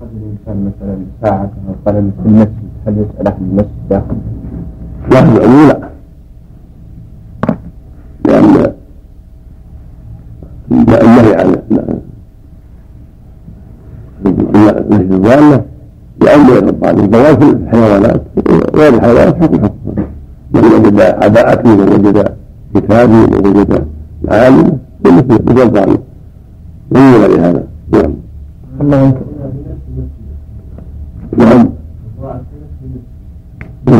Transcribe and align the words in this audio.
أخذ 0.00 0.08
الإنسان 0.16 0.72
مثلا 0.72 0.96
ساعة 1.22 1.50
أو 1.68 1.74
قلم 1.86 2.12
في 2.22 2.28
المسجد 2.28 2.70
هل 2.86 2.92
يسأل 2.98 3.26
أهل 3.28 3.36
المسجد؟ 3.40 3.68
داخل؟ 3.90 4.16
لا 5.10 5.24
في 5.24 5.32
لا 5.66 5.90
لأن 10.70 11.08
النهي 11.18 11.34
عن 11.34 11.56
نهج 14.90 15.12
الضالة 15.12 15.64
يعم 16.26 16.50
غير 16.50 16.68
الضالة 16.68 17.04
الضوال 17.04 17.36
في 17.36 17.50
الحيوانات 17.50 18.22
غير 18.74 18.94
الحيوانات 18.94 19.42
حكم 19.42 19.64
حكم 19.64 19.74
من 20.54 20.64
وجد 20.64 21.00
عباءة 21.00 21.68
من 21.68 21.80
وجد 21.80 22.28
كتابي 22.74 23.12
من 23.12 23.46
وجد 23.46 23.86
عالم 24.28 24.78
مثل 25.04 25.24
مثل 25.24 25.62
الضالة 25.62 25.98
من 26.90 27.00
غير 27.14 27.40
هذا 27.40 27.64
نعم. 27.92 28.14
الله 28.80 29.02
نعم 29.04 29.29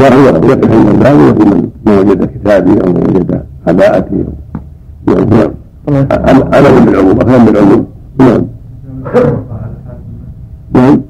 يقف 0.04 0.72
عند 0.72 0.88
الباب 0.88 1.16
من 1.86 1.98
وجد 1.98 2.24
كتابي 2.24 2.70
أو 2.70 2.92
من 2.92 3.02
وجد 3.08 3.42
عباءتي 3.68 4.24
نعم 5.06 5.50
أنا 6.52 6.84
بالعموم 6.84 7.20
أفهم 7.20 7.44
بالعموم 7.44 7.86
نعم 8.18 8.42
نعم 10.74 11.00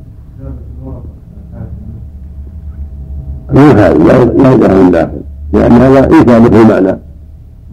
مو 3.53 3.61
هذا 3.61 3.95
لا. 3.95 4.53
يدعى 4.53 4.75
من 4.83 4.91
داخل 4.91 5.21
لأن 5.53 5.73
هذا 5.73 6.05
إيثام 6.15 6.45
في 6.51 6.63
المعنى 6.63 6.99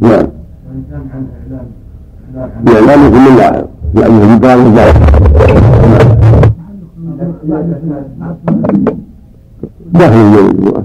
نعم 0.01 0.27
إعلام 2.67 3.11
في 3.11 3.19
من 3.19 3.35
لاحظ 3.37 3.63
لأنه 3.93 4.27
في 4.27 4.39
بعض 4.39 4.57
داخل 9.93 10.76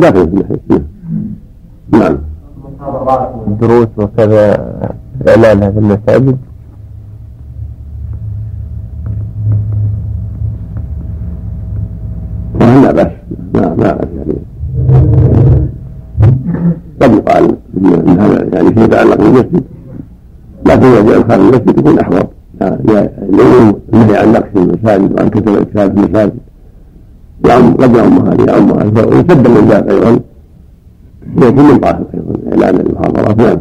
داخل 0.00 0.44
في 0.68 0.80
نعم. 1.92 2.18
دروس 3.60 3.88
وكذا 3.96 4.72
إعلانها 5.28 5.70
في 5.70 5.78
المساجد. 5.78 6.36
لا 12.60 12.92
بأس. 12.92 13.12
ما 13.54 13.60
ما 13.60 13.92
بأس 13.92 14.08
يعني. 14.16 14.34
قد 17.02 17.12
يقال 17.12 17.56
إن 17.76 18.18
هذا 18.20 18.48
يعني 18.54 18.68
شيء 18.74 18.84
يتعلق 18.84 19.16
بالمسجد 19.16 19.64
لكن 20.66 21.06
جاء 21.06 21.28
خارج 21.28 21.40
المسجد 21.40 21.78
يكون 21.78 21.98
أحوط. 21.98 22.28
لأنه 22.60 23.74
النهي 23.92 24.16
عن 24.16 24.32
نقش 24.32 24.48
المساجد 24.56 25.12
وعن 25.12 25.28
كتب 25.28 25.48
الكتاب 25.48 25.98
في 25.98 26.04
المساجد. 26.04 26.38
يعم 27.48 27.74
قد 27.74 27.96
يعم 27.96 28.26
هذه 28.28 28.44
يعم 28.50 28.70
هذه 28.70 29.06
ويسد 29.06 29.48
من 29.48 29.68
ذاك 29.68 29.88
أيضا. 29.88 30.20
يكون 31.36 31.64
من 31.64 31.78
طاهر 31.78 32.04
أيضا 32.14 32.34
اعلان 32.52 32.86
المحاضرات. 32.86 33.38
نعم. 33.38 33.58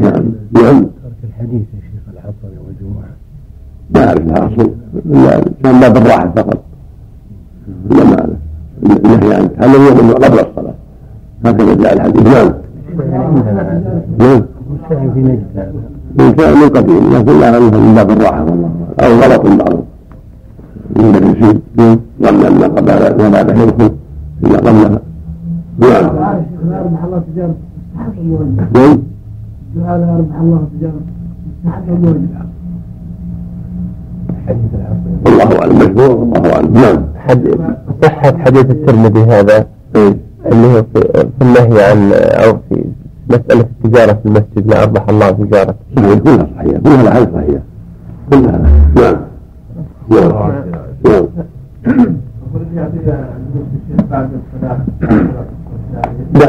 نعم. 0.00 0.24
نعم. 0.52 0.80
ترك 0.80 1.20
الحديث 1.24 1.62
يا 1.74 1.80
شيخ 1.80 2.04
العصر 2.12 2.52
والجمعه 2.66 3.12
ما 3.94 4.08
أعرف 4.08 4.26
لها 4.26 4.46
أصل. 4.46 4.70
كان 5.64 5.80
باب 5.80 5.96
الراحة 5.96 6.32
فقط. 6.36 6.58
لا 7.90 8.04
ما 8.04 8.28
النهي 8.82 9.34
عن 9.34 9.48
هذا 9.56 9.78
هو 9.78 10.12
قبل 10.12 10.38
الصلاة؟ 10.38 10.74
هكذا 11.44 11.74
جاء 11.74 11.92
الحديث. 11.92 12.26
نعم. 12.26 12.52
نعم. 14.18 14.42
في 14.88 15.20
نجد. 15.20 15.72
من 16.18 16.32
كان 16.32 16.58
من 16.58 16.68
قديم. 16.68 17.14
لكن 17.14 17.40
لا 17.40 17.58
من 17.58 17.94
باب 17.94 18.10
الراحة 18.10 18.44
والله 18.44 18.70
أو 19.00 19.12
غلط 19.12 19.46
بعضهم. 19.46 19.91
من 20.96 21.04
المدرسين 21.04 21.60
ظن 22.22 22.46
ان 22.46 22.62
قبل 22.62 23.26
وبعد 23.26 23.48
يدخل 23.50 23.90
الا 24.44 24.58
قبلها 24.58 25.00
نعم 25.78 26.04
ربح 26.06 27.04
الله 27.04 27.22
نعم 28.74 28.94
ربح 35.26 35.40
الله 35.44 35.58
اعلم 35.60 35.76
مشهور 35.76 36.10
والله 36.10 36.52
اعلم 36.54 36.72
نعم 36.72 37.02
صحة 38.02 38.38
حديث 38.38 38.70
الترمذي 38.70 39.20
هذا. 39.22 39.66
اللي 40.46 40.66
هو 40.66 40.82
في 40.92 41.22
النهي 41.42 41.82
عن 41.90 42.12
أو 42.14 42.58
في 42.68 42.84
مسألة 43.30 43.60
التجارة 43.60 44.12
في 44.12 44.26
المسجد 44.26 44.66
لا 44.70 44.82
أربح 44.82 45.08
الله 45.08 45.30
تجارة. 45.30 45.74
صحيح 45.96 46.18
كلها 46.18 46.46
صحيحة 46.56 46.78
كلها 46.80 47.02
الأحاديث 47.02 47.28
صحيحة. 47.34 47.62
كلها 48.30 48.62
نعم. 48.96 49.16
نعم 50.10 50.71
نعم. 51.04 51.26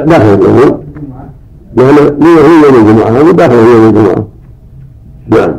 داخل 0.05 0.33
الأمور 0.33 0.79
لأن 1.77 2.23
هو 2.23 2.65
يوم 2.65 2.87
الجمعة 2.87 3.09
هذا 3.09 3.31
داخل 3.31 3.53
يوم 3.53 3.89
الجمعة 3.89 4.27
نعم 5.27 5.53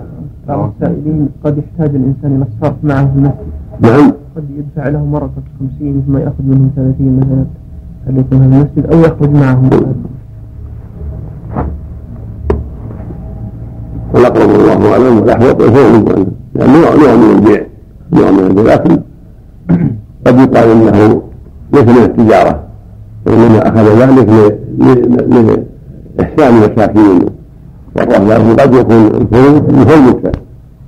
بعض 0.49 0.73
السائلين 0.75 1.29
قد 1.45 1.59
يحتاج 1.59 1.95
الإنسان 1.95 2.37
إلى 2.37 2.45
الصرف 2.55 2.77
معه 2.83 3.07
في 3.07 3.19
المسجد 3.19 3.35
نعم 3.81 4.13
قد 4.37 4.45
يدفع 4.59 4.89
له 4.89 5.05
مرقة 5.05 5.43
خمسين 5.61 6.03
ثم 6.07 6.17
يأخذ 6.17 6.43
منه 6.45 6.71
ثلاثين 6.77 7.17
مثلا. 7.21 7.45
هل 8.09 8.19
يكون 8.19 8.39
في 8.39 8.45
المسجد 8.45 8.93
أو 8.93 9.01
يخرج 9.01 9.31
معه 9.31 9.71
والأقرب 14.15 14.51
الله 14.51 14.93
أعلم. 14.93 15.17
والأحوط 15.21 15.63
يكون 15.63 16.27
يعني 16.57 16.73
نوع 16.73 17.15
من 17.17 17.37
البيع. 17.37 17.67
نوع 18.15 18.31
من 18.31 18.65
لكن 18.65 18.99
قد 20.27 20.39
يقال 20.39 20.71
إنه 20.71 21.23
ليس 21.73 21.85
من 21.85 22.03
التجارة 22.05 22.63
وإنما 23.27 23.69
أخذ 23.69 23.87
ذلك 24.01 24.59
لاحسان 26.19 26.57
المساكين. 26.57 27.21
والرهبان 27.97 28.57
قد 28.57 28.75
يكون 28.75 29.07
الفروض 29.07 29.63
يفوت 29.81 30.37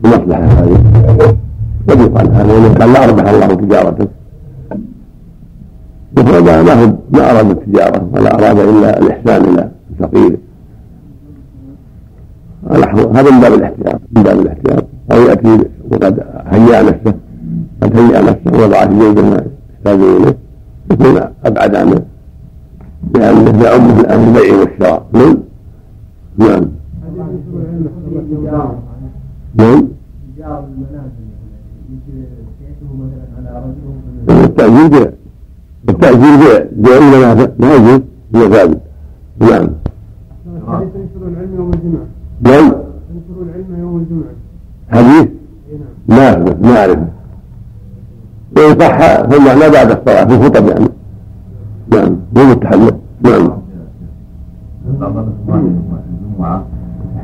بمصلحة 0.03 0.44
هذه. 0.44 0.78
قد 1.88 2.00
يقال 2.00 2.32
هذا 2.34 2.53
ومن 2.56 2.75
قال 2.75 2.92
لا 2.92 3.04
أربح 3.04 3.28
الله 3.31 3.47
تجارتك 3.47 4.08
وهذا 6.16 6.62
ما 6.62 6.72
هو 6.82 6.93
ما 7.12 7.31
أراد 7.31 7.50
التجارة 7.50 8.08
ولا 8.12 8.34
أراد 8.34 8.58
إلا 8.58 8.98
الإحسان 8.98 9.44
إلى 9.44 9.70
الفقير. 9.91 10.38
هذا 13.14 13.31
من 13.31 13.41
باب 13.41 13.54
الاحتياط. 13.54 14.00
من 14.16 14.22
باب 14.22 14.38
الاحتياط. 14.41 14.84
أو 15.12 15.22
يأتي 15.22 15.58
وقد 15.93 16.25
هيأ 16.47 16.83
نفسه. 16.83 17.15
قد 17.83 17.97
هيأ 17.99 18.21
نفسه 18.23 18.51
ووضع 18.53 18.87
في 18.87 18.99
جيبه 18.99 19.23
ما 19.23 19.45
يحتاج 19.75 20.01
اليه 20.01 20.37
يكون 20.91 21.21
أبعد 21.45 21.75
عنه 21.77 22.03
لأنه 23.15 23.65
يعم 23.65 23.89
في 23.89 24.15
البيع 24.15 24.61
والشراء. 24.61 25.07
نعم 25.13 25.37
نعم. 26.39 26.65
نعم 29.57 29.85
التأجيل 34.29 34.91
بيع. 34.91 35.11
التأجيل 35.89 36.39
بيع. 36.39 36.99
إلا 36.99 37.35
ما 37.59 37.75
يجوز 37.75 38.01
هو 38.37 38.49
ثابت 38.51 38.81
نعم. 39.41 39.69
ينشر 40.67 41.29
العلم 41.29 41.55
يوم 41.57 41.71
الجمعة؟ 41.75 42.07
نعم 42.41 42.65
ينشر 42.65 43.43
العلم 43.43 43.81
يوم 43.81 43.97
الجمعة؟ 43.97 44.35
حديث؟ 44.91 45.29
ما 46.09 46.77
أعرف. 46.77 46.99
وإن 48.56 48.78
صح 48.81 48.99
فالمعنى 48.99 49.71
بعد 49.71 49.91
الصلاة 49.91 50.25
في 50.25 50.34
الخطب 50.34 50.69
يعني. 50.69 50.89
نعم 51.93 52.17
يوم 52.37 52.50
التحلل 52.50 52.93
نعم. 53.22 53.49
بعض 55.00 55.15
الجمعة 55.49 56.65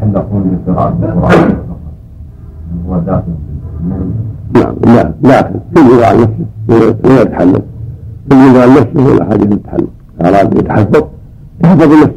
يتحلقون 0.03 0.59
بقراءة 0.67 1.63
هو 2.89 2.99
داخل 2.99 3.33
نعم 4.55 4.75
لا 4.85 5.13
لا 5.23 5.43
كل 5.75 6.05
عن 6.05 6.17
نفسه 6.17 6.47
ولا 7.05 7.23
يتحلل 7.23 7.63
كل 8.31 8.61
عن 8.61 8.71
نفسه 8.71 9.13
ولا 9.13 9.25
حاجة 9.25 9.43
يتحلل 9.55 9.89
أراد 10.21 10.59
يتحفظ 10.59 11.05
يحفظ 11.65 11.93
نفسه 11.93 12.13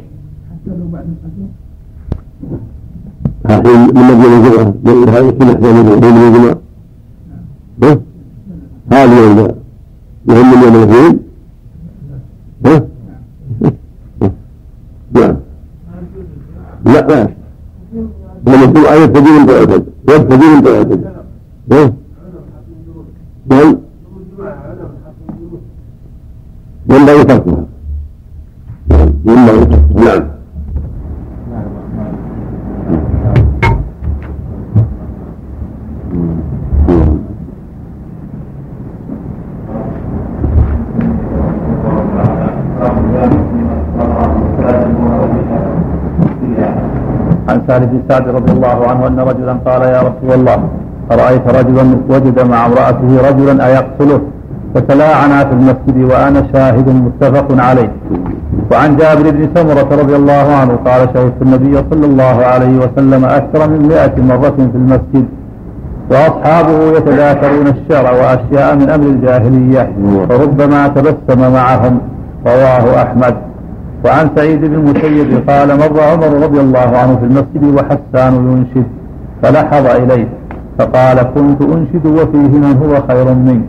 حين 3.48 3.80
من 3.94 4.04
مدينة 4.08 4.36
الجمعة 4.36 5.18
هذا 5.18 5.30
كل 5.30 5.44
إحدى 5.50 5.72
من 5.72 5.88
الجمعة 6.26 6.56
هذا 8.92 9.20
يوم 9.20 9.38
يهم 10.28 10.62
يوم 10.62 10.74
الاثنين 10.74 11.18
ها؟ 12.66 12.82
نعم. 15.14 15.36
لا 16.84 17.00
لا. 17.06 17.28
لما 18.46 18.64
الجمعة 18.64 18.94
يبتدي 18.94 19.30
من 19.30 19.46
تعتد 19.46 19.84
يبتدي 20.08 20.46
من 20.46 20.62
تعتد 20.64 21.04
ها؟ 21.72 21.92
نعم. 23.50 23.76
ينبغي 26.90 27.24
تركها 27.24 27.66
ينبغي 29.26 29.66
نعم. 29.94 30.35
سهل 47.68 47.86
بن 47.86 47.98
سعد 48.08 48.28
رضي 48.28 48.52
الله 48.52 48.78
عنه 48.88 49.06
أن 49.06 49.18
رجلا 49.30 49.52
قال 49.66 49.82
يا 49.82 50.00
رسول 50.08 50.30
الله 50.38 50.58
أرأيت 51.12 51.46
رجلا 51.58 51.84
وجد 52.12 52.46
مع 52.52 52.66
امرأته 52.66 53.28
رجلا 53.28 53.66
أيقتله 53.66 54.20
فتلاعنا 54.74 55.38
في 55.44 55.52
المسجد 55.52 55.98
وأنا 56.10 56.42
شاهد 56.52 56.88
متفق 56.88 57.48
عليه. 57.66 57.92
وعن 58.72 58.96
جابر 58.96 59.30
بن 59.30 59.48
سمرة 59.54 59.90
رضي 60.02 60.16
الله 60.16 60.46
عنه 60.60 60.74
قال 60.86 61.00
شهدت 61.14 61.42
النبي 61.42 61.74
صلى 61.90 62.06
الله 62.06 62.36
عليه 62.52 62.78
وسلم 62.78 63.24
أكثر 63.24 63.68
من 63.70 63.88
مائة 63.88 64.22
مرة 64.22 64.56
في 64.72 64.76
المسجد 64.82 65.26
وأصحابه 66.10 66.78
يتذاكرون 66.96 67.66
الشرع 67.66 68.10
وأشياء 68.10 68.76
من 68.76 68.90
أمر 68.90 69.06
الجاهلية 69.06 69.92
فربما 70.28 70.88
تبسم 70.88 71.52
معهم. 71.52 71.98
رواه 72.46 73.02
أحمد. 73.02 73.34
وعن 74.06 74.30
سعيد 74.36 74.60
بن 74.64 74.74
المسيب 74.74 75.50
قال 75.50 75.68
مر 75.82 76.00
عمر 76.00 76.30
رضي 76.44 76.60
الله 76.60 76.88
عنه 77.00 77.16
في 77.20 77.24
المسجد 77.24 77.64
وحسان 77.76 78.34
ينشد 78.34 78.86
فلحظ 79.42 79.86
إليه 79.86 80.28
فقال 80.78 81.16
كنت 81.34 81.60
أنشد 81.62 82.06
وفيه 82.06 82.52
من 82.64 82.74
هو 82.82 82.94
خير 83.08 83.34
منك 83.34 83.64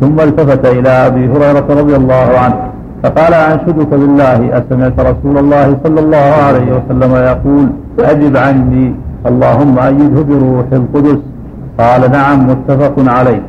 ثم 0.00 0.20
التفت 0.20 0.66
إلى 0.66 0.88
أبي 0.88 1.28
هريرة 1.32 1.66
رضي 1.80 1.96
الله 1.96 2.28
عنه 2.42 2.58
فقال 3.02 3.34
أنشدك 3.34 3.90
بالله 3.90 4.58
أسمعت 4.58 5.00
رسول 5.00 5.38
الله 5.38 5.76
صلى 5.84 6.00
الله 6.00 6.28
عليه 6.46 6.68
وسلم 6.76 7.12
يقول 7.30 7.66
أجب 7.98 8.36
عني 8.36 8.94
اللهم 9.26 9.78
أيده 9.78 10.22
بروح 10.22 10.66
القدس. 10.72 11.20
قال 11.78 12.10
نعم 12.10 12.38
متفق 12.50 12.94
عليه. 13.16 13.42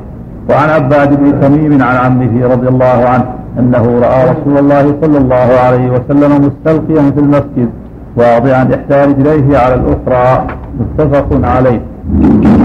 وعن 0.50 0.70
عباد 0.70 1.10
بن 1.20 1.42
تميم 1.42 1.84
عن 1.84 1.96
عمه 1.96 2.48
رضي 2.54 2.68
الله 2.68 3.00
عنه 3.12 3.26
أنه 3.60 3.86
رأى 4.06 4.20
رسول 4.32 4.58
الله 4.58 4.86
صلى 5.02 5.18
الله 5.18 5.50
عليه 5.66 5.86
وسلم 5.92 6.32
مستلقيا 6.46 7.12
في 7.12 7.20
المسجد 7.20 7.70
واضعا 8.18 8.64
إحدى 8.64 8.98
رجليه 9.12 9.58
على 9.58 9.76
الأخرى 9.76 10.48
متفق 10.80 11.30
عليه. 11.44 11.82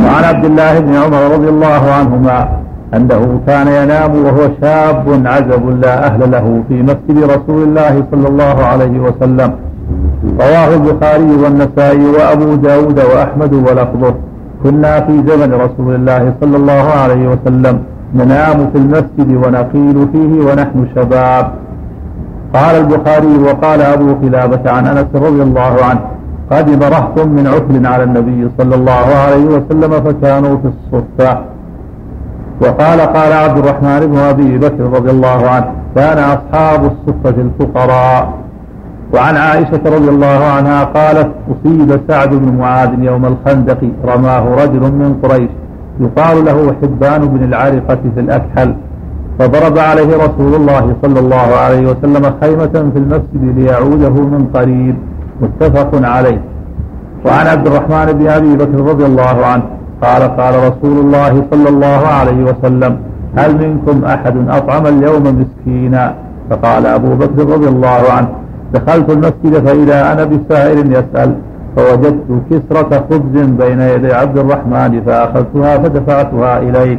وعن 0.07 0.25
عبد 0.25 0.45
الله 0.45 0.81
بن 0.81 0.95
عمر 0.95 1.23
رضي 1.35 1.49
الله 1.49 1.83
عنهما 1.99 2.49
أنه 2.97 3.41
كان 3.47 3.67
ينام 3.69 4.25
وهو 4.25 4.43
شاب 4.61 5.23
عزب 5.27 5.81
لا 5.83 6.07
أهل 6.07 6.31
له 6.31 6.63
في 6.69 6.83
مسجد 6.83 7.17
رسول 7.35 7.63
الله 7.63 8.05
صلى 8.11 8.29
الله 8.29 8.57
عليه 8.65 9.01
وسلم. 9.07 9.51
رواه 10.41 10.75
البخاري 10.75 11.31
والنسائي 11.43 12.07
وأبو 12.17 12.55
داود 12.55 12.99
وأحمد 12.99 13.55
ولفظه 13.55 14.15
كنا 14.63 15.01
في 15.01 15.13
زمن 15.29 15.51
رسول 15.55 15.95
الله 15.95 16.35
صلى 16.41 16.57
الله 16.57 16.87
عليه 17.03 17.29
وسلم 17.29 17.79
ننام 18.15 18.71
في 18.73 18.79
المسجد 18.79 19.31
ونقيل 19.47 20.09
فيه 20.13 20.33
ونحن 20.47 20.87
شباب. 20.97 21.53
قال 22.55 22.75
البخاري 22.77 23.39
وقال 23.39 23.81
أبو 23.83 24.15
كلابة 24.21 24.71
عن 24.71 24.87
أنس 24.87 25.07
رضي 25.15 25.43
الله 25.43 25.75
عنه 25.85 26.01
قدم 26.51 26.83
رهط 26.83 27.19
من 27.27 27.47
عفل 27.47 27.87
على 27.87 28.05
النبي 28.05 28.51
صلى 28.59 28.75
الله 28.75 29.07
عليه 29.25 29.45
وسلم 29.45 29.91
فكانوا 29.91 30.57
في 30.57 30.69
الصفة. 30.75 31.39
وقال 32.61 33.01
قال 33.01 33.33
عبد 33.33 33.59
الرحمن 33.59 34.01
بن 34.07 34.19
أبي 34.19 34.59
بكر 34.59 34.85
رضي 34.97 35.11
الله 35.11 35.49
عنه 35.49 35.67
كان 35.97 36.19
أصحاب 36.19 36.85
الصفة 36.85 37.43
الفقراء. 37.43 38.33
وعن 39.15 39.37
عائشة 39.37 39.81
رضي 39.87 40.09
الله 40.09 40.45
عنها 40.57 40.85
قالت 40.85 41.31
أصيب 41.53 42.01
سعد 42.09 42.31
بن 42.35 42.59
معاذ 42.59 42.91
يوم 42.99 43.25
الخندق 43.27 43.79
رماه 44.05 44.55
رجل 44.55 44.81
من 44.81 45.19
قريش. 45.23 45.51
يقال 46.01 46.45
له 46.45 46.75
حبان 46.83 47.29
بن 47.29 47.45
العارقة 47.45 47.99
في 48.15 48.21
الأكحل 48.21 48.75
فضرب 49.39 49.79
عليه 49.79 50.17
رسول 50.17 50.55
الله 50.55 50.97
صلى 51.03 51.21
الله 51.21 51.49
عليه 51.65 51.91
وسلم 51.91 52.35
خيمة 52.43 52.91
في 52.93 52.99
المسجد 52.99 53.59
ليعوده 53.59 54.11
من 54.11 54.47
قريب 54.55 54.97
متفق 55.41 55.91
عليه. 56.09 56.41
وعن 57.27 57.47
عبد 57.47 57.67
الرحمن 57.67 58.13
بن 58.13 58.27
أبي 58.29 58.57
بكر 58.57 58.81
رضي 58.91 59.07
الله 59.07 59.47
عنه 59.47 59.63
قال 60.03 60.23
قال 60.23 60.55
رسول 60.55 60.99
الله 60.99 61.45
صلى 61.51 61.69
الله 61.69 62.07
عليه 62.19 62.45
وسلم 62.45 62.99
هل 63.37 63.69
منكم 63.69 64.05
أحد 64.05 64.49
أطعم 64.49 64.87
اليوم 64.87 65.23
مسكينا؟ 65.41 66.15
فقال 66.51 66.87
أبو 66.87 67.15
بكر 67.15 67.53
رضي 67.55 67.69
الله 67.69 68.03
عنه 68.13 68.29
دخلت 68.75 69.11
المسجد 69.11 69.67
فإذا 69.67 70.13
أنا 70.13 70.25
بسائر 70.25 70.87
يسأل. 70.87 71.35
فوجدت 71.77 72.29
كسرة 72.51 73.05
خبز 73.11 73.35
بين 73.61 73.81
يدي 73.81 74.13
عبد 74.13 74.39
الرحمن 74.39 75.03
فأخذتها 75.07 75.79
فدفعتها 75.79 76.59
إليه. 76.59 76.99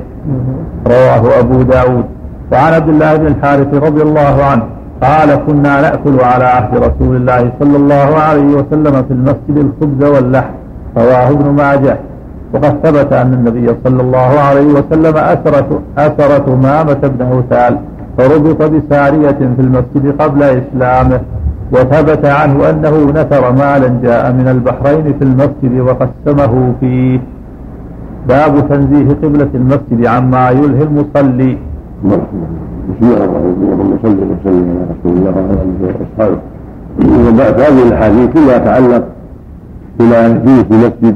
رواه 0.87 1.39
أبو 1.39 1.61
داود. 1.61 2.05
وعن 2.51 2.73
عبد 2.73 2.89
الله 2.89 3.15
بن 3.15 3.27
الحارث 3.27 3.73
رضي 3.73 4.01
الله 4.01 4.43
عنه 4.43 4.63
قال 5.01 5.29
كنا 5.47 5.81
نأكل 5.81 6.19
على 6.21 6.43
عهد 6.43 6.77
رسول 6.77 7.15
الله 7.15 7.51
صلى 7.59 7.77
الله 7.77 8.09
عليه 8.27 8.49
وسلم 8.57 9.03
في 9.07 9.11
المسجد 9.11 9.57
الخبز 9.57 10.09
واللحم. 10.09 10.53
رواه 10.97 11.29
ابن 11.29 11.49
ماجه. 11.49 11.97
وقد 12.53 12.73
ثبت 12.83 13.13
أن 13.13 13.33
النبي 13.33 13.67
صلى 13.83 14.01
الله 14.01 14.39
عليه 14.39 14.67
وسلم 14.73 15.17
أسرة, 15.17 15.81
أسرة 15.97 16.53
أمامة 16.53 17.01
بن 17.03 17.25
عثال 17.25 17.77
فربط 18.17 18.61
بسارية 18.61 19.39
في 19.55 19.59
المسجد 19.59 20.21
قبل 20.21 20.43
إسلامه. 20.43 21.19
وثبت 21.71 22.25
عنه 22.25 22.69
أنه 22.69 23.11
نثر 23.11 23.51
مالا 23.51 23.99
جاء 24.03 24.33
من 24.33 24.47
البحرين 24.47 25.13
في 25.17 25.23
المسجد 25.23 25.79
وقسمه 25.79 26.73
فيه. 26.79 27.19
باب 28.27 28.69
تنزيه 28.69 29.07
قبلة 29.23 29.49
المسجد 29.55 30.05
عما 30.05 30.49
يلهي 30.49 30.83
المصلي. 30.83 31.57
بسم 32.03 33.01
الله 33.01 33.23
الرحمن 33.23 33.51
الرحيم 33.51 33.71
اللهم 33.73 33.91
وسلم 33.93 34.67
على 34.71 34.85
رسول 34.93 35.17
الله 35.17 35.31
وعلى 35.31 35.61
اله 35.63 35.93
واصحابه 35.99 36.37
هذه 37.67 37.87
الأحاديث 37.87 38.29
كلها 38.33 38.57
تتعلق 38.57 39.03
بما 39.99 40.39
فيه 40.45 40.63
في 40.63 40.71
المسجد 40.71 41.15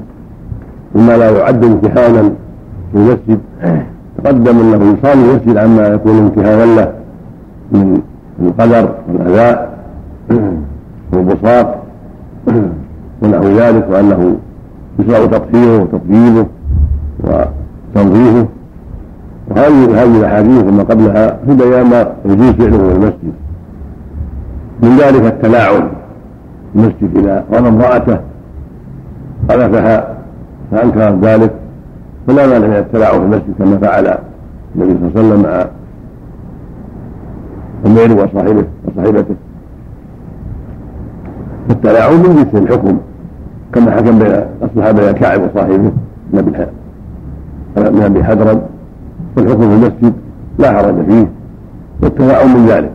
وما 0.95 1.17
لا 1.17 1.29
يعد 1.29 1.63
امتحانا 1.65 2.21
في 2.91 2.95
المسجد. 2.95 3.39
تقدم 4.23 4.59
أنه 4.59 4.75
يصلي 4.75 5.13
المسجد 5.13 5.57
عما 5.57 5.87
يكون 5.87 6.17
امتحانا 6.17 6.65
له 6.75 6.93
من 7.71 8.01
القدر 8.41 8.89
والأذى. 9.13 9.68
والبساط 11.13 11.67
ونحو 13.21 13.43
ذلك 13.43 13.87
وأنه 13.91 14.35
يشرع 14.99 15.25
تطهيره 15.25 15.81
وتطييبه 15.81 16.45
وتنظيفه 17.23 18.47
وهذه 19.49 20.03
هذه 20.03 20.19
الأحاديث 20.19 20.63
وما 20.63 20.83
قبلها 20.83 21.37
في 21.45 21.55
بيان 21.55 21.89
ما 21.89 22.07
يجوز 22.25 22.51
فعله 22.51 22.77
في 22.77 22.95
المسجد. 22.95 23.33
من 24.83 24.97
ذلك 24.97 25.33
التلاعن 25.33 25.89
في 26.73 26.79
المسجد 26.79 27.17
اذا 27.17 27.43
رمى 27.53 27.67
امرأته 27.67 28.19
قذفها 29.49 30.17
فأنكر 30.71 31.19
ذلك 31.21 31.53
فلا 32.27 32.47
مانع 32.47 32.67
من 32.67 32.73
التلاعن 32.73 33.19
في 33.19 33.25
المسجد 33.25 33.53
كما 33.59 33.77
فعل 33.77 34.17
النبي 34.75 34.93
صلى 34.99 35.07
الله 35.07 35.11
عليه 35.15 35.19
وسلم 35.19 35.41
مع 35.41 35.65
عمير 37.85 38.13
وصاحبه 38.13 38.65
وصاحبته. 38.85 39.35
التلاعن 41.69 42.13
من 42.13 42.35
جنس 42.35 42.63
الحكم 42.63 42.97
كما 43.73 43.91
حكم 43.91 44.19
بين 44.19 44.31
اصبح 44.61 44.91
بين 44.91 45.11
كعب 45.11 45.41
وصاحبه 45.41 45.91
من 47.75 48.01
أبي 48.01 48.23
حضرم 48.23 48.61
والحكم 49.37 49.59
في 49.59 49.75
المسجد 49.75 50.13
لا 50.59 50.71
حرج 50.73 50.95
فيه 51.05 51.27
والتلاعن 52.03 52.47
من 52.53 52.65
ذلك. 52.65 52.91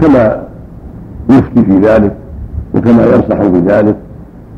كما 0.00 0.42
يفتي 1.30 1.64
في 1.64 1.78
ذلك 1.78 2.12
وكما 2.74 3.06
ينصح 3.06 3.42
في 3.42 3.60
ذلك. 3.66 3.96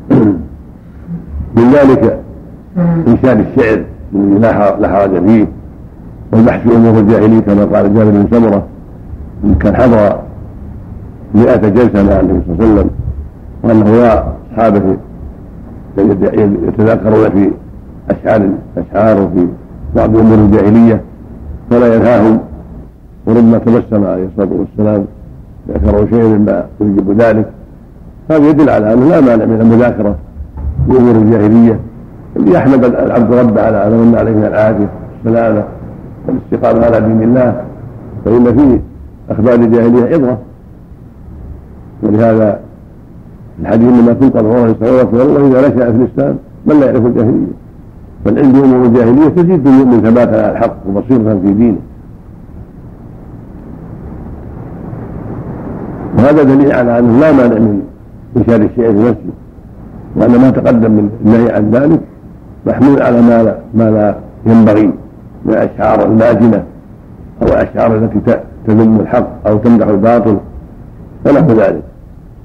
من 1.57 1.71
ذلك 1.73 2.19
إنشاد 3.07 3.39
الشعر 3.39 3.83
الذي 4.15 4.39
لا 4.79 4.89
حرج 4.89 5.25
فيه 5.25 5.47
والبحث 6.33 6.67
في 6.67 6.75
أمور 6.75 6.99
الجاهلية 6.99 7.39
كما 7.39 7.65
قال 7.65 7.93
جابر 7.93 8.11
بن 8.11 8.27
سمرة 8.31 8.63
إن 9.43 9.55
كان 9.55 9.75
حضر 9.75 10.19
مئة 11.35 11.69
جلسة 11.69 12.03
مع 12.03 12.19
النبي 12.19 12.41
صلى 12.47 12.53
الله 12.53 12.63
عليه 12.65 12.73
وسلم 12.73 12.89
وأنه 13.63 13.89
يرى 13.89 14.35
أصحابه 14.51 14.97
يتذاكرون 16.67 17.29
في 17.29 17.51
أشعار 18.09 18.49
الأشعار 18.77 19.21
وفي 19.21 19.47
بعض 19.95 20.17
أمور 20.17 20.37
الجاهلية 20.37 21.01
فلا 21.69 21.95
ينهاهم 21.95 22.39
وربما 23.25 23.57
تبسم 23.57 24.05
عليه 24.05 24.25
الصلاة 24.25 24.49
والسلام 24.59 25.05
ذكروا 25.69 26.05
شيئا 26.09 26.27
مما 26.27 26.65
يوجب 26.81 27.21
ذلك. 27.21 27.49
هذا 28.31 28.49
يدل 28.49 28.69
على 28.69 28.93
أنه 28.93 29.09
لا 29.09 29.21
مانع 29.21 29.45
من 29.45 29.61
المذاكرة 29.61 30.15
في 30.87 30.97
أمور 30.97 31.15
الجاهلية. 31.15 31.79
ليحمد 32.35 32.85
العبد 32.85 33.33
ربه 33.33 33.61
على 33.61 33.89
ما 33.89 34.03
من 34.03 34.15
عليه 34.15 34.31
من 34.31 34.43
العافية 34.45 34.89
والسلامة 35.25 35.63
والاستقامة 36.27 36.85
على 36.85 37.01
دين 37.07 37.23
الله 37.23 37.61
فإن 38.25 38.57
في 38.57 38.79
أخبار 39.29 39.53
الجاهلية 39.53 40.15
عظة 40.15 40.37
ولهذا 42.03 42.59
الحديث 43.61 43.89
انما 43.89 44.13
تنقل 44.13 44.39
الله 44.39 44.75
صلى 44.79 45.01
الله 45.23 45.47
إذا 45.47 45.67
نشا 45.67 45.91
في 45.91 45.97
الإسلام 45.97 46.35
من 46.65 46.79
لا 46.79 46.85
يعرف 46.85 47.05
الجاهلية؟ 47.05 47.47
فالعلم 48.25 48.63
امور 48.63 48.85
الجاهلية 48.85 49.27
تزيد 49.29 49.67
المؤمن 49.67 50.01
ثباتا 50.01 50.35
على 50.35 50.51
الحق 50.51 50.75
وبصيرة 50.87 51.39
في 51.43 51.53
دينه. 51.53 51.79
وهذا 56.17 56.43
دليل 56.43 56.71
على 56.71 56.99
أنه 56.99 57.19
لا 57.19 57.31
مانع 57.31 57.55
من 57.55 57.81
انشاد 58.37 58.61
الشيء 58.61 58.83
في 58.83 58.89
المسجد 58.89 59.33
وأن 60.15 60.31
ما 60.41 60.49
تقدم 60.49 60.91
من 60.91 61.09
النهي 61.25 61.51
عن 61.51 61.71
ذلك 61.71 61.99
محمول 62.67 63.01
على 63.01 63.21
ما 63.21 63.43
لا, 63.43 63.57
ما 63.73 63.91
لا 63.91 64.15
ينبغي 64.45 64.85
من 65.45 65.53
الأشعار 65.53 66.05
الماجنة 66.05 66.63
أو 67.41 67.47
الأشعار 67.47 67.95
التي 67.95 68.39
تذم 68.67 68.99
الحق 68.99 69.47
أو 69.47 69.57
تمدح 69.57 69.87
الباطل 69.87 70.37
ونحو 71.25 71.51
ذلك. 71.51 71.88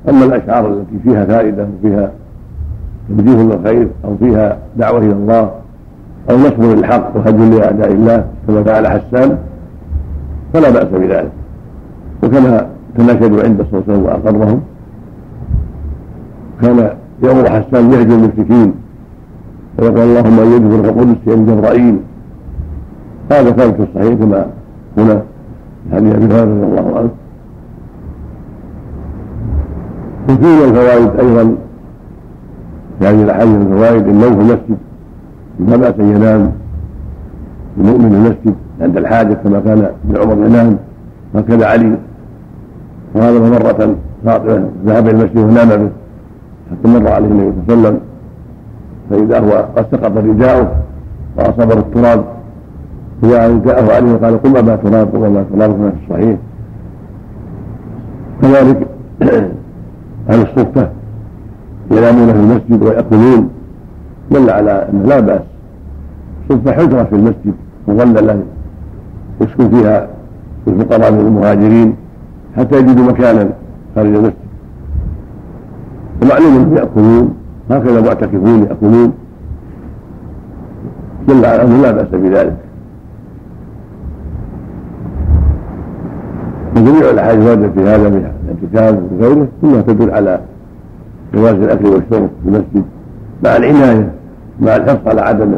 أما 0.08 0.24
الأشعار 0.24 0.72
التي 0.72 0.98
فيها 1.04 1.24
فائدة 1.24 1.66
وفيها 1.78 2.10
توجيه 3.08 3.42
للخير 3.42 3.88
أو 4.04 4.16
فيها 4.16 4.58
دعوة 4.76 4.98
إلى 4.98 5.12
الله 5.12 5.50
أو 6.30 6.36
نصب 6.36 6.62
للحق 6.62 7.16
وهدم 7.16 7.50
لأعداء 7.50 7.92
الله 7.92 8.24
كما 8.46 8.62
فعل 8.62 8.86
حسان 8.86 9.38
فلا 10.52 10.70
بأس 10.70 10.88
بذلك. 10.88 11.32
وكما 12.22 12.66
تناشدوا 12.98 13.42
عند 13.42 13.66
صلى 13.70 13.80
الله 13.80 13.84
عليه 13.88 13.92
وسلم 13.92 14.04
وأقرهم 14.04 14.60
كان 16.62 16.90
يأمر 17.22 17.50
حسان 17.50 17.92
يهجر 17.92 18.14
المشركين 18.14 18.74
ويقول 19.78 19.98
اللهم 19.98 20.40
ان 20.40 20.52
يجبر 20.52 20.88
القدس 20.88 21.28
عند 21.28 21.50
جبرائيل. 21.50 21.96
هذا 23.32 23.50
كان 23.50 23.72
في 23.72 23.82
الصحيح 23.82 24.14
كما 24.14 24.46
هنا 24.98 25.22
حديث 25.92 26.14
أبي 26.14 26.24
هريرة 26.24 26.44
رضي 26.44 26.80
الله 26.80 26.98
عنه. 26.98 27.10
وفيه 30.28 30.64
الفوائد 30.64 31.20
أيضا. 31.20 31.54
في 32.98 33.06
هذه 33.06 33.22
الاحاديث 33.22 33.56
الفوائد 33.56 34.08
النوم 34.08 34.34
في 34.34 34.40
المسجد 34.40 34.78
لا 35.68 35.76
بأس 35.76 35.94
أن 36.00 36.16
ينام. 36.16 36.52
المؤمن 37.78 38.10
في 38.10 38.16
المسجد 38.16 38.54
عند 38.80 38.96
الحاجة 38.96 39.34
كما 39.34 39.60
كان 39.60 39.90
ابن 40.08 40.20
عمر 40.22 40.46
ينام 40.46 40.76
هكذا 41.34 41.66
علي. 41.66 41.96
وهذا 43.14 43.38
مرة 43.38 43.96
ذهب 44.86 45.08
إلى 45.08 45.10
المسجد 45.10 45.38
ونام 45.38 45.68
به. 45.68 45.90
حتى 46.70 46.88
مر 46.88 47.08
عليه 47.08 47.26
النبي 47.26 47.52
صلى 47.66 47.74
الله 47.74 47.88
عليه 47.88 47.98
وسلم. 47.98 48.00
فإذا 49.10 49.38
هو 49.40 49.64
قد 49.76 49.86
سقط 49.92 50.16
رداؤه 50.16 50.68
وأصابه 51.36 51.78
التراب. 51.78 52.24
جاءه 53.22 53.94
علي 53.94 54.12
وقال 54.12 54.42
قم 54.42 54.56
أبا 54.56 54.76
تراب 54.76 55.08
قم 55.14 55.24
أبا 55.24 55.44
تراب. 55.54 55.72
كما 55.72 55.90
في 55.90 55.96
الصحيح. 56.04 56.38
كذلك 58.42 58.86
أهل 60.30 60.40
الصفة 60.40 60.88
ينامون 61.90 62.32
في 62.32 62.38
المسجد 62.38 62.82
ويأكلون. 62.82 63.50
دل 64.30 64.50
على 64.50 64.88
أنه 64.92 65.04
لا 65.06 65.20
بأس. 65.20 65.42
صفة 66.48 66.72
حجرة 66.72 67.02
في 67.02 67.14
المسجد 67.14 67.54
مظللة 67.88 68.42
يسكن 69.40 69.68
فيها 69.70 70.08
الفقراء 70.68 71.12
من 71.12 71.20
المهاجرين 71.20 71.96
حتى 72.56 72.78
يجدوا 72.78 73.04
مكانا 73.04 73.48
خارج 73.94 74.14
المسجد. 74.14 74.34
ومعلوم 76.22 76.54
أنهم 76.54 76.76
يأكلون. 76.76 77.34
هكذا 77.70 78.00
معتكفون 78.00 78.62
يأكلون. 78.62 79.12
دل 81.28 81.44
على 81.44 81.62
أنه 81.62 81.82
لا 81.82 81.90
بأس 81.90 82.08
بذلك. 82.12 82.56
وجميع 86.76 87.10
الأحاديث 87.10 87.42
الواردة 87.42 87.68
في 87.68 87.80
هذا 87.80 88.08
من 88.08 88.33
الاعتكاف 88.62 89.02
وغيره 89.12 89.48
كلها 89.62 89.82
تدل 89.82 90.10
على 90.10 90.40
جواز 91.34 91.54
الأكل 91.54 91.86
والشرب 91.86 92.30
في 92.42 92.48
المسجد 92.48 92.84
مع 93.44 93.56
العناية 93.56 94.12
مع 94.60 94.76
الحرص 94.76 95.06
على 95.06 95.20
عدم 95.20 95.54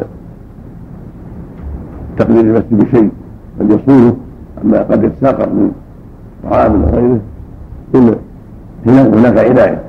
تقليل 2.18 2.46
المسجد 2.46 2.84
بشيء 2.84 3.10
بل 3.60 3.74
يصونه 3.74 4.16
عما 4.64 4.82
قد 4.82 5.04
يتساقط 5.04 5.48
من 5.48 5.70
طعام 6.50 6.84
وغيره 6.84 7.20
هناك 8.86 9.14
هناك 9.14 9.38
عناية. 9.38 9.82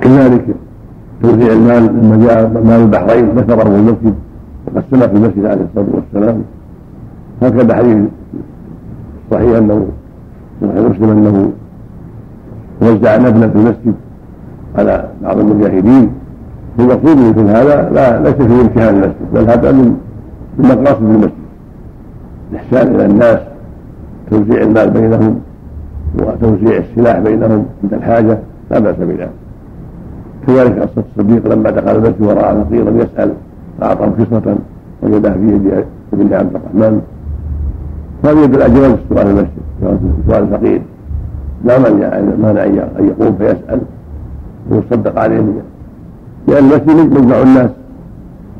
كذلك 0.00 0.44
توزيع 1.22 1.52
المال 1.52 1.86
لما 1.86 2.26
جاء 2.26 2.48
مال 2.48 2.80
البحرين 2.80 3.34
في 3.34 3.52
المسجد 3.66 4.14
وقسمه 4.66 5.06
في 5.06 5.16
المسجد 5.16 5.44
عليه 5.44 5.64
الصلاة 5.64 5.86
والسلام. 5.94 6.42
هكذا 7.42 7.74
حديث 7.76 7.96
صحيح 9.30 9.56
أنه 9.56 9.86
صحيح 10.62 10.90
مسلم 10.90 11.10
إنه 11.10 11.52
وزع 12.82 13.16
نبلا 13.16 13.48
في 13.48 13.56
المسجد 13.56 13.94
على 14.78 15.08
بعض 15.22 15.38
المجاهدين 15.38 16.10
المقصود 16.78 17.16
مثل 17.16 17.48
هذا 17.48 17.90
لا 17.90 18.22
ليس 18.22 18.34
في 18.34 18.60
امتحان 18.60 18.94
المسجد 18.94 19.34
بل 19.34 19.50
هذا 19.50 19.72
من 19.72 19.96
من 20.58 20.68
مقاصد 20.68 21.02
المسجد. 21.02 21.32
الإحسان 22.50 22.94
إلى 22.94 23.04
الناس 23.06 23.38
توزيع 24.30 24.62
المال 24.62 24.90
بينهم 24.90 25.40
وتوزيع 26.18 26.76
السلاح 26.76 27.18
بينهم 27.18 27.66
عند 27.82 27.94
الحاجة 27.94 28.38
لا 28.70 28.78
بأس 28.78 28.96
بذلك. 28.96 29.30
كذلك 30.46 30.78
قصة 30.78 31.04
الصديق 31.10 31.54
لما 31.54 31.70
دخل 31.70 31.96
المسجد 31.96 32.22
ورأى 32.22 32.64
فقيرا 32.64 32.90
يسأل 32.90 33.32
فأعطاه 33.80 34.08
كسوه 34.18 34.56
وجدها 35.02 35.32
في 35.32 35.38
يد 35.38 35.84
ابن 36.12 36.34
عبد 36.34 36.56
الرحمن. 36.56 37.00
على 38.24 38.74
جواز 38.74 38.90
السؤال 38.90 39.26
المسجد 39.26 39.48
سؤال 40.28 40.42
الفقير 40.42 40.82
لا 41.64 41.78
مانع 41.78 42.18
أن 42.98 43.08
يقوم 43.08 43.36
فيسأل 43.38 43.80
ويصدق 44.70 45.18
عليه 45.18 45.42
لأن 46.48 46.64
المسجد 46.64 47.18
مجمع 47.18 47.42
الناس 47.42 47.70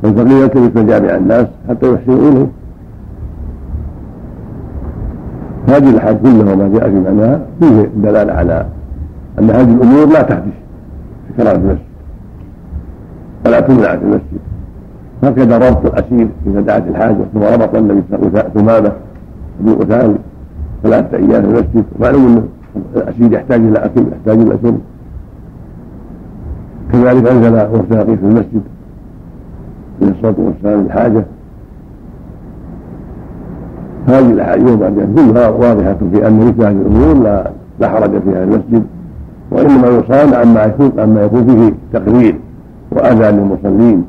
والفقير 0.02 0.42
يلتمس 0.42 0.76
مجامع 0.76 1.16
الناس 1.16 1.46
حتى 1.68 1.92
يحسنوا 1.92 2.30
إليه. 2.30 2.46
هذه 5.68 5.90
الأحاديث 5.90 6.22
كلها 6.22 6.52
وما 6.52 6.68
جاء 6.68 6.90
في 6.90 7.00
معناها 7.00 7.40
فيه 7.60 7.90
دلالة 7.96 8.32
على 8.32 8.66
أن 9.38 9.50
هذه 9.50 9.74
الأمور 9.74 10.06
لا 10.06 10.22
تحدث 10.22 10.52
في 11.28 11.42
كرامه 11.42 11.56
المسجد. 11.56 11.78
ولا 13.46 13.60
تمنع 13.60 13.96
في 13.96 14.02
المسجد. 14.04 14.40
هكذا 15.22 15.58
ربط 15.58 15.86
الأسير 15.86 16.28
إذا 16.46 16.60
دعت 16.60 16.88
الحاجة 16.88 17.24
ثم 17.34 17.42
ربط 17.42 17.74
النبي 17.74 18.02
ثمامة 18.54 18.92
بن 19.62 19.74
قتال 19.74 20.16
ثلاثة 20.82 21.16
أيام 21.16 21.42
في 21.42 21.48
المسجد 21.48 21.84
ومعلوم 21.98 22.48
ان 22.76 22.82
الأسير 22.96 23.32
يحتاج 23.32 23.60
إلى 23.60 23.78
اكل 23.78 24.02
يحتاج 24.12 24.40
إلى 24.40 24.58
شرب 24.62 24.78
كذلك 26.92 27.26
أنزل 27.26 27.54
وثاقي 27.54 28.16
في 28.16 28.22
المسجد 28.22 28.62
من 30.00 30.08
الصلاة 30.08 30.34
والسلام 30.38 30.86
الحاجة. 30.86 31.24
هذه 34.08 34.30
الأحاديث 34.30 34.70
وبعدين 34.70 35.14
كلها 35.14 35.48
واضحة 35.48 35.96
في 36.12 36.26
أن 36.28 36.38
مثل 36.38 36.64
هذه 36.64 36.70
الأمور 36.72 37.22
لا 37.24 37.50
لا 37.80 37.88
حرج 37.88 38.10
فيها 38.10 38.44
المسجد 38.44 38.82
وإنما 39.50 39.86
يصان 39.88 40.34
عما 40.34 40.64
يكون 40.64 40.92
عما 40.98 41.22
يكون 41.22 41.44
فيه 41.46 41.74
تقرير 41.98 42.38
واذى 42.90 43.30
للمصلين. 43.30 44.04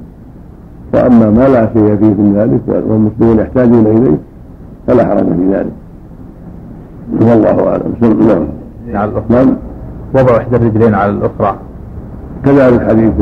وأما 0.93 1.29
ما 1.29 1.47
لا 1.47 1.69
شيء 1.73 1.95
فيه 1.97 2.13
من 2.21 2.33
ذلك 2.35 2.83
والمسلمون 2.89 3.39
يحتاجون 3.39 3.85
إليه 3.87 4.17
فلا 4.87 5.05
حرج 5.05 5.23
في 5.23 5.53
ذلك. 5.53 5.73
والله 7.21 7.67
أعلم. 7.67 7.93
نعم. 8.01 8.47
على 8.95 9.11
الاخرى 9.11 9.23
نعم 9.29 9.55
وضع 10.15 10.37
إحدى 10.37 10.55
الرجلين 10.55 10.93
على 10.95 11.11
الأخرى. 11.11 11.55
كذلك 12.45 12.89
حديث 12.89 13.13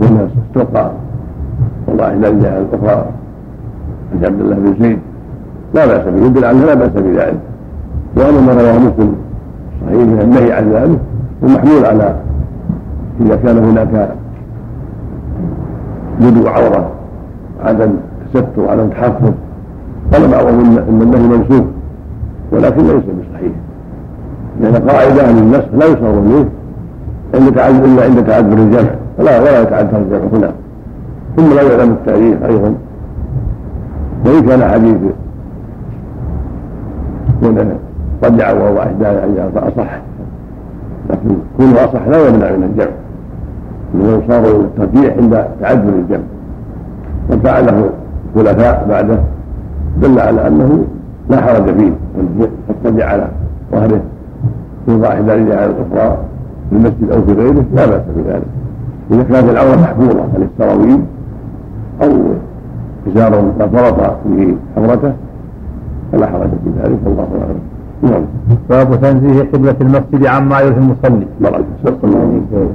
والناس 0.00 0.30
استوقع. 0.48 0.90
والله 1.88 2.06
احدى 2.08 2.28
الرجلين 2.28 2.52
على 2.52 2.64
الأخرى 2.72 3.04
عن 4.12 4.24
عبد 4.24 4.40
الله 4.40 4.56
بن 4.56 4.74
زيد. 4.80 4.98
لا 5.74 5.86
بأس 5.86 6.04
به. 6.04 6.26
يدل 6.26 6.44
على 6.44 6.58
لا 6.58 6.74
بأس 6.74 6.90
بذلك. 6.90 7.40
واما 8.16 8.40
ما 8.40 8.52
رواه 8.52 8.78
مسلم 8.78 9.14
صحيح 9.80 9.96
من 9.96 10.20
النهي 10.20 10.52
عن 10.52 10.72
ذلك. 10.72 10.98
ومحمول 11.42 11.84
على 11.84 12.16
إذا 13.20 13.36
كان 13.36 13.58
هناك 13.58 14.14
بدو 16.20 16.48
عورة 16.48 16.90
عدم 17.64 17.90
تستر 18.34 18.68
عدم 18.68 18.88
تحفظ 18.88 19.32
قال 20.12 20.28
بعضهم 20.30 20.78
ان 20.88 21.02
النهي 21.02 21.38
منسوخ 21.38 21.64
ولكن 22.52 22.82
ليس 22.82 23.04
بصحيح. 23.04 23.52
لأن 24.60 24.88
قاعدة 24.88 25.22
أهل 25.22 25.38
النسخ 25.38 25.68
لا 25.78 25.86
يصار 25.86 26.18
اليه 26.18 26.48
عند 27.34 27.54
تعذر 27.54 27.84
إلا 27.84 28.04
عند 28.04 28.24
تعذر 28.24 28.58
الجمع. 28.58 28.90
ولا 29.18 29.40
ولا 29.40 29.62
يتعذر 29.62 29.98
الجمع 29.98 30.38
هنا. 30.38 30.52
ثم 31.36 31.54
لا 31.54 31.62
يعلم 31.62 31.90
التاريخ 31.90 32.42
أيضا. 32.42 32.74
وإن 34.26 34.46
كان 34.46 34.70
حديث 34.70 34.96
كونه 37.40 37.76
رجع 38.24 38.52
وهو 38.52 38.78
احدى 38.78 39.04
فأصح. 39.54 40.00
لكن 41.10 41.36
كونه 41.56 41.84
أصح 41.84 42.08
لا 42.08 42.28
يمنع 42.28 42.50
من 42.50 42.62
الجمع. 42.62 42.90
انه 43.94 44.22
صار 44.28 44.60
الترجيح 44.60 45.16
عند 45.16 45.44
تعذر 45.60 45.88
الجمع. 45.88 46.24
وفعله 47.30 47.90
الخلفاء 48.36 48.86
بعده 48.88 49.18
دل 50.02 50.18
على 50.20 50.46
أنه 50.48 50.84
لا 51.30 51.40
حرج 51.40 51.64
فيه 51.78 51.92
قد 52.84 53.00
على 53.00 53.28
ظهره 53.72 54.00
في 54.86 54.94
واحدة 54.94 55.32
على 55.32 55.66
الأخرى 55.66 56.16
في 56.70 56.76
المسجد 56.76 57.10
أو 57.12 57.22
في 57.22 57.32
غيره 57.32 57.64
لا 57.74 57.86
بأس 57.86 58.02
بذلك. 58.16 58.46
إذا 59.10 59.22
كانت 59.22 59.50
العوره 59.50 59.76
محفوظه 59.76 60.22
عن 60.22 60.48
السراويل 60.52 61.00
أو 62.02 62.08
إزار 63.08 63.34
قد 63.60 63.76
فرط 63.76 64.16
به 64.26 64.56
حضرته؟ 64.76 65.12
فلا 66.12 66.26
حرج 66.26 66.48
في 66.64 66.70
ذلك 66.82 66.98
والله 67.04 67.28
أعلم. 67.42 67.60
نعم. 68.02 68.22
باب 68.70 69.00
تنزيه 69.00 69.42
قبلة 69.42 69.76
المسجد 69.80 70.26
عما 70.26 70.60
يلهي 70.60 70.78
المصلي. 70.78 71.26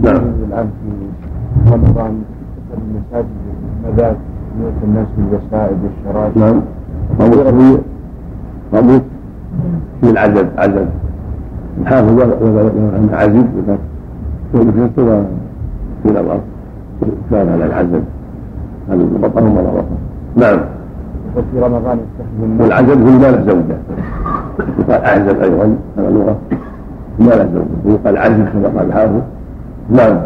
نعم. 0.03 0.21
الآن 0.49 0.69
في 0.81 1.71
رمضان 1.73 2.21
المساجد 2.77 3.27
المذاهب 3.85 4.15
الناس 4.83 5.07
بالوسائد 5.17 5.77
والشرائط 5.83 6.37
نعم. 6.37 6.61
مضبوط 7.19 7.79
مضبوط 8.73 9.01
في 10.01 10.09
العدد 10.09 10.47
عدد 10.57 10.87
الحافظ 11.81 12.19
أن 12.21 13.09
عزيز 13.13 13.45
وذكرته 14.53 15.23
في 16.03 16.09
الأرض. 16.09 16.41
كان 17.31 17.49
على 17.49 17.65
العزل 17.65 18.01
هذا 18.89 19.05
بطن 19.23 19.43
ولا 19.43 19.83
نعم. 20.35 20.59
وفي 21.37 21.59
رمضان 21.59 21.97
الناس 22.43 22.61
والعزل 22.61 23.01
هو 23.01 23.19
ما 23.19 23.31
له 23.31 23.43
زوجة. 23.47 23.77
يقال 24.79 25.01
أعزل 25.03 25.41
أيضا 25.41 25.75
هذا 25.97 26.09
لغة 26.09 26.35
ما 27.19 27.25
له 27.25 27.49
زوجة. 27.53 27.65
ويقال 27.85 28.17
عزل 28.17 28.45
كما 28.45 28.67
قال 28.79 28.87
الحافظ 28.87 29.21
نعم. 29.89 30.17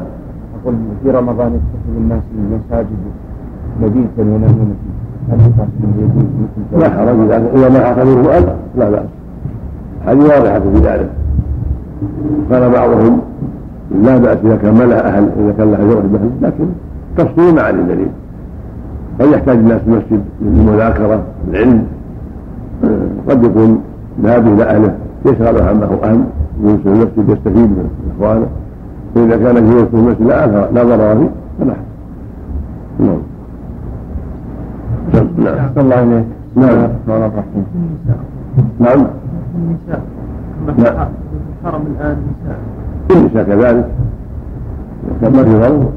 أقول 0.64 0.76
في 1.04 1.12
رمضان 1.12 1.48
يتخذ 1.48 1.98
الناس 1.98 2.24
المساجد 2.38 3.02
مبيتا 3.82 4.22
هل 4.22 4.44
يجوز 4.44 4.89
لا 6.80 6.90
حرج 6.90 7.32
إذا 7.56 7.70
ما 7.70 7.80
حصل 7.86 8.08
منه 8.08 8.56
لا 8.78 8.90
بأس. 8.90 9.04
هذه 10.06 10.18
واضحة 10.18 10.60
في 10.60 10.78
ذلك. 10.84 11.10
قال 12.52 12.70
بعضهم 12.70 13.22
لا 14.04 14.18
بأس 14.18 14.38
إذا 14.46 14.56
كان 14.56 14.74
ما 14.74 14.84
لها 14.84 15.08
أهل 15.08 15.30
إذا 15.40 15.54
كان 15.58 15.72
لها 15.72 15.80
زوج 15.80 16.04
بأهل 16.04 16.30
لكن 16.42 16.66
تفصيل 17.18 17.56
مع 17.56 17.70
الدليل. 17.70 18.08
قد 19.20 19.28
يحتاج 19.28 19.58
الناس 19.58 19.82
المسجد 19.88 20.22
للمذاكرة 20.42 21.24
العلم 21.50 21.84
قد 23.30 23.44
يكون 23.44 23.82
ذهاب 24.24 24.48
إلى 24.48 24.64
أهله 24.64 24.96
يشغل 25.26 25.62
عما 25.62 25.86
هو 25.86 26.04
أهم 26.04 26.26
يجلس 26.64 26.82
في 26.82 26.90
المسجد 26.90 27.30
يستفيد 27.30 27.70
من 27.70 27.90
إخوانه. 28.16 28.48
فإذا 29.16 29.38
كان 29.38 29.70
جلوس 29.70 29.84
في 29.84 29.94
المسجد 29.94 30.22
لا 30.74 30.84
ضرر 30.84 31.18
فيه 31.18 31.30
فلا 31.60 31.74
نعم. 33.00 33.18
نعم 35.14 35.70
الله 35.78 36.04
إليك 36.04 36.26
نعم. 36.56 36.90
نعم. 38.80 39.08
النساء 39.56 40.02
نعم. 40.78 41.08
الحرم 41.64 41.82
الآن 41.96 42.18
نساء 42.30 42.60
النساء 43.20 43.44
كذلك 43.44 43.86
في 45.20 45.26
ضرر 45.30 45.90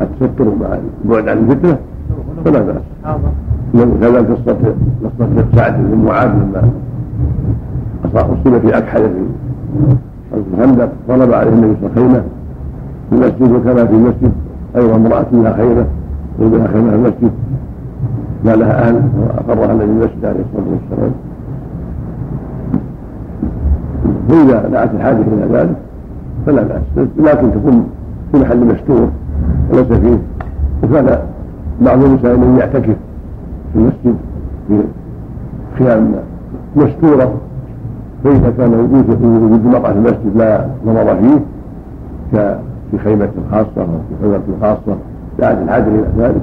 التستر 0.00 0.44
مع 0.44 0.78
البعد 1.04 1.28
عن 1.28 1.38
الفتنة 1.38 1.76
فلا 2.44 2.60
بأس. 2.60 2.82
كذلك 4.00 4.26
قصة 4.30 4.56
قصة 5.04 5.44
سعد 5.54 5.76
بن 5.76 6.04
معاذ 6.04 6.28
لما 6.28 6.62
أصيب 8.14 8.58
في 8.58 8.78
أكحل 8.78 9.02
في 9.02 10.36
الخندق 10.58 10.88
طلب 11.08 11.32
عليه 11.32 11.50
النبي 11.50 11.74
صلى 11.80 11.90
الله 11.90 11.96
عليه 11.96 12.06
وسلم 12.06 12.24
المسجد 13.12 13.52
وكان 13.52 13.86
في 13.86 13.92
المسجد 13.94 14.32
أيضا 14.76 14.96
امرأة 14.96 15.26
لها 15.32 15.56
خيمة 15.56 15.84
ولها 16.38 16.66
خيمة 16.68 16.90
في 16.90 16.96
المسجد. 16.96 17.30
ما 18.44 18.50
لها 18.50 18.88
أهل 18.88 19.02
وأقرها 19.20 19.72
النبي 19.72 19.84
المسجد 19.84 20.24
عليه 20.24 20.40
الصلاة 20.40 20.66
والسلام 20.72 21.12
فإذا 24.28 24.68
دعت 24.68 24.94
الحاجة 24.94 25.16
إلى 25.16 25.58
ذلك 25.58 25.76
فلا 26.46 26.62
بأس. 26.62 27.06
لكن 27.18 27.52
تكون 27.52 27.86
في 28.32 28.38
محل 28.38 28.58
مستور 28.66 29.08
وليس 29.72 29.86
فيه. 29.92 30.18
وكان 30.82 31.18
بعض 31.80 32.04
النساء 32.04 32.36
من 32.36 32.56
يعتكف 32.60 32.96
في 33.72 33.76
المسجد 33.78 34.16
في 34.68 34.82
خيام 35.78 36.12
مستورة 36.76 37.34
فإذا 38.24 38.52
كان 38.58 38.74
وجود 38.74 39.64
المرأة 39.66 39.92
في 39.92 39.98
المسجد 39.98 40.36
لا 40.36 40.66
نظر 40.86 41.16
فيه 41.16 41.40
كفي 42.32 43.04
خيمة 43.04 43.28
خاصة 43.50 43.80
أو 43.80 43.86
في 43.86 44.22
خيمة 44.22 44.40
خاصة 44.62 44.96
دعت 45.38 45.58
الحاجة 45.62 45.88
إلى 45.88 46.04
ذلك. 46.18 46.42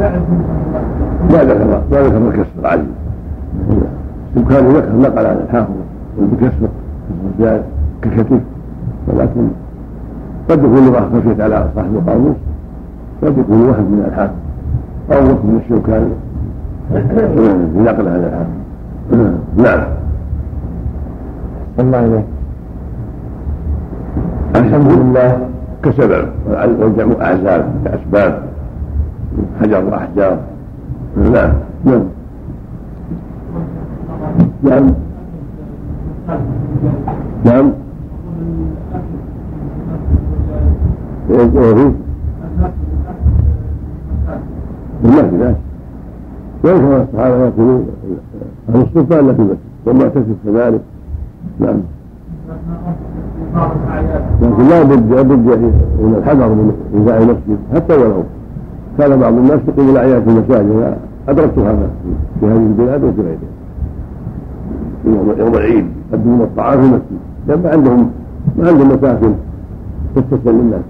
ما 0.00 1.44
ذكر 1.44 1.64
ما 1.64 2.00
ذكر 2.00 2.28
الكسر 2.28 2.58
العزيز. 2.60 2.84
كان 4.48 4.68
ذكر 4.68 4.96
نقل 4.96 5.26
عن 5.26 5.36
الحافظ 5.36 5.74
بكسر 6.18 6.68
الرجال 7.10 7.62
ككتف 8.02 8.40
ولكن 9.08 9.48
قد 10.50 10.58
يكون 10.58 10.86
لغه 10.86 11.10
خفيت 11.14 11.40
على 11.40 11.68
صاحب 11.74 11.94
القاموس 11.94 12.36
قد 13.22 13.38
يكون 13.38 13.60
وهم 13.60 13.84
من 13.84 14.04
الحافظ 14.08 14.34
أو 15.12 15.18
وهم 15.18 15.46
من 15.46 15.60
الشوكاني 15.64 16.12
في 17.74 17.80
نقل 17.80 18.08
هذا 18.08 18.26
الحافظ. 18.26 18.54
نعم. 19.56 19.84
الله 21.78 22.06
إليك. 22.06 22.24
الحمد 24.56 24.92
لله. 24.92 25.38
كسبب 25.82 26.28
والجمع 26.80 27.14
اعزاب 27.20 27.64
كأسباب. 27.84 28.45
حجر 29.60 29.84
واحجار 29.84 30.38
نعم 31.16 31.52
نعم 31.84 32.02
نعم 34.62 34.86
نعم 37.44 37.72
وفي 41.30 41.92
المسجد 45.04 45.34
لا 45.40 45.54
ويكره 46.64 47.02
الصحابة 47.02 47.44
يأكلون 47.44 47.86
أهل 48.68 48.80
السلطان 48.80 49.18
إلا 49.24 49.32
في 49.34 49.40
المسجد 49.40 49.58
وما 49.86 50.08
تكف 50.08 50.24
كذلك 50.44 50.80
نعم. 51.60 51.76
لكن 54.42 54.68
لا 54.68 54.82
بد 54.82 55.12
لا 55.12 55.22
بد 55.22 55.58
من 56.00 56.14
الحذر 56.18 56.48
من 56.48 56.72
إنزاع 56.94 57.16
المسجد 57.16 57.58
حتى 57.74 57.94
ولو. 57.94 58.22
كان 58.98 59.20
بعض 59.20 59.32
الناس 59.32 59.60
يقيم 59.68 59.90
الأعياد 59.90 60.22
في 60.22 60.28
المساجد. 60.28 60.96
أدركت 61.28 61.58
هذا 61.58 61.90
في 62.40 62.46
هذه 62.46 62.56
البلاد 62.56 63.04
وفي 63.04 63.20
غيرها 63.20 63.38
يوم 65.38 65.54
العيد. 65.54 65.86
يقدمون 66.12 66.40
الطعام 66.40 66.80
في 66.80 66.86
المسجد. 66.86 67.18
لأن 67.48 67.62
ما 67.62 67.70
عندهم 67.70 68.10
ما 68.58 68.68
عندهم 68.68 68.88
مساكن 68.88 69.32
تستسلم 70.16 70.58
للناس. 70.58 70.82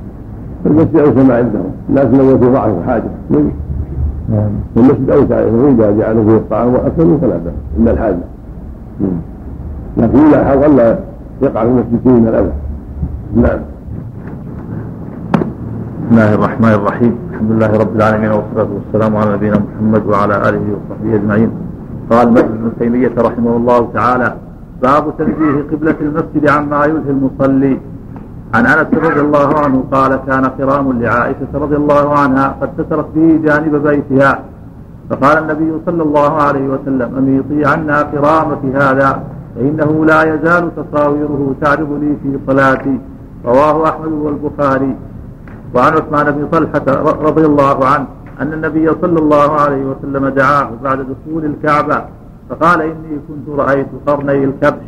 فالمسجد 0.64 0.97
أوسع 0.97 1.23
ما 1.23 1.37
عندهم. 1.37 1.71
الناس 1.88 2.07
لو 2.07 2.38
في 2.38 2.47
ضعف 2.53 2.73
وحاجة 2.79 3.11
نعم. 4.29 4.51
المسجد 4.77 5.11
أوسع. 5.11 5.38
إذا 5.38 5.90
جعلوا 5.90 6.25
فيه 6.25 6.37
الطعام 6.37 6.75
وأكلوا 6.75 7.19
فلا 7.19 7.37
بأس 7.37 7.55
إلا 7.79 7.90
الحاجة. 7.90 8.19
لكن 9.97 10.19
يلاحظ 10.19 10.62
ألا 10.62 10.99
يقع 11.42 11.62
في 11.62 11.69
المسجد 11.69 12.01
فيه 12.05 12.11
من 12.11 12.29
الأذى. 12.29 12.53
نعم. 13.37 13.61
بسم 16.07 16.12
الله 16.12 16.35
الرحمن 16.35 16.69
الرحيم. 16.69 17.26
الحمد 17.37 17.53
لله 17.53 17.72
رب 17.85 17.94
العالمين 17.96 18.31
والصلاة 18.37 18.70
والسلام 18.77 19.12
على 19.20 19.31
نبينا 19.37 19.59
محمد 19.66 20.03
وعلى 20.11 20.37
آله 20.49 20.64
وصحبه 20.75 21.11
أجمعين. 21.18 21.51
قال 22.11 22.27
ابن 22.38 22.72
تيمية 22.79 23.14
رحمه 23.29 23.53
الله 23.57 23.81
تعالى 23.99 24.29
باب 24.83 25.05
تنزيه 25.18 25.57
قبلة 25.70 25.99
المسجد 26.07 26.44
عما 26.55 26.81
يلهي 26.85 27.11
المصلي. 27.16 27.75
عن 28.55 28.64
أنس 28.72 28.90
رضي 29.07 29.20
الله 29.27 29.49
عنه 29.62 29.85
قال 29.94 30.12
كان 30.29 30.44
قرام 30.59 30.87
لعائشة 31.03 31.53
رضي 31.64 31.77
الله 31.77 32.07
عنها 32.20 32.46
قد 32.61 32.70
سترت 32.79 33.09
به 33.14 33.29
جانب 33.46 33.75
بيتها. 33.88 34.33
فقال 35.11 35.37
النبي 35.42 35.70
صلى 35.87 36.03
الله 36.03 36.33
عليه 36.46 36.66
وسلم 36.75 37.09
أميطي 37.20 37.61
عنا 37.72 37.99
قرامك 38.12 38.62
هذا 38.83 39.11
فإنه 39.55 39.90
لا 40.11 40.20
يزال 40.33 40.64
تصاويره 40.79 41.55
تعرض 41.62 41.90
في 42.22 42.31
صلاتي. 42.46 42.96
رواه 43.51 43.77
أحمد 43.90 44.12
والبخاري. 44.25 44.92
وعن 45.77 45.93
عثمان 45.93 46.27
بن 46.31 46.49
طلحة 46.53 46.85
رضي 47.29 47.47
الله 47.47 47.87
عنه 47.87 48.07
أن 48.41 48.53
النبي 48.53 48.87
صلى 49.03 49.19
الله 49.19 49.51
عليه 49.53 49.85
وسلم 49.85 50.29
دعاه 50.29 50.71
بعد 50.85 50.99
دخول 50.99 51.45
الكعبة 51.45 52.05
فقال 52.51 52.81
إني 52.83 53.15
كنت 53.29 53.59
رأيت 53.61 53.87
قرني 54.07 54.45
الكبش. 54.45 54.87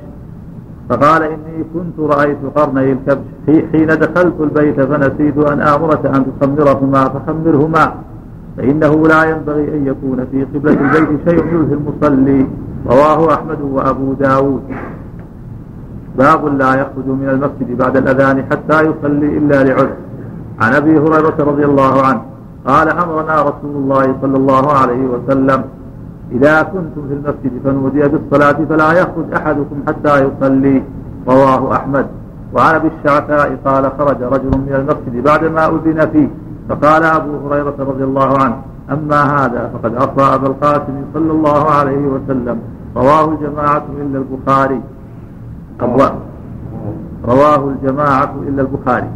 فقال 0.89 1.23
إني 1.23 1.65
كنت 1.75 1.99
رأيت 2.13 2.39
قرني 2.57 2.93
الكبش. 2.93 3.29
حين 3.73 3.87
دخلت 3.87 4.35
البيت 4.41 4.81
فنسيت 4.81 5.39
أن 5.39 5.61
آمرك 5.61 6.07
أن 6.07 6.27
تخمرهما 6.41 7.03
فخمرهما. 7.09 7.95
فإنه 8.57 9.07
لا 9.07 9.25
ينبغي 9.25 9.69
أن 9.77 9.87
يكون 9.87 10.27
في 10.31 10.45
قبلة 10.45 10.73
البيت 10.73 11.29
شيء 11.29 11.45
يلهي 11.47 11.75
المصلي. 11.75 12.47
رواه 12.87 13.35
أحمد 13.35 13.61
وأبو 13.61 14.13
داود. 14.13 14.63
باب 16.19 16.47
لا 16.47 16.75
يخرج 16.75 17.07
من 17.07 17.29
المسجد 17.29 17.79
بعد 17.79 17.97
الأذان 17.97 18.45
حتى 18.51 18.79
يصلي 18.83 19.39
إلا 19.39 19.65
لعذر. 19.65 20.08
عن 20.61 20.75
أبي 20.75 20.99
هريرة 20.99 21.37
رضي 21.39 21.65
الله 21.65 22.03
عنه 22.03 22.23
قال 22.67 22.89
أمرنا 22.89 23.43
رسول 23.43 23.75
الله 23.77 24.17
صلى 24.23 24.37
الله 24.37 24.73
عليه 24.73 25.07
وسلم 25.07 25.65
إذا 26.33 26.63
كنتم 26.63 27.03
في 27.09 27.15
المسجد 27.15 27.53
فنودي 27.65 28.09
بالصلاة 28.09 28.59
فلا 28.69 28.93
يخرج 28.93 29.35
أحدكم 29.37 29.77
حتى 29.89 30.25
يصلي 30.25 30.83
رواه 31.29 31.77
أحمد. 31.77 32.07
وعن 32.55 32.75
أبي 32.75 32.91
الشعثاء 32.99 33.59
قال 33.65 33.93
خرج 33.99 34.23
رجل 34.23 34.59
من 34.59 34.75
المسجد 34.75 35.25
بعدما 35.25 35.67
أذن 35.67 36.11
فيه 36.13 36.29
فقال 36.69 37.03
أبو 37.03 37.49
هريرة 37.49 37.75
رضي 37.79 38.05
الله 38.05 38.39
عنه 38.39 38.57
أما 38.91 39.23
هذا 39.23 39.71
فقد 39.75 39.95
عصى 39.95 40.35
أبا 40.35 40.47
القاسم 40.47 41.05
صلى 41.15 41.33
الله 41.33 41.71
عليه 41.71 42.07
وسلم. 42.07 42.59
رواه 42.97 43.25
الجماعة 43.25 43.85
إلا 44.01 44.19
البخاري. 44.19 44.81
رواه 47.29 47.69
الجماعة 47.69 48.35
إلا 48.49 48.63
البخاري. 48.63 49.09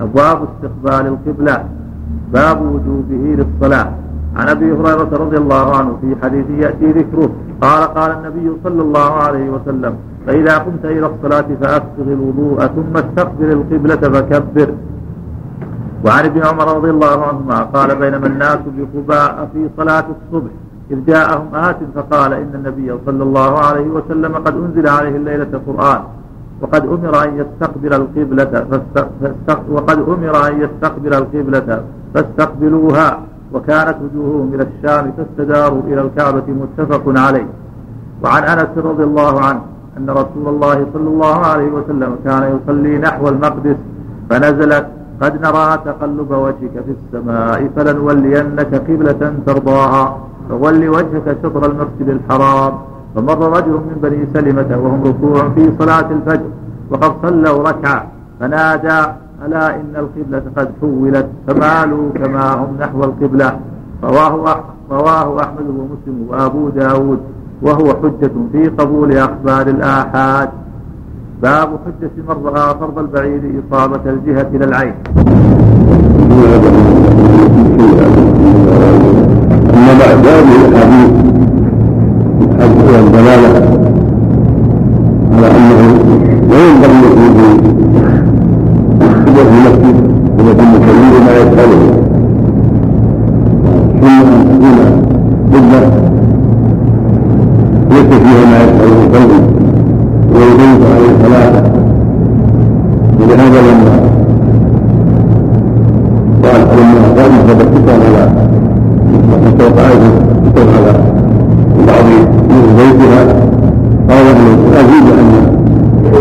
أبواب 0.00 0.38
استقبال 0.48 1.06
القبلة 1.12 1.64
باب 2.32 2.58
وجوبه 2.62 3.24
للصلاة. 3.38 3.90
عن 4.36 4.48
أبي 4.48 4.72
هريرة 4.72 5.10
رضي 5.24 5.36
الله 5.36 5.76
عنه 5.76 5.98
في 6.00 6.16
حديث 6.22 6.46
يأتي 6.50 6.86
ذكره 6.86 7.30
قال 7.62 7.82
قال 7.82 8.10
النبي 8.10 8.52
صلى 8.64 8.82
الله 8.82 9.12
عليه 9.12 9.50
وسلم 9.50 9.94
فإذا 10.26 10.58
قمت 10.58 10.84
إلى 10.84 11.06
الصلاة 11.06 11.48
فاسبغ 11.60 12.06
الوضوء 12.12 12.58
ثم 12.66 12.94
استقبل 12.96 13.52
القبلة 13.52 13.96
فكبر. 13.96 14.74
وعن 16.04 16.24
ابن 16.24 16.40
عمر 16.46 16.76
رضي 16.76 16.90
الله 16.90 17.26
عنهما 17.26 17.62
قال 17.62 17.98
بينما 17.98 18.26
الناس 18.26 18.58
بقباء 18.76 19.48
في 19.52 19.68
صلاة 19.76 20.04
الصبح 20.14 20.50
إذ 20.90 21.04
جاءهم 21.06 21.54
آت 21.54 21.76
فقال 21.94 22.32
إن 22.32 22.50
النبي 22.54 22.94
صلى 23.06 23.22
الله 23.22 23.58
عليه 23.58 23.88
وسلم 23.96 24.34
قد 24.34 24.54
أنزل 24.56 24.88
عليه 24.88 25.16
الليلة 25.16 25.60
قرآن 25.66 26.00
وقد 26.62 26.82
أمر 26.86 27.24
أن 27.24 27.30
يستقبل 27.40 27.92
القبلة 27.94 28.66
وقد 29.70 29.98
أمر 29.98 30.34
أن 30.48 30.60
يستقبل 30.60 31.14
القبلة 31.14 31.84
فاستقبلوها 32.14 33.08
وكانت 33.54 33.96
وجوههم 34.02 34.54
إلى 34.54 34.66
الشام 34.70 35.12
تستدار 35.18 35.72
إلى 35.86 36.00
الكعبة 36.00 36.42
متفق 36.62 37.04
عليه. 37.26 37.46
وعن 38.22 38.42
أنس 38.42 38.72
رضي 38.76 39.04
الله 39.04 39.40
عنه 39.40 39.60
أن 39.96 40.10
رسول 40.10 40.46
الله 40.48 40.86
صلى 40.94 41.08
الله 41.08 41.38
عليه 41.52 41.70
وسلم 41.72 42.16
كان 42.24 42.42
يصلي 42.56 42.98
نحو 42.98 43.28
المقدس 43.28 43.76
فنزلت 44.30 44.86
قد 45.22 45.34
نرى 45.44 45.78
تقلب 45.84 46.30
وجهك 46.30 46.74
في 46.86 46.92
السماء 46.98 47.70
فلنولينك 47.76 48.72
قبلة 48.74 49.34
ترضاها 49.46 50.18
فول 50.48 50.88
وجهك 50.88 51.26
شطر 51.42 51.62
المسجد 51.70 52.08
الحرام. 52.08 52.74
فمر 53.14 53.56
رجل 53.56 53.70
من 53.70 53.96
بني 54.02 54.26
سلمة 54.34 54.78
وهم 54.82 55.02
ركوع 55.04 55.48
في 55.54 55.72
صلاة 55.78 56.08
الفجر 56.10 56.50
وقد 56.90 57.12
صلوا 57.22 57.68
ركعة. 57.68 58.06
فنادى 58.40 59.00
ألا 59.46 59.74
إن 59.74 59.92
القبلة 59.96 60.42
قد 60.56 60.68
حولت؟ 60.80 61.28
فمالوا 61.46 62.10
كما 62.14 62.54
هم 62.54 62.76
نحو 62.80 63.04
القبلة. 63.04 63.58
رواه 64.04 64.62
رواه 64.90 65.40
أحمد 65.40 65.66
ومسلم 65.68 66.26
وأبو 66.28 66.68
داود 66.68 67.20
وهو 67.62 67.86
حجة 68.02 68.30
في 68.52 68.68
قبول 68.68 69.16
أخبار 69.16 69.66
الآحاد. 69.66 70.48
باب 71.42 71.68
حجة 71.68 72.10
من 72.28 72.46
رأى 72.46 72.74
فرض 72.80 72.98
البعيد 72.98 73.62
إصابة 73.62 74.10
الجهة 74.10 74.48
إلى 74.54 74.64
العين. 74.64 74.94
أما 79.74 79.92
بعد 80.00 80.26
هذه 80.26 80.68
الأحاديث 80.68 81.09
والدلالة 82.64 83.80
على 85.36 85.46
أنه 85.46 85.80
لا 86.50 86.58
ينبغي 86.68 87.00
يكون 87.06 87.60
في 89.34 89.42
المسجد 89.42 89.96
ويتم 90.38 90.72
تمييز 90.86 91.20
ما 91.26 91.32
يفعله. 91.40 91.92
ثم 94.00 94.06
ان 94.06 94.44
تكون 94.50 94.78
بدة 95.52 95.80
ليس 97.90 98.06
فيها 98.22 98.44
ما 98.50 98.56
يفعله 98.64 99.02
القلب 99.04 99.42
ويجوز 100.34 100.80
عليه 100.94 101.10
الصلاة 101.16 101.62
ولهذا 103.20 103.60
لما 103.60 104.00
قال 106.44 106.60
لما 106.78 107.22
قال 107.22 107.30
فبكت 107.48 107.88
على 107.88 108.30
وقعت 109.32 109.62
على 110.68 111.09
من 112.50 112.74
بيتها 112.76 113.22
قال 114.10 114.24
له 114.26 114.80
أزيد 114.80 115.06
أن 115.18 115.30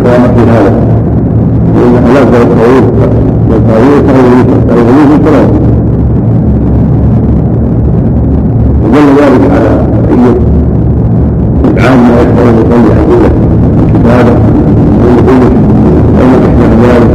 قام 0.06 0.22
في 0.36 0.52
هذا. 0.52 0.90
فإن 1.76 1.96
حلفت 2.06 2.34
والطاووس 2.34 2.84
والطاووس 3.50 4.04
تعوذ 4.68 5.08
في 5.08 5.16
الصلاة 5.20 5.50
ودل 8.84 9.08
ذلك 9.20 9.52
على 9.52 9.70
أي 10.10 10.36
إبعاد 11.66 12.00
ما 12.00 12.22
يشعر 12.22 12.50
المصلي 12.50 12.94
عن 12.94 13.06
قلة 13.10 13.32
الكتابة 13.80 14.34
والقلة 15.04 15.52
أو 16.20 16.28
أشبه 16.42 16.88
ذلك 16.88 17.12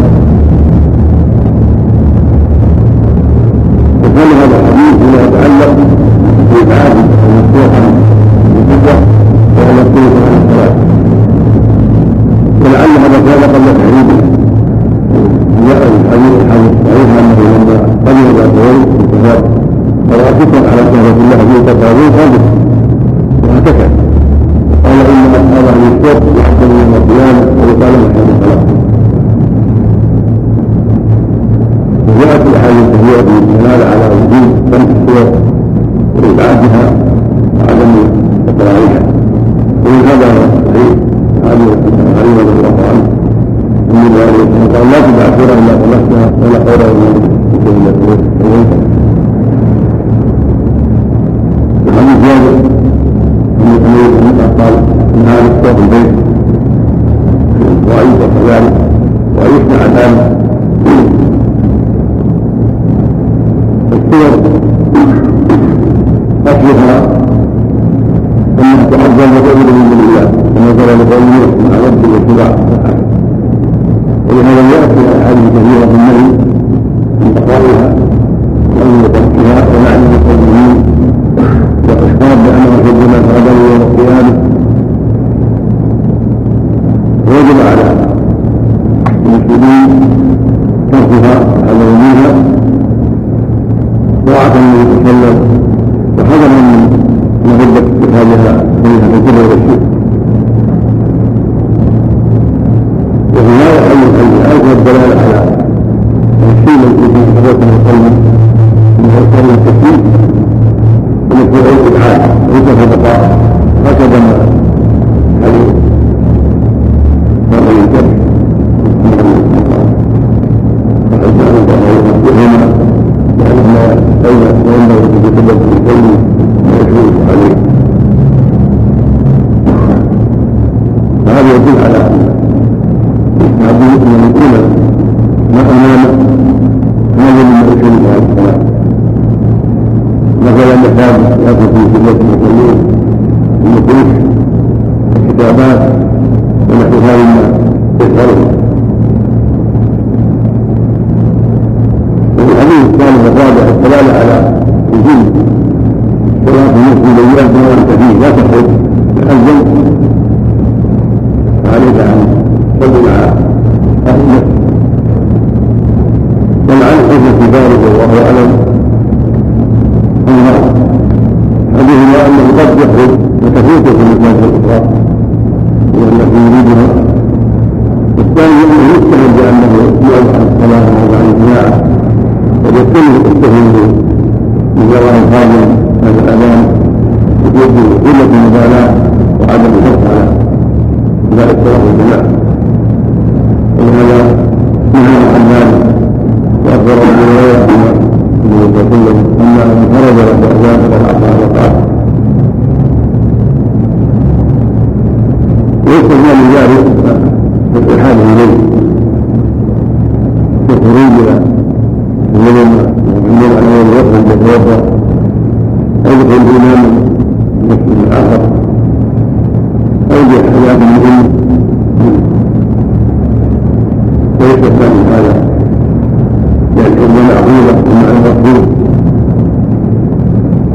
وكل 4.05 4.31
هذا 4.41 4.57
الحديث 4.61 4.95
فيما 4.99 5.23
يتعلق 5.23 5.77
بإبعاد 6.51 6.97
المفتوح 6.97 7.77
عن 7.77 7.95
القدرة 8.57 8.97
وعلى 9.59 9.81
القلة 9.83 10.27
عن 10.27 10.43
الصلاة 10.45 10.75
ولعل 12.65 12.91
هذا 12.99 13.21
كان 13.27 13.51
قبل 13.55 13.79
تحريمه 13.79 14.35
جاء 15.69 15.77
الحديث 15.77 16.33
الحديث 16.43 16.73
الصحيح 16.73 17.09
انه 17.19 17.41
لما 17.55 17.77
قبل 18.07 18.25
الرسول 18.31 18.77
انتهى 19.01 19.37
فرأى 20.09 20.33
شكرا 20.41 20.71
على 20.71 20.83
شهوة 20.93 21.17
الله 21.25 21.37
في 21.37 21.57
تقاضيه 21.67 22.09
ثابت 22.09 22.41
واعتكف 23.49 23.91
قال 24.85 24.99
ان 25.11 25.31
اصحاب 25.31 25.65
أهل 25.65 25.83
الشوق 25.93 26.23
يحصل 26.39 26.71
يوم 26.71 26.95
القيامه 26.95 27.41
ويقال 27.61 27.93
محل 27.93 28.29
الصلاه 28.35 28.65
وجاءت 32.09 32.47
الاحاديث 32.47 32.85
الكثيره 32.87 33.23
في 33.23 33.39
الدلاله 33.39 33.85
على 33.85 34.07
وجود 34.15 34.75
خمس 34.75 34.89
الصور 34.97 35.33
وابعادها 36.17 36.93
وعدم 37.59 37.93
تكرارها 38.47 39.01
ومن 39.87 40.05
هذا 40.09 40.29
صحيح 40.67 40.97
علي 41.45 41.65
رضي 42.41 42.51
الله 42.51 42.77
عنه 42.91 43.15
من 43.95 44.09
ذلك 44.17 44.75
قال 44.75 44.91
لا 44.91 44.99
تدع 45.01 45.37
سورة 45.37 45.55
إلا 45.59 45.75
خلصتها 45.79 46.31
ولا 46.43 46.59
خير 46.65 46.81
إلا 47.67 47.93
وعن 51.87 52.09
جابر 52.23 52.55
أن 53.61 53.69
الأمير 53.77 54.11
قال 54.59 54.75
البيت. 55.79 56.15
وأيضا 57.89 58.27
كذلك 58.35 58.75
ويصنع 59.37 59.87
ذلك 59.97 60.44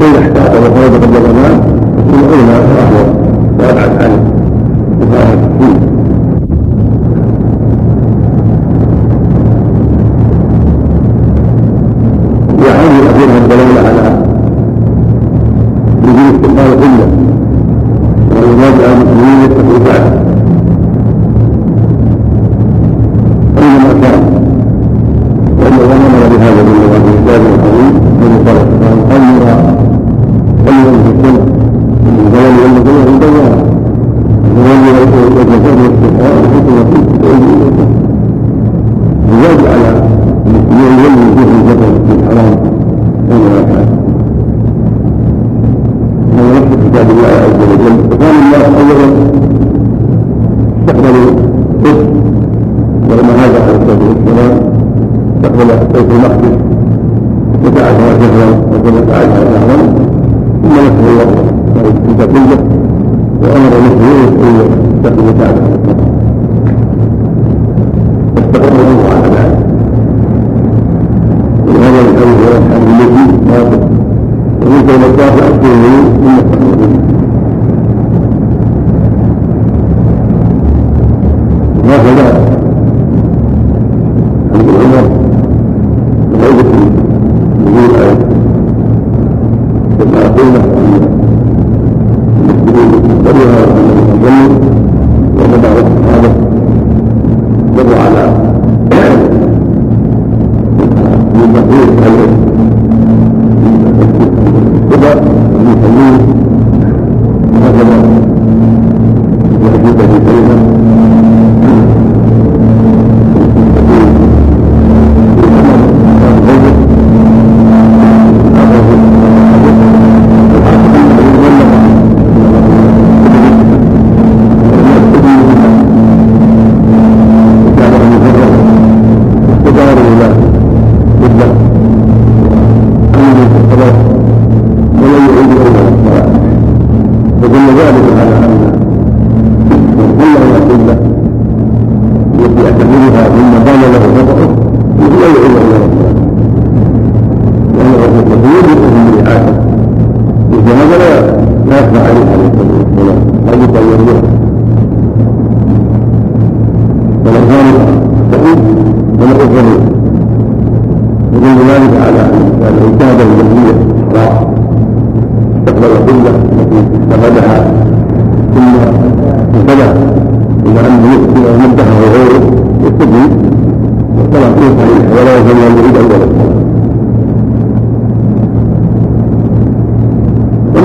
فإذا 0.00 0.18
احتاط 0.18 0.50
وخرج 0.56 1.02
قبل 1.02 1.16
الأمام 1.16 1.60
ثم 2.10 2.24
أولى 2.24 2.58
وأحوط 2.58 3.06
وأبعد 3.58 4.02
عنه. 4.02 5.49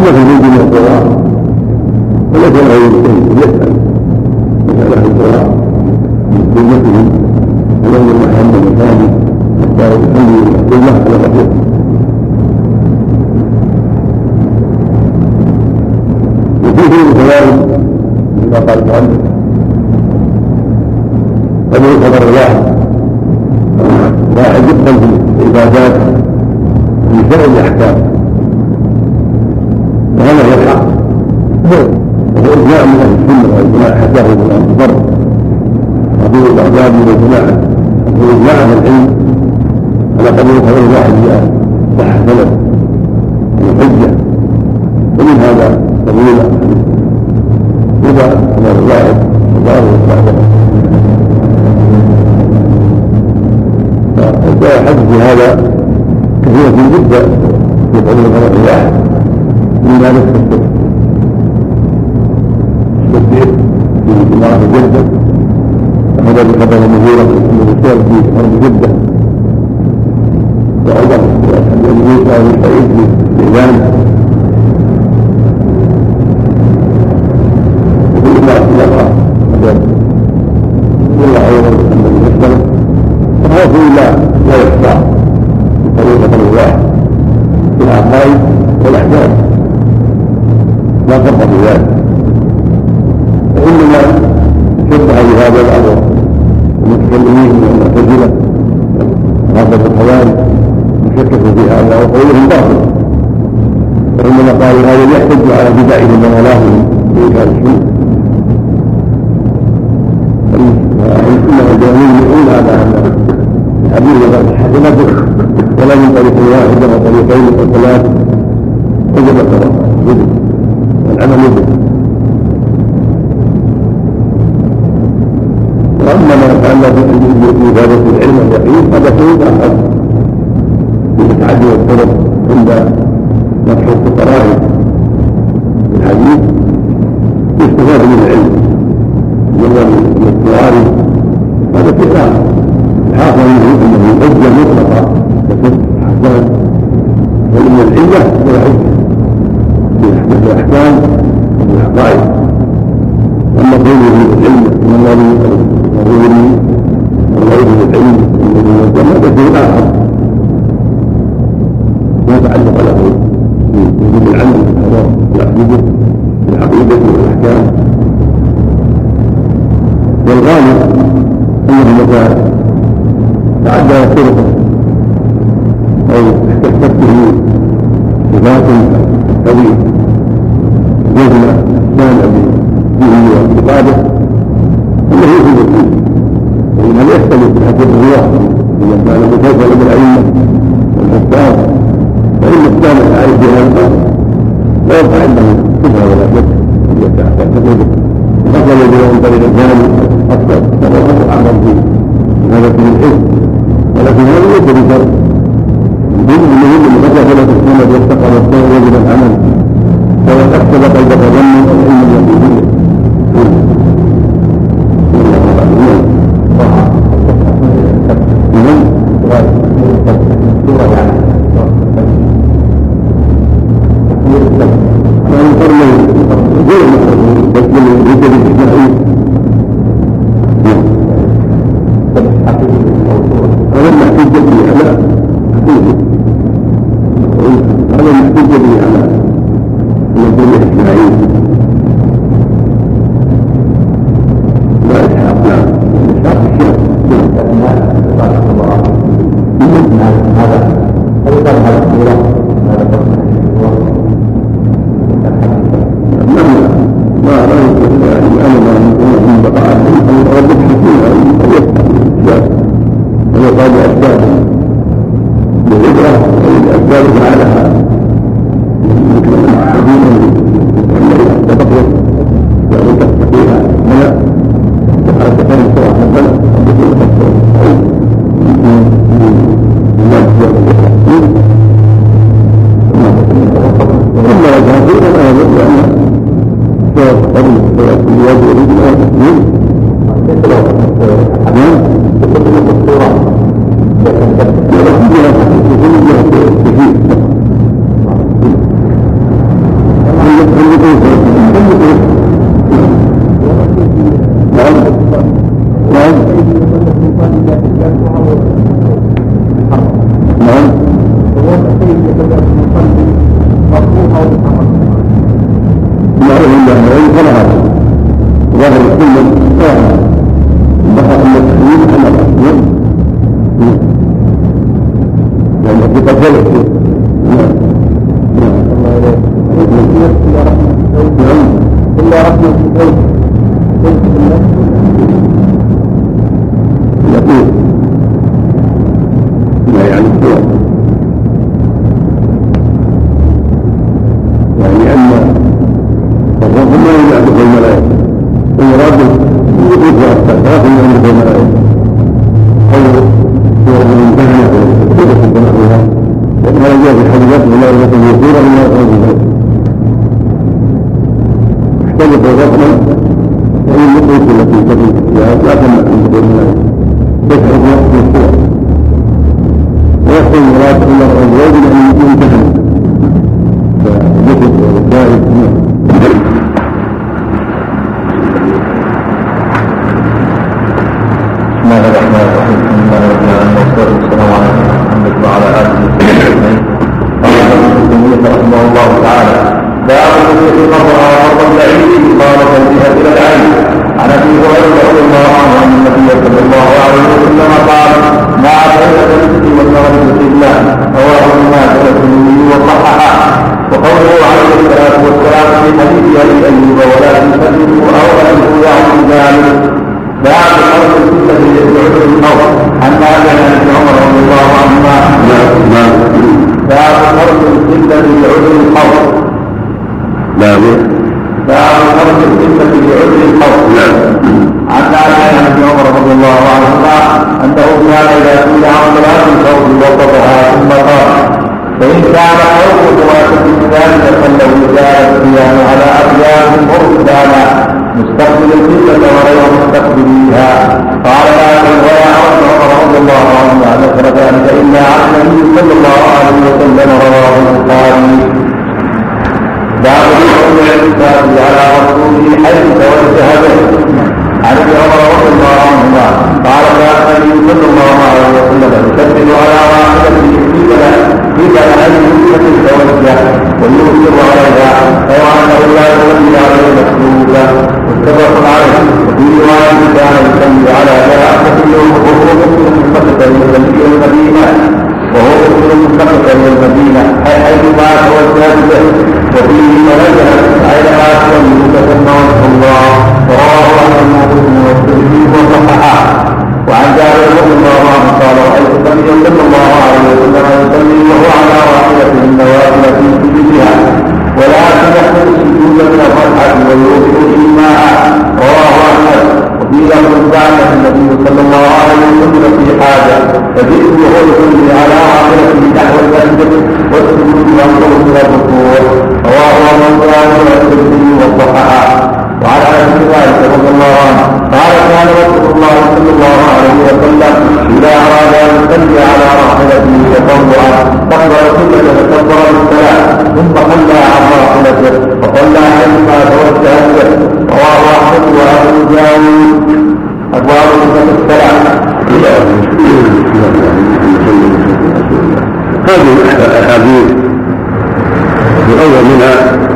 لكن 0.05 0.29
يجب 0.29 0.45
الاعتراف 0.45 1.07
ولكن 2.33 2.67
غير 2.67 2.87
الشيء 2.87 3.64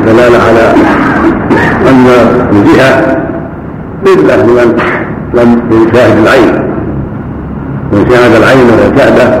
دلالة 0.06 0.38
على 0.48 0.74
أن 1.90 2.06
الجهه 2.52 3.16
إلا 4.06 4.42
لمن 4.42 4.76
لم 5.34 5.60
يشاهد 5.70 6.18
العين 6.18 6.54
من 7.92 8.06
شاهد 8.10 8.32
العين 8.34 8.66
واعتاده 8.70 9.40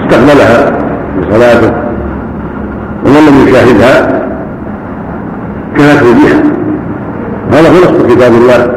استقبلها 0.00 0.72
بصلاته 1.18 1.72
ومن 3.04 3.22
لم 3.28 3.48
يشاهدها 3.48 4.20
كانت 5.76 6.02
الجهة 6.02 6.42
هذا 7.52 7.68
هو 7.68 7.74
نص 7.74 8.14
كتاب 8.14 8.32
الله 8.32 8.72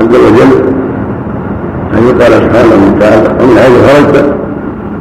عز 0.00 0.14
وجل. 0.14 0.74
أن 1.94 2.02
يقال 2.02 2.32
سبحانه 2.32 2.94
وتعالى 2.96 3.28
ومن 3.40 3.56
حيث 3.58 3.74
خرجت 3.86 4.34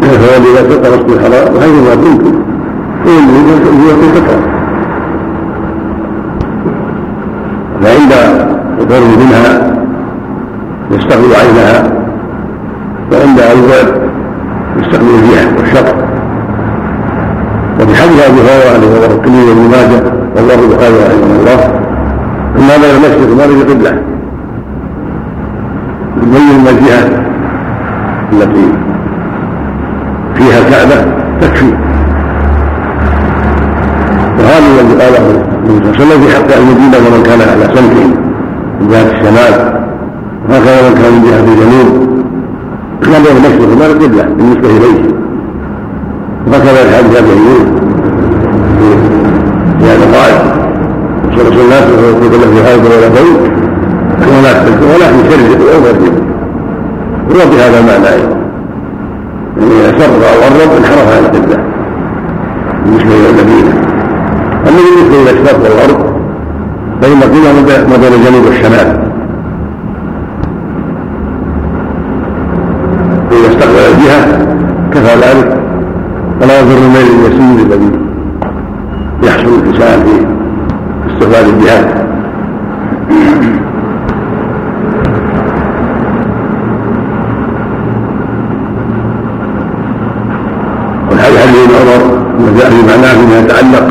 فولي 0.02 0.54
لا 0.56 0.62
تلقى 0.62 0.92
مسجد 0.92 1.10
الحرام 1.10 1.74
ما 1.86 1.96
كنتم. 1.96 2.53
فعند 7.84 8.12
القرب 8.80 9.20
منها 9.20 9.74
يستقبل 10.92 11.36
عينها 11.36 11.84
وعند 13.12 13.40
البعد 13.40 14.02
يستقبل 14.78 15.08
الريح 15.08 15.48
والشط 15.58 15.96
وبحمد 17.82 18.20
ابي 18.20 18.42
هريره 18.42 18.74
عليه 18.74 18.98
رواه 18.98 19.16
الترمذي 19.16 19.50
وابن 19.50 19.70
ماجه 19.72 20.04
والله 20.36 20.54
البخاري 20.54 20.96
رحمه 20.96 21.36
الله 21.40 21.84
ما 22.68 22.78
بين 22.78 22.96
المشرق 22.96 23.38
ما 23.38 23.46
بين 23.48 23.62
القبلة. 23.62 24.02
يبين 26.22 26.68
الجهة 26.68 27.24
التي 28.34 28.68
فيها 30.36 30.60
الكعبة 30.60 31.12
تكفي. 31.42 31.74
الذي 34.74 34.94
قاله 35.02 35.26
النبي 35.68 35.78
صلى 35.84 35.94
الله 35.94 35.96
عليه 35.96 36.04
وسلم 36.04 36.22
في 36.22 36.36
حق 36.36 36.58
المدينة 36.58 36.98
ومن 36.98 37.24
كان 37.24 37.42
على 37.42 37.66
سمعه 37.76 38.08
من 38.80 38.88
جهة 38.92 39.08
الشمال 39.12 39.54
وهكذا 40.50 40.90
من 40.90 40.96
كان 40.96 41.12
من 41.14 41.22
جهة 41.28 41.46
الجنوب 41.54 41.90
كان 43.04 43.24
بين 43.24 43.36
مشرق 43.42 43.72
المغرب 43.72 44.04
قبله 44.04 44.24
بالنسبة 44.24 44.70
إليه. 44.78 45.02
وهكذا 46.48 46.82
الحديث 46.86 47.12
في 47.12 47.18
هذا 47.20 47.34
اليوم 47.34 47.66
في 49.80 49.86
هذا 49.86 50.06
قال 50.18 50.34
صلى 51.36 51.62
الله 51.62 51.76
عليه 51.76 51.94
وسلم 51.94 52.26
يقول 52.26 52.42
في 52.54 52.62
هذا 52.62 52.96
ولا 52.98 53.08
بيت 53.08 53.42
ولا 54.32 54.54
تلك 54.54 54.82
ولا 54.96 55.08
في 55.08 55.20
شر 55.30 55.42
ولا 57.30 57.46
في 57.46 57.56
هذا 57.56 57.80
المعنى 57.80 58.08
أيضا. 58.16 58.38
يعني 59.58 59.74
اذا 59.80 60.00
سر 60.00 60.14
أو 60.14 60.42
قرب 60.44 60.78
انحرف 60.78 61.08
عن 61.18 61.26
القبلة. 61.26 61.58
بالنسبة 62.86 63.16
إلى 63.16 63.30
المدينة. 63.30 63.83
اما 64.74 64.82
بالنسبة 64.82 65.22
إلى 65.22 65.32
الشرق 65.42 65.60
والغرب 65.64 66.14
فان 67.02 67.12
القبله 67.18 67.88
ما 67.90 67.98
بين 67.98 68.14
الجنوب 68.14 68.46
والشمال. 68.46 69.00
فاذا 73.30 73.48
استقبل 73.48 73.80
الجهه 73.94 74.48
كفى 74.92 75.16
ذلك. 75.16 75.58
فلا 76.42 76.60
يضر 76.60 76.78
الميل 76.78 77.08
اليسير 77.26 77.66
الذي 77.66 77.92
يحصل 79.24 79.48
الانسان 79.48 80.04
في 80.04 80.26
استقبال 81.14 81.50
الجهاد 81.54 82.04
والحديث 91.12 91.40
حديث 91.42 91.58
ابن 91.64 91.76
عمر 91.76 92.18
ما 92.40 92.60
جاء 92.60 92.70
في 92.70 92.82
معناه 92.88 93.14
فيما 93.14 93.40
يتعلق 93.40 93.88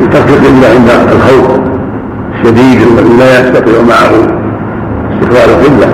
بترك 0.00 0.28
القبله 0.28 0.68
عند 0.68 0.88
الخوف 1.12 1.58
الشديد 2.34 2.80
الذي 2.82 3.16
لا 3.18 3.40
يستطيع 3.40 3.82
معه 3.82 4.12
استقبال 5.12 5.50
القبله 5.54 5.88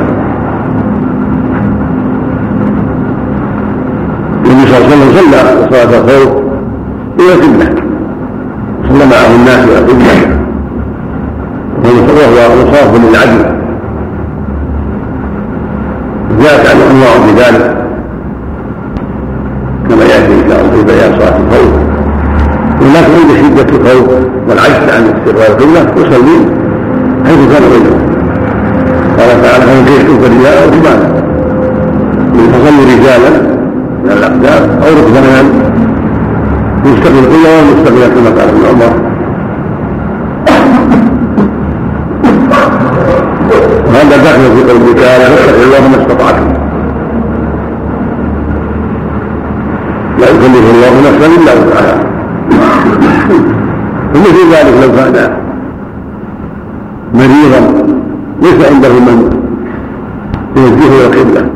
النبي 4.46 4.66
صلى 4.66 4.78
الله 4.78 4.86
عليه 4.86 4.96
وسلم 4.96 5.30
صلى 5.30 5.70
صلاه 5.70 6.00
الخوف 6.00 6.42
إلى 7.20 7.34
القبله 7.34 7.74
صلى 8.88 9.06
معه 9.06 9.34
الناس 9.36 9.64
إلى 9.64 9.78
القبله 9.78 10.42
وهو 11.84 12.62
مصاف 12.62 12.94
للعدل 12.96 13.44
جاءت 16.40 16.66
عنه 16.70 16.90
انواع 16.90 17.12
في 17.26 17.32
ذلك 17.32 17.76
كما 19.88 20.04
ياتي 20.04 20.32
ان 20.32 20.48
شاء 20.50 20.60
الله 20.60 20.70
في 20.76 20.82
بيان 20.84 21.12
صلاه 21.18 21.36
الخوف 21.36 21.72
ولكن 22.80 23.12
عند 23.14 23.30
شده 23.42 23.76
الخوف 23.76 24.08
والعجز 24.48 24.88
عن 24.94 25.02
استقبال 25.04 25.42
القبله 25.50 25.80
يصلي 25.96 26.38
حيث 27.26 27.52
كان 27.52 27.62
وجهه 27.64 27.98
قال 29.18 29.42
تعالى 29.42 29.64
فمن 29.66 29.84
كيف 29.84 30.26
الرجال 30.26 30.54
أو 30.58 30.68
ركبانا 30.68 31.22
فصلوا 32.52 32.84
رجالا 32.84 33.30
من 34.04 34.10
الاقدام 34.10 34.70
أو 34.82 34.88
ركبانا 35.02 35.42
يستقبل 36.84 37.18
القبله 37.18 37.58
ومستقبل 37.58 38.14
كما 38.14 38.30
قال 38.40 38.48
ابن 38.48 38.64
عمر 38.70 39.12
وهذا 44.02 44.16
داخل 44.16 44.86
في 44.86 44.94
تعالى 44.94 45.24
فاتقوا 45.24 45.64
الله 45.64 45.88
ما 45.88 46.02
استطعتم 46.02 46.46
لا 50.18 50.26
يكلف 50.28 50.64
الله 50.74 50.92
نفسا 51.00 51.26
إلا 51.26 51.52
وسعها. 51.52 51.96
ومثل 54.14 54.44
ذلك 54.52 54.74
لو 54.82 54.92
كان 54.96 55.32
مريضا 57.14 57.60
ليس 58.42 58.66
عنده 58.72 58.88
من 58.88 59.30
يوجهه 60.56 60.94
إلى 60.94 61.06
القبلة. 61.06 61.50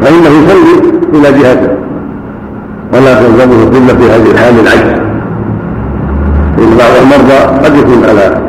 فإنه 0.00 0.30
يصلي 0.38 0.74
إلى 1.14 1.38
جهته. 1.38 1.72
ولا 2.92 3.14
تلزمه 3.14 3.62
القبلة 3.62 3.94
في 3.94 4.04
هذه 4.12 4.30
الحال 4.30 4.54
العجز. 4.60 5.00
فان 6.56 6.76
بعض 6.78 6.92
المرضى 7.02 7.64
قد 7.64 7.76
يكون 7.76 8.04
على 8.08 8.42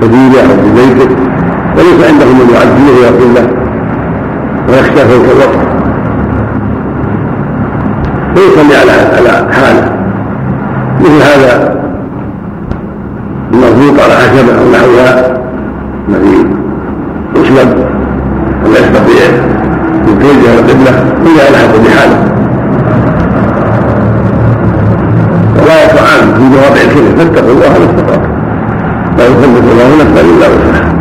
سبيله 0.00 0.42
أو 0.42 0.56
في 0.62 0.70
بيته. 0.74 1.33
وليس 1.76 2.08
عنده 2.08 2.26
من 2.26 2.50
يعزيه 2.54 3.00
ويقول 3.00 3.34
له 3.34 3.46
ويخشى 4.68 5.04
فوق 5.08 5.26
الوقت. 5.34 5.58
فيصلي 8.34 8.76
على 8.76 8.92
على 8.92 9.52
حالة. 9.52 9.92
مثل 11.00 11.22
هذا 11.22 11.74
المربوط 13.52 14.00
على 14.00 14.14
خشبه 14.14 14.58
أو 14.60 14.70
نحوها. 14.72 15.38
الذي 16.08 16.46
يسلب 17.36 17.84
ولا 18.64 18.78
يستطيع 18.78 19.26
ان 20.08 20.18
توجه 20.18 20.54
القبلة. 20.58 21.04
الا 21.26 21.42
على 21.46 21.56
حسب 21.56 21.88
حاله 21.98 22.18
ولا 25.62 25.82
يقع 25.82 26.04
في 26.36 26.42
مواضع 26.42 26.80
الكذب 26.84 27.18
فاتقوا 27.18 27.52
الله 27.52 27.68
ما 27.68 27.84
استطعتم. 27.84 28.32
لا 29.18 29.24
يكلف 29.24 29.72
الله 29.72 30.04
نفسا 30.04 30.20
إلا 30.20 30.46
وسعها. 30.48 30.93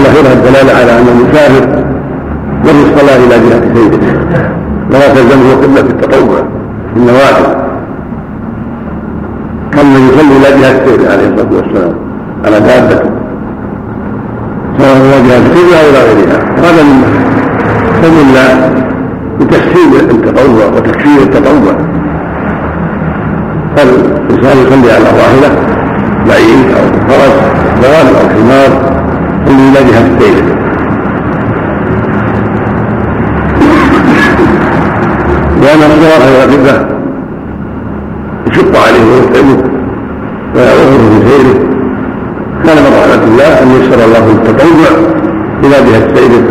الاخيره 0.00 0.32
الدلالة 0.32 0.72
على 0.80 0.92
أن 0.98 1.06
المسافر 1.08 1.84
يرمي 2.64 2.82
الصلاة 2.82 3.16
إلى 3.16 3.48
جهه 3.48 3.74
سيده 3.74 3.98
ولا 4.90 5.08
تلزمه 5.14 5.60
في 5.60 5.80
التطوع 5.80 6.38
في 6.94 6.96
النوافل 6.96 7.54
كم 9.72 9.86
من 9.86 10.08
يصلي 10.08 10.36
إلى 10.36 10.60
جهه 10.60 10.86
سيده 10.86 11.12
عليه 11.12 11.28
الصلاة 11.28 11.52
والسلام 11.56 11.94
على 12.44 12.60
دابته 12.60 13.10
سواء 14.78 14.96
إلى 14.96 15.28
جهه 15.28 15.36
القبله 15.36 15.80
أو 15.80 15.90
إلى 15.90 16.00
غيرها. 16.08 16.40
هذا 16.58 16.82
من 16.82 17.02
فضل 18.02 18.36
بتسهيل 19.40 20.10
التطوع 20.10 20.66
وتكفير 20.66 21.22
التطوع. 21.22 21.76
فالإنسان 23.76 24.58
يصلي 24.58 24.92
على 24.92 25.04
راحلة 25.04 25.50
بعيد 26.28 26.66
أو 26.76 27.08
فرس 27.08 27.36
ضال 27.82 28.06
أو 28.20 28.28
حمار؟ 28.28 28.99
إلى 29.46 29.90
جهة 29.90 30.06
السير 30.16 30.44
لأن 35.62 35.78
الصلاة 35.90 36.44
القبلة 36.44 36.86
يشق 38.50 38.72
عليه 38.86 39.04
ويتعبه 39.12 39.62
ويعوضه 40.54 40.98
في 41.10 41.28
سيره 41.28 41.58
كان 42.64 42.76
من 42.76 42.92
رحمة 43.00 43.24
الله 43.24 43.62
أن 43.62 43.70
يسر 43.70 44.04
الله 44.04 44.32
التطوع 44.32 44.90
إلى 45.64 45.90
جهة 45.90 46.14
سيره 46.14 46.42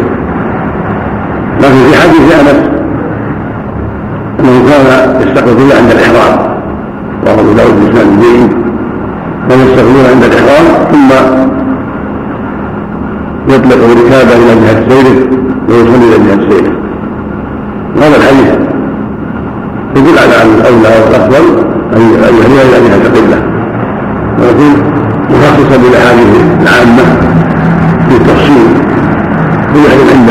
لكن 1.62 1.92
في 1.92 1.98
حديث 2.02 2.40
أنس 2.40 2.70
أنه 4.40 4.70
كان 4.70 5.22
يستقبل 5.22 5.72
عند 5.78 5.92
الإحرام. 5.92 6.50
أبو 7.28 7.52
داود 7.54 7.76
بن 7.76 7.96
سعد 7.96 8.50
كانوا 9.50 9.66
يستقبلون 9.66 10.06
عند 10.14 10.24
الإحرام 10.24 10.66
ثم 10.92 11.10
يطلق 13.50 13.78
ركابه 13.78 14.36
إلى 14.36 14.56
جهة 14.62 14.90
سيره 14.90 15.18
ويصلي 15.70 16.06
إلى 16.10 16.18
جهة 16.26 16.50
سيره 16.50 16.74
وهذا 17.96 18.18
الحديث 18.18 18.50
يدل 19.96 20.18
على 20.20 20.36
أن 20.44 20.50
الأولى 20.60 20.90
والأفضل 21.06 21.44
أن 21.96 22.02
يهديها 22.02 22.62
إلى 22.62 22.88
جهة 22.88 23.02
القبلة. 23.08 23.40
ولكن 24.40 24.72
مخصصا 25.30 25.78
بالأحاديث 25.78 26.32
العامة 26.62 27.04
في 28.10 28.16
التفصيل. 28.16 28.68
فيحرم 29.74 30.08
عند 30.16 30.30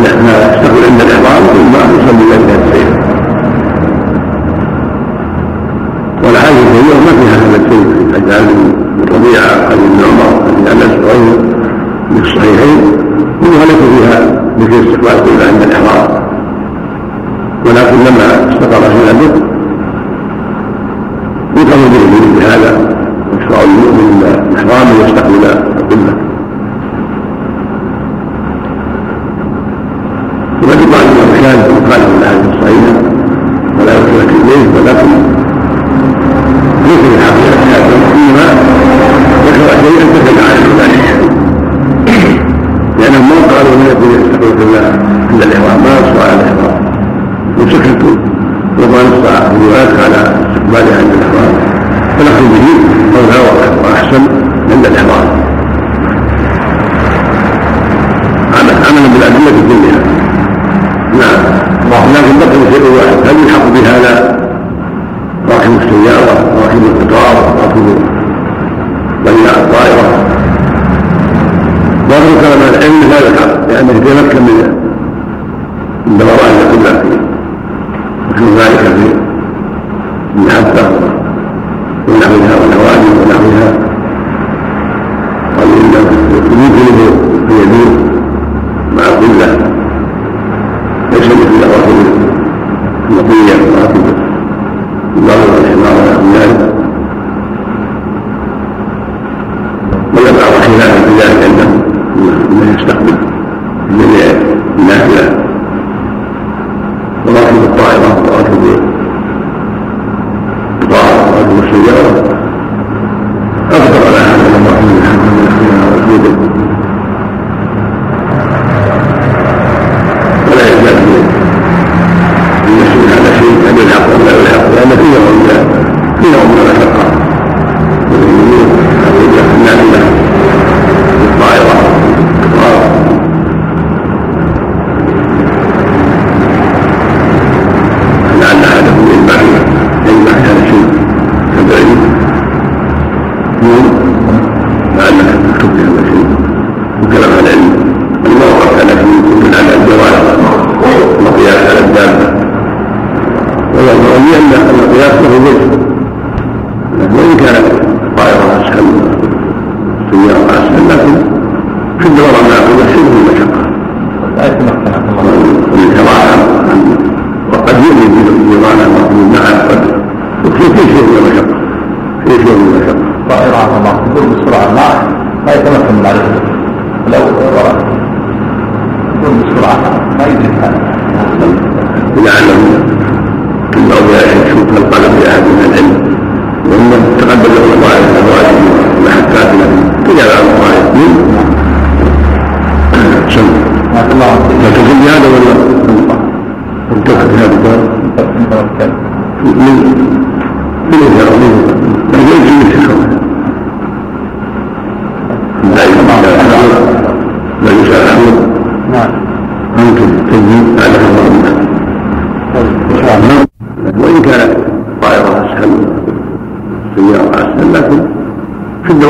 يستقبل 0.00 0.82
عند 0.90 1.00
الإحرام 1.00 1.42
ثم 1.54 1.74
يصلي 1.94 2.24
إلى 2.24 2.36
جهة 2.46 2.60
السير 2.68 2.90
والحاجة 6.24 6.60
اليوم 6.70 7.00
ما 7.06 7.12
فيها 7.18 7.36
هذا 7.36 7.56
الشيء 7.56 7.86
حجاج 8.14 8.44
بن 8.44 9.14
ربيعة 9.14 9.52
عن 9.70 9.78
ابن 9.88 10.00
عمر. 10.08 10.29
عن 10.29 10.29
في 12.22 12.26
الصحيحين 12.26 12.80
منها 13.42 13.64
ليس 13.64 13.80
فيها 13.98 14.42
ذكر 14.58 14.80
استقبال 14.80 15.08
القبلة 15.08 15.44
عند 15.52 15.62
الإحرام. 15.62 16.22
ولكن 17.66 17.96
لما 17.96 18.48
استقر 18.52 18.80
في 18.90 18.98
ذلك 19.08 19.49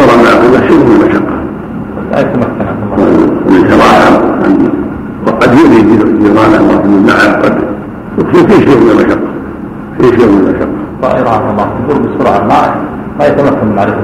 الصورة 0.00 0.22
معقولة 0.22 0.68
شبه 0.68 0.92
المشقة 0.94 1.34
لا 2.12 2.20
يتمكن 2.20 2.66
الشرائع 3.48 4.20
وقد 5.26 5.54
يؤذي 5.58 5.82
جيرانه 6.22 6.68
ولكن 6.68 7.06
معه 7.06 7.42
قد 7.42 7.54
فيه 8.32 8.48
شيء 8.48 8.80
من 8.80 8.90
المشقة 8.90 9.20
فيه 10.00 10.16
شيء 10.16 10.26
من 10.26 10.38
المشقة 10.46 10.68
طائرة 11.02 11.50
الله 11.50 11.68
تدور 11.88 11.98
بسرعة 12.08 12.38
ما 12.46 12.74
ما 13.18 13.26
يتمكن 13.26 13.66
من 13.66 13.74
معرفة 13.76 13.96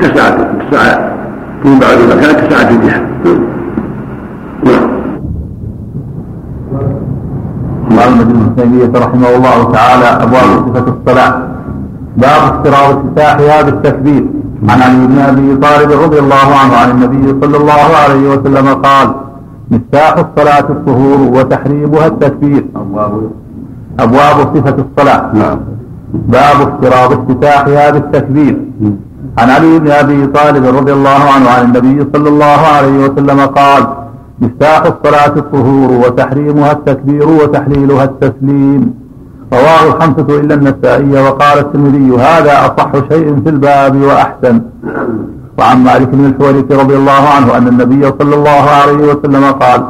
كسعة 0.00 0.36
كسعة 0.70 1.12
كل 1.62 1.78
بعد 1.80 1.98
المكان 1.98 2.32
كسعة 2.40 2.70
الجهة 2.70 3.00
نعم. 4.64 4.88
قال 7.98 8.20
ابن 8.20 8.56
تيمية 8.56 8.92
رحمه 8.94 9.28
الله 9.36 9.72
تعالى 9.72 10.04
أبواب 10.24 10.68
صفة 10.68 10.94
الصلاة. 10.94 11.42
باب 12.16 12.42
افتراض 12.52 12.96
افتتاحها 12.96 13.62
بالتكبير 13.62 14.24
عن 14.68 14.82
علي 14.82 15.06
بن 15.06 15.18
أبي 15.18 15.56
طالب 15.56 15.90
رضي 16.04 16.18
الله 16.18 16.48
عنه 16.62 16.76
عن 16.76 16.90
النبي 16.90 17.46
صلى 17.46 17.56
الله 17.56 17.96
عليه 18.04 18.28
وسلم 18.30 18.68
قال 18.68 19.14
مفتاح 19.70 20.14
الصلاة 20.16 20.70
الطهور 20.70 21.18
وتحريمها 21.38 22.06
التكبير. 22.06 22.64
أبواب 24.00 24.56
صفة 24.56 24.76
الصلاة. 24.84 25.34
نعم. 25.34 25.58
باب 26.14 26.56
افتراض 26.68 27.12
افتتاحها 27.12 27.90
بالتكبير 27.90 28.56
عن 29.38 29.48
علي 29.50 29.78
بن 29.78 29.90
أبي 30.02 30.26
طالب 30.26 30.64
رضي 30.78 30.92
الله 30.98 31.20
عنه 31.34 31.46
عن 31.54 31.62
النبي 31.68 31.98
صلى 32.12 32.28
الله 32.28 32.60
عليه 32.76 32.96
وسلم 33.04 33.40
قال 33.40 33.82
مفتاح 34.42 34.82
الصلاة 34.92 35.34
الطهور 35.42 35.90
وتحريمها 36.02 36.72
التكبير 36.72 37.28
وتحليلها 37.28 38.04
التسليم 38.04 38.94
رواه 39.52 39.82
الخمسة 39.88 40.28
إلا 40.40 40.54
النسائي 40.54 41.12
وقال 41.26 41.58
الترمذي 41.58 42.08
هذا 42.16 42.52
أصح 42.66 42.90
شيء 43.12 43.26
في 43.44 43.48
الباب 43.54 43.94
وأحسن 44.08 44.56
وعن 45.58 45.84
مالك 45.84 46.08
بن 46.08 46.24
الحويرث 46.30 46.72
رضي 46.82 46.96
الله 46.96 47.22
عنه 47.36 47.56
أن 47.56 47.68
النبي 47.68 48.02
صلى 48.18 48.34
الله 48.34 48.64
عليه 48.80 49.00
وسلم 49.12 49.44
قال 49.44 49.80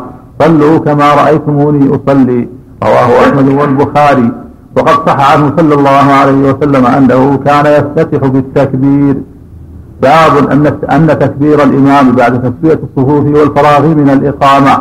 صلوا 0.42 0.78
كما 0.78 1.14
رأيتموني 1.14 1.84
أصلي 1.96 2.48
رواه 2.82 3.10
أحمد 3.24 3.48
والبخاري. 3.48 4.28
وقد 4.76 4.96
صح 5.08 5.32
عنه 5.32 5.52
صلى 5.58 5.74
الله 5.74 6.06
عليه 6.20 6.40
وسلم 6.50 6.86
أنه 6.86 7.36
كان 7.46 7.66
يفتتح 7.66 8.20
بالتكبير. 8.28 9.16
باب 10.02 10.50
أن 10.52 10.66
أن 10.90 11.18
تكبير 11.18 11.62
الإمام 11.62 12.12
بعد 12.12 12.32
تسوية 12.42 12.80
الصفوف 12.86 13.24
والفراغ 13.24 13.86
من 13.86 14.10
الإقامة. 14.10 14.74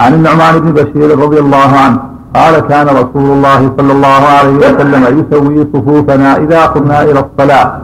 عن 0.00 0.14
النعمان 0.14 0.58
بن 0.60 0.72
بشير 0.72 1.18
رضي 1.18 1.38
الله 1.38 1.70
عنه 1.84 1.98
قال 2.34 2.58
كان 2.60 2.86
رسول 2.86 3.30
الله 3.36 3.72
صلى 3.78 3.92
الله 3.92 4.22
عليه 4.38 4.56
وسلم 4.56 5.02
يسوي 5.18 5.66
صفوفنا 5.74 6.36
إذا 6.36 6.66
قمنا 6.66 7.02
إلى 7.02 7.20
الصلاة. 7.26 7.80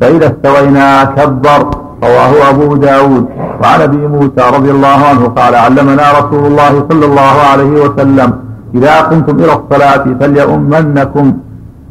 فإذا 0.00 0.26
استوينا 0.26 1.04
كبر. 1.04 1.60
رواه 2.04 2.50
أبو 2.50 2.76
داود. 2.76 3.24
وعن 3.62 3.80
أبي 3.80 4.06
موسى 4.14 4.42
رضي 4.56 4.70
الله 4.70 4.98
عنه 5.10 5.22
قال 5.38 5.54
علمنا 5.54 6.06
رسول 6.18 6.46
الله 6.46 6.86
صلى 6.90 7.06
الله 7.06 7.36
عليه 7.52 7.72
وسلم 7.84 8.32
إذا 8.74 9.00
قمتم 9.00 9.36
إلى 9.36 9.52
الصلاة 9.52 10.04
فليؤمنكم. 10.20 11.26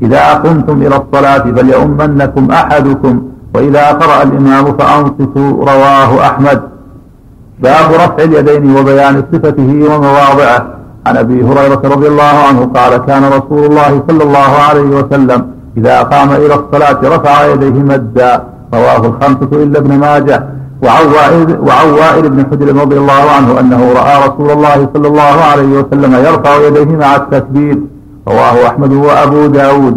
إذا 0.01 0.33
قمتم 0.33 0.77
إلى 0.81 0.95
الصلاة 1.01 1.43
فليؤمنكم 1.55 2.51
أحدكم. 2.51 3.21
وإذا 3.57 3.85
قرأ 4.01 4.23
الإمام 4.23 4.65
فأنصتوا 4.77 5.49
رواه 5.71 6.11
أحمد. 6.29 6.61
باب 7.59 7.87
رفع 7.93 8.23
اليدين 8.23 8.77
وبيان 8.77 9.23
صفته 9.31 9.69
ومواضعه. 9.91 10.61
عن 11.07 11.17
أبي 11.17 11.43
هريرة 11.43 11.81
رضي 11.93 12.07
الله 12.07 12.23
عنه 12.47 12.65
قال 12.77 12.97
كان 12.97 13.23
رسول 13.25 13.65
الله 13.65 14.03
صلى 14.07 14.23
الله 14.23 14.51
عليه 14.67 14.89
وسلم 14.99 15.39
إذا 15.77 16.01
قام 16.01 16.29
إلى 16.31 16.55
الصلاة 16.61 16.99
رفع 17.15 17.45
يديه 17.45 17.77
مدا. 17.91 18.43
رواه 18.73 19.03
الخمسة 19.11 19.51
إلا 19.63 19.79
ابن 19.79 19.97
ماجه. 19.97 20.43
وعن 20.81 21.89
وائل 22.01 22.29
بن 22.29 22.45
حجر 22.49 22.67
رضي 22.81 22.97
الله 22.97 23.23
عنه 23.35 23.59
أنه 23.59 23.81
رأى 23.99 24.27
رسول 24.27 24.51
الله 24.51 24.89
صلى 24.93 25.07
الله 25.07 25.35
عليه 25.51 25.71
وسلم 25.79 26.11
يرفع 26.13 26.55
يديه 26.67 26.95
مع 27.03 27.15
التكبير 27.15 27.77
رواه 28.27 28.67
أحمد 28.67 28.93
وأبو 28.93 29.45
داود. 29.47 29.95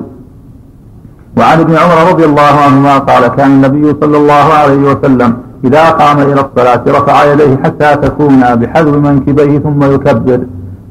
وعن 1.41 1.61
ابن 1.61 1.75
عمر 1.77 2.11
رضي 2.11 2.25
الله 2.25 2.55
عنهما 2.67 2.99
قال 2.99 3.27
كان 3.27 3.51
النبي 3.51 3.97
صلى 4.01 4.17
الله 4.17 4.47
عليه 4.61 4.83
وسلم 4.91 5.37
إذا 5.65 5.85
قام 5.91 6.19
إلى 6.19 6.41
الصلاة 6.47 6.83
رفع 6.89 7.25
يديه 7.25 7.57
حتى 7.65 7.97
تكون 7.97 8.55
بحذو 8.55 9.01
منكبيه 9.01 9.59
ثم 9.59 9.83
يكبر. 9.95 10.41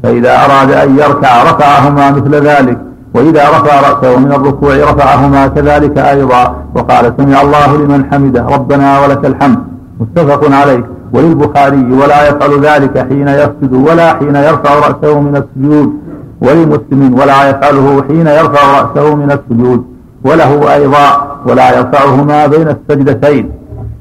فإذا 0.03 0.33
أراد 0.45 0.71
أن 0.71 0.97
يركع 0.97 1.43
رفعهما 1.43 2.11
مثل 2.11 2.35
ذلك 2.35 2.77
وإذا 3.15 3.43
رفع 3.49 3.73
رأسه 3.89 4.19
من 4.19 4.31
الركوع 4.31 4.73
رفعهما 4.75 5.47
كذلك 5.47 5.97
أيضا. 5.97 6.55
وقال 6.75 7.13
سمع 7.17 7.41
الله 7.41 7.77
لمن 7.77 8.05
حمده 8.11 8.45
ربنا 8.55 8.99
ولك 8.99 9.25
الحمد. 9.25 9.59
متفق 9.99 10.41
عليه. 10.55 10.83
وللبخاري 11.13 11.91
ولا 11.91 12.29
يفعل 12.29 12.59
ذلك 12.59 12.97
حين 13.09 13.27
يسجد 13.27 13.73
ولا 13.73 14.13
حين 14.13 14.35
يرفع 14.35 14.71
رأسه 14.87 15.19
من 15.19 15.35
السجود. 15.35 15.89
ولمسلم 16.41 17.19
ولا 17.19 17.49
يفعله 17.49 18.03
حين 18.07 18.27
يرفع 18.27 18.81
رأسه 18.81 19.15
من 19.15 19.31
السجود. 19.31 19.98
وله 20.25 20.73
أيضا 20.75 21.07
ولا 21.45 21.77
يرفعهما 21.77 22.47
بين 22.47 22.67
السجدتين. 22.75 23.51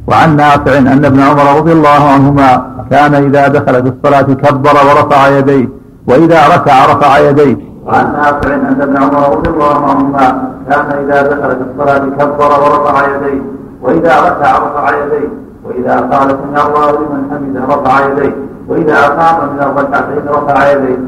وعن 0.08 0.36
نافع 0.36 0.78
أن 0.78 1.04
ابن 1.04 1.20
عمر 1.20 1.58
رضي 1.58 1.72
الله 1.72 2.10
عنهما 2.14 2.50
كان 2.90 3.14
إذا 3.14 3.48
دخل 3.48 3.82
في 3.82 3.88
الصلاة 3.88 4.22
كبر 4.22 4.76
ورفع 4.88 5.28
يديه 5.28 5.68
وإذا 6.08 6.40
ركع 6.54 6.86
رفع 6.92 7.18
يديه. 7.18 7.56
وعن 7.86 8.12
نافع 8.12 8.54
أن 8.54 8.80
ابن 8.80 8.96
عمر 8.96 9.36
رضي 9.36 9.50
الله 9.50 9.90
عنهما 9.90 10.50
كان 10.70 10.86
إذا 11.04 11.22
دخل 11.22 11.50
في 11.56 11.64
الصلاة 11.70 11.98
كبر 11.98 12.50
ورفع 12.62 12.94
يديه 13.14 13.42
وإذا 13.82 14.20
ركع 14.20 14.58
رفع 14.58 14.90
يديه. 15.04 15.28
وإذا 15.64 15.96
قال 16.00 16.28
سمع 16.28 16.66
الله 16.66 16.90
لمن 16.90 17.22
حمده 17.30 17.74
رفع 17.74 18.06
يديه 18.06 18.34
وإذا 18.68 19.06
أقام 19.06 19.48
من 19.52 19.60
الركعتين 19.60 20.28
رفع 20.28 20.70
يديه. 20.72 20.98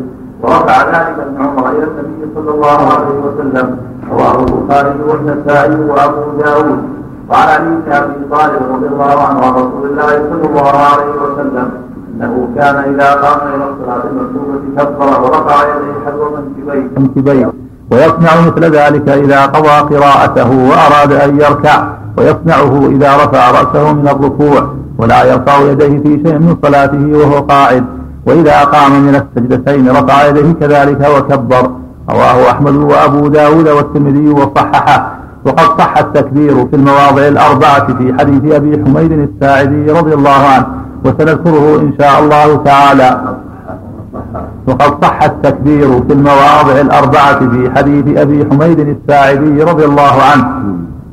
ورفع 0.42 0.76
ذلك 0.82 1.16
ابن 1.26 1.36
عمر 1.44 1.70
إلى 1.70 1.84
النبي 1.84 2.20
صلى 2.34 2.50
الله 2.54 2.78
عليه 2.92 3.18
وسلم 3.26 3.76
رواه 4.12 4.36
البخاري 4.40 4.94
والنسائي 5.08 5.74
وأبو 5.74 6.40
داود. 6.44 6.78
وعن 7.30 7.48
علي 7.48 7.70
بن 7.86 7.92
أبي 7.92 8.14
طالب 8.30 8.62
رضي 8.74 8.86
الله 8.86 9.22
عنه 9.26 9.40
عن 9.46 9.52
رسول 9.52 9.84
الله 9.90 10.06
صلى 10.30 10.46
الله 10.50 10.76
عليه 10.90 11.12
وسلم 11.22 11.70
أنه 12.14 12.48
كان 12.56 12.76
إذا 12.76 13.14
قام 13.14 13.38
إلى 13.54 13.64
الصلاة 13.70 14.02
المكتوبة 14.10 14.60
كبر 14.76 15.20
ورفع 15.22 15.56
يديه 15.62 15.94
حذو 16.06 16.36
منكبيه 16.96 17.52
ويصنع 17.92 18.30
مثل 18.46 18.64
ذلك 18.64 19.08
إذا 19.08 19.46
قضى 19.46 19.96
قراءته 19.96 20.50
وأراد 20.70 21.12
أن 21.12 21.40
يركع 21.40 21.84
ويصنعه 22.16 22.86
إذا 22.86 23.16
رفع 23.16 23.50
رأسه 23.50 23.92
من 23.92 24.08
الركوع 24.08 24.74
ولا 24.98 25.24
يرفع 25.24 25.60
يديه 25.60 25.98
في 25.98 26.22
شيء 26.24 26.38
من 26.38 26.56
صلاته 26.62 27.18
وهو 27.18 27.40
قاعد. 27.40 27.84
وإذا 28.26 28.64
قام 28.64 29.02
من 29.02 29.14
السجدتين 29.14 29.90
رفع 29.90 30.26
يديه 30.26 30.52
كذلك 30.52 31.08
وكبر. 31.16 31.70
رواه 32.10 32.50
أحمد 32.50 32.74
وأبو 32.74 33.28
داود 33.28 33.68
والترمذي 33.68 34.28
وصححه. 34.28 35.12
وقد 35.44 35.80
صح 35.80 35.98
التكبير 35.98 36.54
في 36.66 36.76
المواضع 36.76 37.28
الأربعة 37.28 37.86
في 37.86 38.14
حديث 38.18 38.54
أبي 38.54 38.84
حميد 38.84 39.12
الساعدي 39.12 39.92
رضي 39.92 40.14
الله 40.14 40.40
عنه 40.54 40.66
وسنذكره 41.04 41.80
إن 41.80 41.92
شاء 42.00 42.20
الله 42.22 42.56
تعالى. 42.56 43.34
وقد 44.66 45.04
صح 45.04 45.22
التكبير 45.22 46.02
في 46.08 46.12
المواضع 46.12 46.80
الأربعة 46.80 47.38
في 47.38 47.70
حديث 47.76 48.18
أبي 48.18 48.46
حميد 48.50 48.80
الساعدي 48.80 49.62
رضي 49.62 49.84
الله 49.84 50.14
عنه 50.32 50.46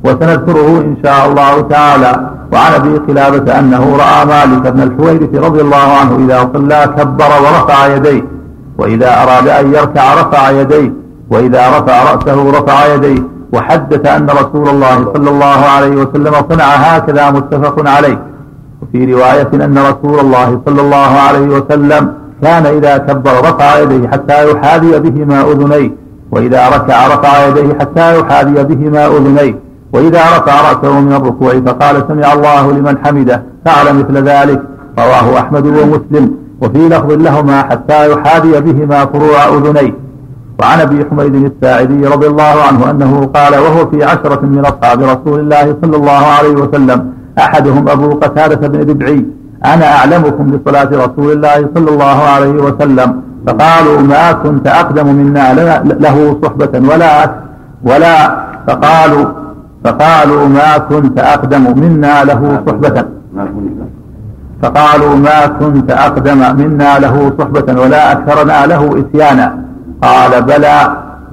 وسنذكره 0.03 0.77
إن 0.81 0.97
شاء 1.05 1.29
الله 1.29 1.61
تعالى. 1.61 2.36
وعن 2.53 2.73
أبي 2.73 2.97
قلابة 2.97 3.59
أنه 3.59 3.97
رأى 3.97 4.25
مالك 4.25 4.67
بن 4.73 4.81
الحويرث 4.81 5.35
رضي 5.35 5.61
الله 5.61 5.87
عنه 6.01 6.25
إذا 6.25 6.49
صلى 6.53 6.93
كبر 6.97 7.31
ورفع 7.43 7.95
يديه 7.95 8.23
وإذا 8.77 9.23
أراد 9.23 9.47
أن 9.47 9.73
يركع 9.73 10.13
رفع 10.13 10.49
يديه 10.49 10.93
وإذا 11.29 11.69
رفع 11.69 12.13
رأسه 12.13 12.51
رفع 12.59 12.93
يديه 12.95 13.21
وحدث 13.53 14.05
أن 14.05 14.29
رسول 14.29 14.69
الله 14.69 15.13
صلى 15.13 15.29
الله 15.29 15.65
عليه 15.75 15.95
وسلم 15.95 16.33
صنع 16.49 16.65
هكذا 16.65 17.31
متفق 17.31 17.89
عليه. 17.89 18.19
وفي 18.81 19.13
رواية 19.13 19.49
أن 19.53 19.77
رسول 19.77 20.19
الله 20.19 20.61
صلى 20.65 20.81
الله 20.81 21.11
عليه 21.27 21.47
وسلم 21.47 22.13
كان 22.41 22.65
إذا 22.65 22.97
كبر 22.97 23.31
رفع 23.31 23.79
يديه 23.79 24.07
حتى 24.07 24.51
يحاذي 24.51 24.99
بهما 24.99 25.41
أذنيه 25.41 25.91
وإذا 26.31 26.69
ركع 26.69 27.07
رفع 27.07 27.47
يديه 27.47 27.77
حتى 27.79 28.19
يحاذي 28.19 28.63
بهما 28.63 29.07
أذنيه. 29.07 29.66
وإذا 29.93 30.21
رفع 30.37 30.53
رأسه 30.71 30.99
من 30.99 31.13
الركوع 31.13 31.51
فقال 31.59 32.03
سمع 32.07 32.33
الله 32.33 32.71
لمن 32.71 32.97
حمده 33.05 33.43
فعل 33.65 33.95
مثل 33.95 34.15
ذلك. 34.17 34.61
رواه 34.99 35.39
أحمد 35.39 35.65
ومسلم. 35.65 36.31
وفي 36.61 36.89
لفظ 36.89 37.11
لهما 37.11 37.63
حتى 37.63 38.11
يحاذي 38.11 38.61
بهما 38.61 39.05
فروع 39.05 39.57
أذنيه. 39.57 39.93
وعن 40.59 40.79
أبي 40.79 41.05
حميد 41.11 41.35
الساعدي 41.35 42.07
رضي 42.07 42.27
الله 42.27 42.55
عنه 42.67 42.91
أنه 42.91 43.25
قال 43.25 43.53
وهو 43.53 43.85
في 43.89 44.03
عشرة 44.03 44.41
من 44.45 44.65
أصحاب 44.65 45.01
رسول 45.01 45.39
الله 45.39 45.75
صلى 45.81 45.95
الله 45.97 46.23
عليه 46.37 46.55
وسلم. 46.61 47.13
أحدهم 47.39 47.89
أبو 47.89 48.09
قتادة 48.09 48.67
بن 48.67 48.89
ربعي 48.89 49.25
أنا 49.65 49.97
أعلمكم 49.97 50.51
بصلاة 50.51 50.89
رسول 51.05 51.31
الله 51.31 51.69
صلى 51.75 51.89
الله 51.89 52.19
عليه 52.33 52.57
وسلم. 52.67 53.21
فقالوا 53.47 54.01
ما 54.01 54.31
كنت 54.31 54.67
أقدم 54.67 55.07
منا 55.15 55.53
له 55.83 56.37
صحبة 56.43 56.73
ولا 56.89 57.31
ولا 57.83 58.15
فقالوا 58.67 59.25
فقالوا 59.87 60.47
ما 60.47 60.77
كنت 60.77 61.19
أقدم 61.19 61.63
منا 61.83 62.23
له 62.23 62.41
صحبة. 62.67 63.05
فقالوا 64.63 65.15
ما 65.15 65.39
كنت 65.59 65.91
أقدم 65.91 66.41
منا 66.59 66.99
له 66.99 67.15
صحبة 67.39 67.81
ولا 67.81 68.11
أكثرنا 68.11 68.65
له 68.65 68.81
إتيانا 68.99 69.47
قال 70.01 70.31
بلى. 70.41 70.77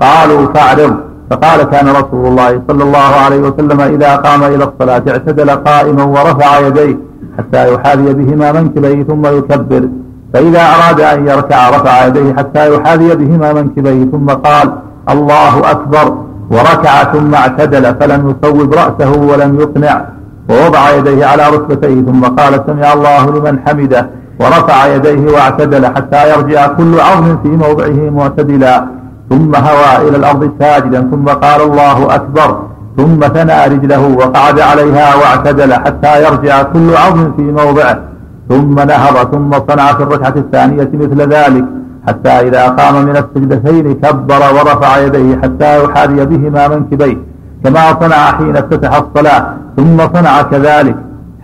قالوا 0.01 0.43
فاعرض. 0.55 0.95
فقال 1.31 1.63
كان 1.63 1.89
رسول 1.89 2.27
الله 2.27 2.63
صلى 2.69 2.85
الله 2.85 3.11
عليه 3.25 3.41
وسلم 3.49 3.81
إذا 3.81 4.17
قام 4.17 4.43
إلى 4.45 4.65
الصلاة 4.65 5.03
اعتدل 5.09 5.51
قائما 5.51 6.05
ورفع 6.05 6.59
يديه 6.67 6.97
حتى 7.39 7.75
يحاذي 7.75 8.15
بهما 8.15 8.53
منكبيه 8.53 9.03
ثم 9.03 9.27
يكبر. 9.27 9.89
فإذا 10.33 10.63
أراد 10.75 11.01
أن 11.01 11.27
يركع 11.27 11.71
رفع 11.71 12.07
يديه 12.07 12.35
حتى 12.35 12.75
يحاذي 12.75 13.15
بهما 13.15 13.53
منكبيه 13.53 14.05
ثم 14.13 14.27
قال 14.27 14.73
الله 15.09 15.71
أكبر. 15.71 16.07
وركع 16.51 17.05
ثم 17.13 17.35
اعتدل 17.35 17.95
فلم 18.01 18.31
يصوب 18.31 18.75
رأسه 18.75 19.13
ولم 19.13 19.61
يقنع 19.61 20.05
ووضع 20.51 20.91
يديه 20.91 21.27
على 21.27 21.49
ركبتيه 21.49 22.03
ثم 22.03 22.25
قال 22.25 22.65
سمع 22.67 22.93
الله 22.93 23.31
لمن 23.31 23.59
حمده 23.67 24.07
ورفع 24.41 24.87
يديه 24.87 25.33
واعتدل 25.33 25.87
حتى 25.87 26.31
يرجع 26.31 26.67
كل 26.67 27.01
عظم 27.01 27.37
في 27.43 27.49
موضعه 27.49 28.11
معتدلا 28.11 28.85
ثم 29.31 29.55
هوى 29.55 30.09
إلى 30.09 30.17
الأرض 30.17 30.51
ساجدا 30.61 31.01
ثم 31.11 31.25
قال 31.29 31.61
الله 31.63 32.15
أكبر 32.15 32.59
ثم 32.97 33.21
ثنى 33.21 33.65
رجله 33.67 34.17
وقعد 34.19 34.61
عليها 34.61 35.15
واعتدل 35.15 35.75
حتى 35.75 36.25
يرجع 36.25 36.63
كل 36.63 36.97
عظم 36.97 37.33
في 37.37 37.43
موضعه 37.43 37.99
ثم 38.49 38.75
نهض 38.75 39.33
ثم 39.33 39.51
صنع 39.69 39.93
في 39.93 40.03
الركعة 40.03 40.35
الثانية 40.37 40.91
مثل 40.95 41.21
ذلك. 41.29 41.65
حتى 42.07 42.29
إذا 42.29 42.69
قام 42.69 43.05
من 43.05 43.17
السجدتين 43.17 43.95
كبر 43.95 44.43
ورفع 44.57 44.99
يديه 44.99 45.41
حتى 45.43 45.85
يحاذي 45.85 46.25
بهما 46.25 46.69
منكبيه 46.69 47.19
كما 47.65 47.85
صنع 48.01 48.33
حين 48.37 48.57
افتتح 48.57 48.93
الصلاة 49.03 49.47
ثم 49.77 49.99
صنع 50.15 50.43
كذلك 50.43 50.97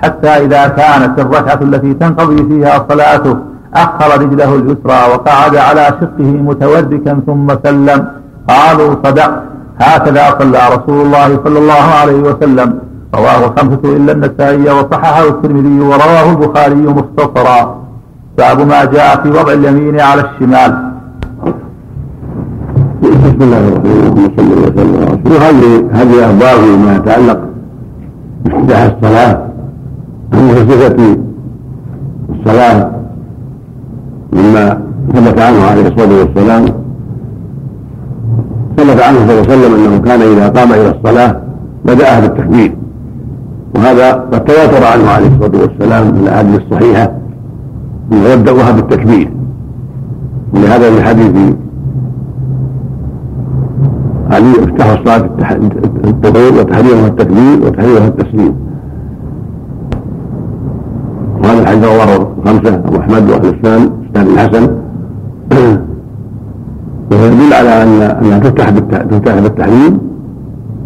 حتى 0.02 0.28
إذا 0.28 0.68
كانت 0.68 1.20
الركعة 1.20 1.58
التي 1.62 1.94
تنقضي 1.94 2.36
فيها 2.48 2.86
صلاته 2.88 3.36
أخر 3.74 4.20
رجله 4.20 4.54
اليسرى 4.54 5.12
وقعد 5.12 5.56
على 5.56 5.86
شقه 6.00 6.24
متوركا 6.24 7.20
ثم 7.26 7.48
سلم. 7.64 8.06
قالوا 8.48 8.94
صدق. 9.04 9.42
هكذا 9.80 10.24
صلى 10.38 10.58
رسول 10.76 11.06
الله 11.06 11.40
صلى 11.44 11.58
الله 11.58 11.84
عليه 12.00 12.20
وسلم. 12.20 12.78
رواه 13.14 13.38
الخمسة 13.44 13.96
إلا 13.96 14.12
النسائي 14.12 14.70
وصححه 14.70 15.28
الترمذي 15.28 15.80
ورواه 15.80 16.30
البخاري 16.30 16.74
مختصرا. 16.74 17.79
باب 18.40 18.58
ما 18.60 18.84
جاء 18.84 19.22
في 19.22 19.28
وضع 19.28 19.52
اليمين 19.52 20.00
على 20.00 20.20
الشمال. 20.20 20.72
بسم 23.02 23.40
الله 23.40 23.58
الرحمن 23.68 23.90
الرحيم. 23.90 24.32
صلى 24.36 24.52
الله 24.54 24.68
وسلم. 24.68 25.32
وهذه 25.32 25.84
هذه 25.92 26.24
أخبار 26.26 26.56
فيما 26.64 26.96
يتعلق 26.96 27.40
بافتتاح 28.44 28.82
الصلاة. 28.82 29.38
عن 30.32 30.48
صفة 30.68 31.16
الصلاة 32.34 32.90
مما 34.32 34.80
ثبت 35.14 35.40
عنه 35.40 35.64
عليه 35.70 35.86
الصلاة 35.88 36.18
والسلام. 36.18 36.64
ثبت 38.76 39.00
عنه 39.02 39.18
صلى 39.26 39.32
الله 39.32 39.52
عليه 39.52 39.54
وسلم 39.54 39.74
أنه 39.74 39.98
كان 39.98 40.20
إذا 40.20 40.48
قام 40.48 40.72
إلى 40.72 40.90
الصلاة 40.96 41.40
بدأها 41.84 42.20
بالتكبير 42.20 42.76
وهذا 43.74 44.12
قد 44.12 44.44
تواتر 44.44 44.84
عنه 44.92 45.10
عليه 45.10 45.26
الصلاة 45.26 45.60
والسلام 45.62 46.12
في 46.12 46.20
الأحاديث 46.20 46.60
الصحيحة. 46.60 47.19
انه 48.12 48.28
يبداها 48.28 48.72
بالتكبير. 48.72 49.30
ولهذا 50.54 50.90
في 50.90 51.02
حديث 51.02 51.54
علي 54.30 54.50
افتح 54.64 54.86
الصلاة 54.90 55.30
التطوير 56.04 56.52
وتحريرها 56.60 57.06
التكبير 57.06 57.66
وتحريرها 57.66 58.06
التسليم. 58.06 58.54
وهذا 61.44 61.60
الحديث 61.62 61.84
رواه 61.84 62.28
الخمسة 62.38 62.74
أبو 62.74 62.98
أحمد 62.98 63.30
وأهل 63.30 63.46
السنن 63.46 63.90
إسناد 64.10 64.28
الحسن. 64.28 64.70
وهو 67.12 67.24
يدل 67.24 67.52
على 67.54 67.82
أن 67.82 68.02
أنها 68.02 68.38
تفتح 68.38 68.70
تفتح 68.70 69.38
بالتحريم 69.38 69.98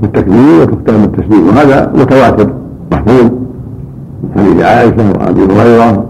بالتكبير 0.03 0.63
وتفتح 0.63 0.95
بالتسليم. 0.97 1.47
وهذا 1.49 1.93
متواتر 1.95 2.53
محفوظ 2.93 3.31
من 4.23 4.31
حديث 4.37 4.65
عائشة 4.65 5.11
وأبي 5.11 5.43
هريرة 5.43 6.07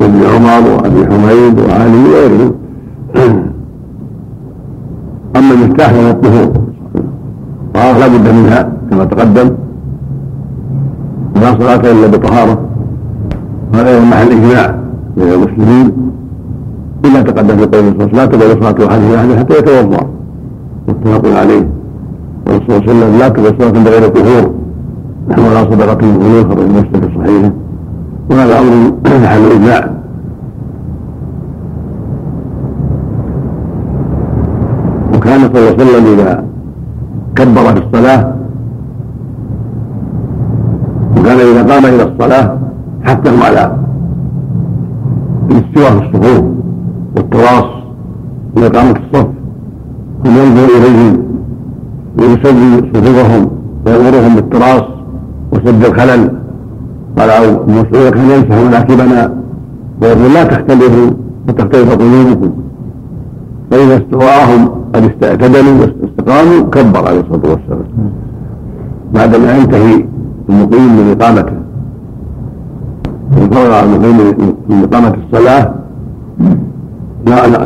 وابن 0.00 0.20
عمر 0.34 0.62
وأبي 0.70 1.06
حميد 1.06 1.60
وعلي 1.60 2.04
وغيرهم. 2.04 2.52
أما 5.36 5.54
المفتاح 5.54 5.92
فهو 5.92 6.10
الطهور 6.10 6.52
الطهارة 7.66 7.98
لا 7.98 8.06
بد 8.06 8.28
منها 8.34 8.72
كما 8.90 9.04
تقدم. 9.04 9.50
لا 11.36 11.58
صلاة 11.58 11.92
إلا 11.92 12.06
بطهارة. 12.06 12.60
هذا 13.74 13.98
هو 13.98 14.04
محل 14.04 14.30
إجماع 14.32 14.74
بين 15.16 15.32
المسلمين. 15.32 15.92
إلا 17.04 17.22
تقدم 17.22 17.56
في 17.56 17.66
قول 17.66 17.88
الرسول 17.88 18.16
لا 18.16 18.26
تقبل 18.26 18.62
صلاة 18.62 18.88
أحدهم 18.88 19.14
أحد 19.14 19.38
حتى 19.38 19.58
يتوضأ. 19.58 20.06
متفق 20.88 21.38
عليه. 21.38 21.68
والرسول 22.46 22.66
صلى 22.68 22.78
الله 22.78 22.90
عليه 22.90 23.00
وسلم 23.00 23.18
لا 23.18 23.28
تقبل 23.28 23.54
صلاة 23.58 23.84
بغير 23.84 24.08
طهور. 24.08 24.50
نحو 25.28 25.42
لا 25.42 25.64
صدقة 25.70 26.06
غلول 26.22 26.44
خرج 26.50 26.68
مسلم 26.70 27.00
في 27.00 27.18
صحيحه. 27.18 27.52
وهذا 28.30 28.58
أمر 28.58 28.92
محل 29.04 29.52
إجماع 29.52 29.90
وكان 35.14 35.40
صلى 35.40 35.58
الله 35.58 35.70
عليه 35.70 35.76
وسلم 35.76 36.06
إذا 36.18 36.44
كبر 37.36 37.62
في 37.74 37.86
الصلاة 37.86 38.34
وكان 41.18 41.38
إذا 41.38 41.74
قام 41.74 41.86
إلى 41.86 42.02
الصلاة 42.02 42.58
حثهم 43.02 43.42
على 43.42 43.76
الاستواء 45.50 45.90
في 45.98 46.06
الصفوف 46.06 46.44
والتراص 47.16 47.64
وإقامة 48.56 48.90
الصف 48.90 49.26
ثم 50.24 50.30
ينظر 50.30 50.64
إليهم 50.78 51.22
ويسوي 52.18 52.90
صفوفهم 52.94 53.50
ويأمرهم 53.86 54.34
بالتراص 54.34 54.82
وسد 55.52 55.84
الخلل. 55.84 56.39
قال 57.20 57.30
أو 57.30 57.66
مسعود 57.66 58.12
كان 58.14 58.30
يمسح 58.30 58.56
مناكبنا 58.66 59.34
ويقول 60.02 60.34
لا 60.34 60.44
تختلفوا 60.44 61.10
فتختلف 61.48 61.94
قلوبكم. 61.94 62.52
فإذا 63.70 63.96
استواهم 63.96 64.68
قد 64.94 65.24
اعتدلوا 65.24 65.74
واستقاموا 65.80 66.70
كبر 66.70 67.08
عليه 67.08 67.20
الصلاة 67.20 67.50
والسلام. 67.50 68.12
بعدما 69.14 69.56
ينتهي 69.56 70.04
المقيم 70.48 70.96
من 70.96 71.16
إقامته. 71.20 71.56
وفرغ 73.36 73.82
المقيم 73.84 74.16
من 74.68 74.84
إقامة 74.84 75.14
الصلاة. 75.24 75.74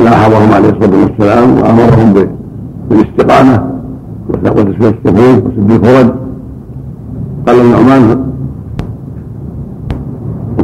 لاحظهم 0.05 0.53
عليه 0.53 0.69
الصلاة 0.69 1.01
والسلام 1.03 1.49
وأمرهم 1.57 2.27
بالاستقامة. 2.89 3.63
وتسوية 4.29 4.95
الصفوف 5.05 5.43
وسد 5.45 5.71
الفرج. 5.71 6.09
قال 7.47 7.61
النعمان 7.61 8.25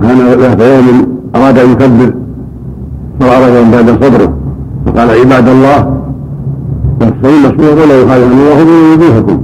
وكان 0.02 0.18
ذات 0.40 0.62
يوم 0.62 1.08
أراد 1.36 1.58
أن 1.58 1.72
يكبر 1.72 2.14
فرأى 3.20 3.72
بعد 3.72 4.04
صدره. 4.04 4.34
فقال 4.86 5.10
عباد 5.10 5.48
الله 5.48 6.02
فإن 7.00 7.40
مسؤول 7.40 7.80
ولا 7.80 8.02
يخالف 8.02 8.32
الله 8.32 8.64
من 8.64 8.94
وجوهكم. 8.94 9.42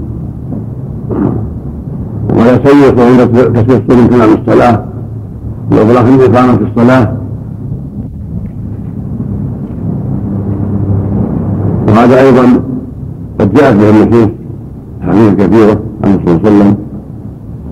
ولا 2.38 2.66
سيئ 2.66 3.02
عند 3.06 3.20
تسوية 3.54 4.02
من 4.02 4.10
تمام 4.10 4.30
الصلاة. 4.34 4.86
وإغلاق 5.72 6.06
إقامة 6.22 6.60
الصلاة. 6.68 7.14
وهذا 11.88 12.22
أيضا 12.22 12.44
قد 13.40 13.54
جاءت 13.54 13.76
به 13.76 13.90
النصوص 13.90 14.30
حديث 15.02 15.34
كثيرة 15.34 15.80
عن 16.04 16.14
الرسول 16.14 16.40
صلى 16.44 16.50
الله 16.50 16.64
عليه 16.64 16.74
وسلم 16.74 16.76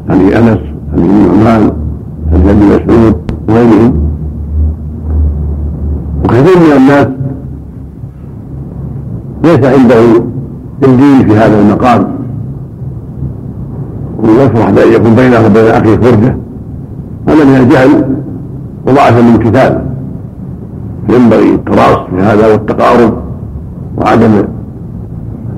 حديث 0.09 0.35
أنس 0.37 0.59
حديث 0.93 1.11
النعمان 1.33 1.84
حديث 2.35 2.49
أبي 2.49 2.65
مسعود 2.65 3.15
وغيرهم 3.49 3.93
وكثير 6.23 6.57
من 6.57 6.71
الناس 6.77 7.07
ليس 9.43 9.65
عنده 9.65 9.95
الدين 10.83 11.27
في 11.27 11.37
هذا 11.37 11.59
المقام. 11.59 12.07
ويفرح 14.19 14.69
بأن 14.69 14.93
يكون 14.93 15.15
بينه 15.15 15.45
وبين 15.45 15.65
أخيه 15.65 15.95
فرجة. 15.95 16.37
هذا 17.27 17.43
من 17.45 17.55
الجهل 17.55 18.15
وضعف 18.87 19.21
من 19.21 19.35
الكتاب. 19.35 19.85
ينبغي 21.09 21.55
التراص 21.55 21.97
في 22.09 22.21
هذا 22.21 22.51
والتقارب 22.51 23.13
وعدم 23.97 24.31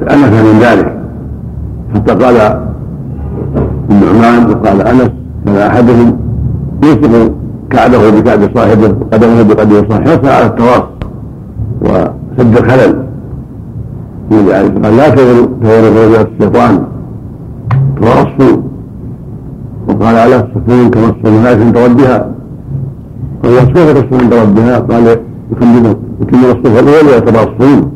أنس 0.01 0.29
من 0.29 0.59
ذلك. 0.61 0.97
حتى 1.93 2.13
قال 2.13 2.61
النعمان 3.89 4.49
وقال 4.51 4.81
أنس 4.81 5.09
كان 5.45 5.55
أحدهم 5.55 6.26
يلصق 6.83 7.31
كعبه 7.69 8.09
بكعب 8.09 8.39
صاحبه 8.55 8.95
وقدمه 9.01 9.41
بقدم 9.41 9.89
صاحبه 9.89 10.11
حرصا 10.11 10.33
على 10.33 10.45
التواصل 10.45 10.87
وسد 11.81 12.57
الخلل. 12.57 13.07
يعني 14.31 14.69
قال 14.69 14.97
لا 14.97 15.09
تغروا 15.09 15.47
تغروا 15.63 16.21
الشيطان. 16.21 16.83
تواصوا 18.01 18.57
وقال 19.87 20.15
على 20.15 20.35
السكون 20.35 20.89
كما 20.89 21.09
الصلاة 21.09 21.59
عند 21.65 21.77
ربها. 21.77 22.31
قال 23.43 23.73
كيف 23.73 23.91
تصوم 23.91 24.19
عند 24.21 24.33
ربها؟ 24.33 24.79
قال 24.79 25.17
يكمل 25.51 25.95
الصف 26.45 26.79
الأول 26.79 27.05
ويتراصون 27.13 27.91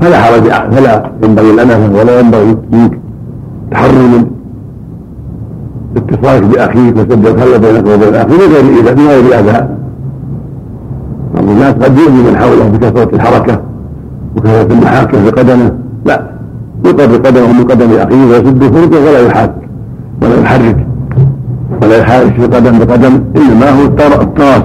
فلا 0.00 0.18
حرج 0.22 0.42
فلا 0.74 1.12
ينبغي 1.24 1.50
الانفه 1.50 2.00
ولا 2.00 2.20
ينبغي 2.20 2.56
منك 2.72 3.00
تحرم 3.70 4.30
اتصالك 5.96 6.42
باخيك 6.42 6.96
وسد 6.96 7.26
الخلة 7.26 7.56
بينك 7.56 7.86
وبين 7.86 8.14
اخيك 8.14 8.30
من 8.30 8.54
غير 8.54 8.64
اذى 8.80 9.02
من 9.02 9.08
غير 9.08 9.38
اذى 9.40 9.68
بعض 11.34 11.48
الناس 11.48 11.74
قد 11.74 11.98
يؤذي 11.98 12.30
من 12.30 12.36
حوله 12.36 12.68
بكثرة 12.68 13.16
الحركة 13.16 13.60
وكثرة 14.36 14.72
المحاكه 14.72 15.30
بقدمه 15.30 15.72
لا 16.04 16.30
يقر 16.84 17.06
بقدمه 17.06 17.52
من 17.52 17.64
قدم 17.64 17.90
أخيه 17.92 18.24
ويسد 18.24 18.62
فرجه 18.74 19.00
ولا 19.00 19.20
يحاك 19.20 19.54
ولا 20.22 20.40
يحرك 20.40 20.86
ولا 21.82 21.96
يحارش 21.98 22.30
في 22.30 22.42
قدم 22.42 22.78
بقدم 22.78 23.20
إنما 23.36 23.70
هو 23.70 23.84
التراص 23.84 24.62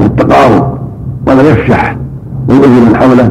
والتقارب 0.00 0.78
ولا 1.26 1.42
يفشح 1.42 1.96
ويؤذي 2.48 2.80
من 2.80 2.96
حوله 2.96 3.30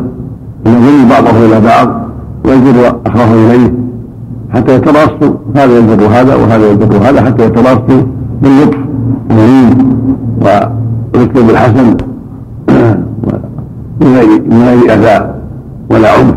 ويظن 0.65 1.09
بعضه 1.09 1.45
إلى 1.45 1.61
بعض 1.61 2.01
ويجر 2.45 2.95
أخاه 3.05 3.33
إليه. 3.33 3.86
حتى 4.53 4.75
يتراصوا 4.75 5.35
هذا 5.55 5.79
يجر 5.79 6.07
هذا 6.07 6.35
وهذا 6.35 6.71
يجر 6.71 6.97
هذا 7.09 7.21
حتى 7.21 7.45
يتراصوا 7.45 8.03
باللطف 8.41 8.77
واللين 9.29 9.97
والاسلوب 10.41 11.49
الحسن 11.49 11.97
من 14.01 14.63
غير 14.67 14.93
اذى 14.93 15.35
ولا 15.91 16.09
عنف 16.13 16.35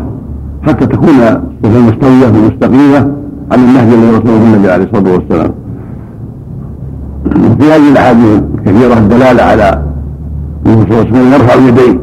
حتى 0.61 0.85
تكون 0.85 1.09
الصفه 1.09 1.79
مستويه 1.79 2.27
ومستقيمه 2.27 3.11
عن 3.51 3.59
النهج 3.59 3.93
الذي 3.93 4.11
رسوله 4.17 4.43
النبي 4.43 4.71
عليه 4.71 4.83
الصلاة 4.85 5.13
والسلام. 5.13 5.51
في 7.59 7.65
هذه 7.65 7.91
الأحاديث 7.91 8.41
الكثيرة 8.57 8.93
الدلالة 8.93 9.43
على 9.43 9.83
أن 10.65 10.85
صلى 10.89 11.01
الله 11.01 11.17
عليه 11.17 11.35
يرفع 11.35 11.55
يديه 11.55 11.99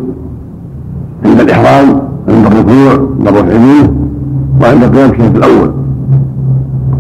عند 1.25 1.41
الإحرام 1.41 2.01
عند 2.29 2.47
الركوع 2.47 3.09
عند 3.19 3.29
الرفع 3.29 3.59
منه 3.59 3.93
وعند 4.63 4.85
قيام 4.85 5.11
الشهر 5.11 5.37
الأول. 5.37 5.73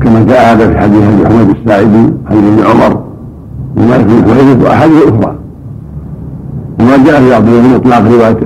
كما 0.03 0.25
جاء 0.25 0.53
هذا 0.53 0.69
في 0.69 0.79
حديث 0.79 1.03
ابي 1.03 1.27
حميد 1.27 1.57
الساعدي 1.57 2.13
حديث 2.29 2.45
ابن 2.45 2.63
عمر 2.67 3.03
ومالك 3.77 4.05
بن 4.05 4.35
حويرث 4.35 4.65
وأحاديث 4.65 5.03
أخرى. 5.03 5.39
وما 6.81 6.97
جاء 7.05 7.21
في 7.21 7.31
بعض 7.31 7.43
من 7.43 7.75
إطلاق 7.75 8.03
رواية 8.13 8.41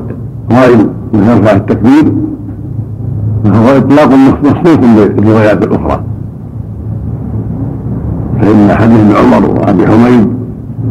وائل 0.50 0.88
من 1.12 1.22
يرفع 1.22 1.56
التكبير 1.56 2.12
فهو 3.44 3.76
إطلاق 3.78 4.08
مخصوص 4.08 4.76
بالروايات 4.76 5.62
الاخرى 5.64 6.00
فإن 8.40 8.72
حديث 8.74 9.00
ابن 9.00 9.12
عمر 9.16 9.50
وأبي 9.50 9.86
حميد 9.86 10.28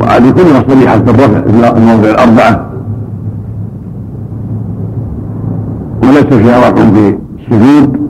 وعلي 0.01 0.31
كلها 0.31 0.63
صريحه 0.67 0.97
في 0.97 1.09
الرفع 1.09 1.41
في 1.41 1.77
الموضع 1.77 2.09
الأربعة. 2.09 2.65
وليس 6.03 6.23
فيها 6.23 6.59
رفع 6.59 6.91
في 6.91 7.15
السجود 7.39 8.01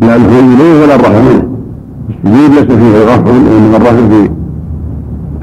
لا 0.00 0.16
الهوي 0.16 0.54
إليه 0.54 0.82
ولا 0.82 0.94
الرفع 0.94 1.20
منه. 1.20 1.53
السجود 2.10 2.50
ليس 2.50 2.78
فيه 2.78 3.04
رفع 3.04 3.32
من 3.32 3.74
الرفع 3.74 3.90
في 3.90 4.30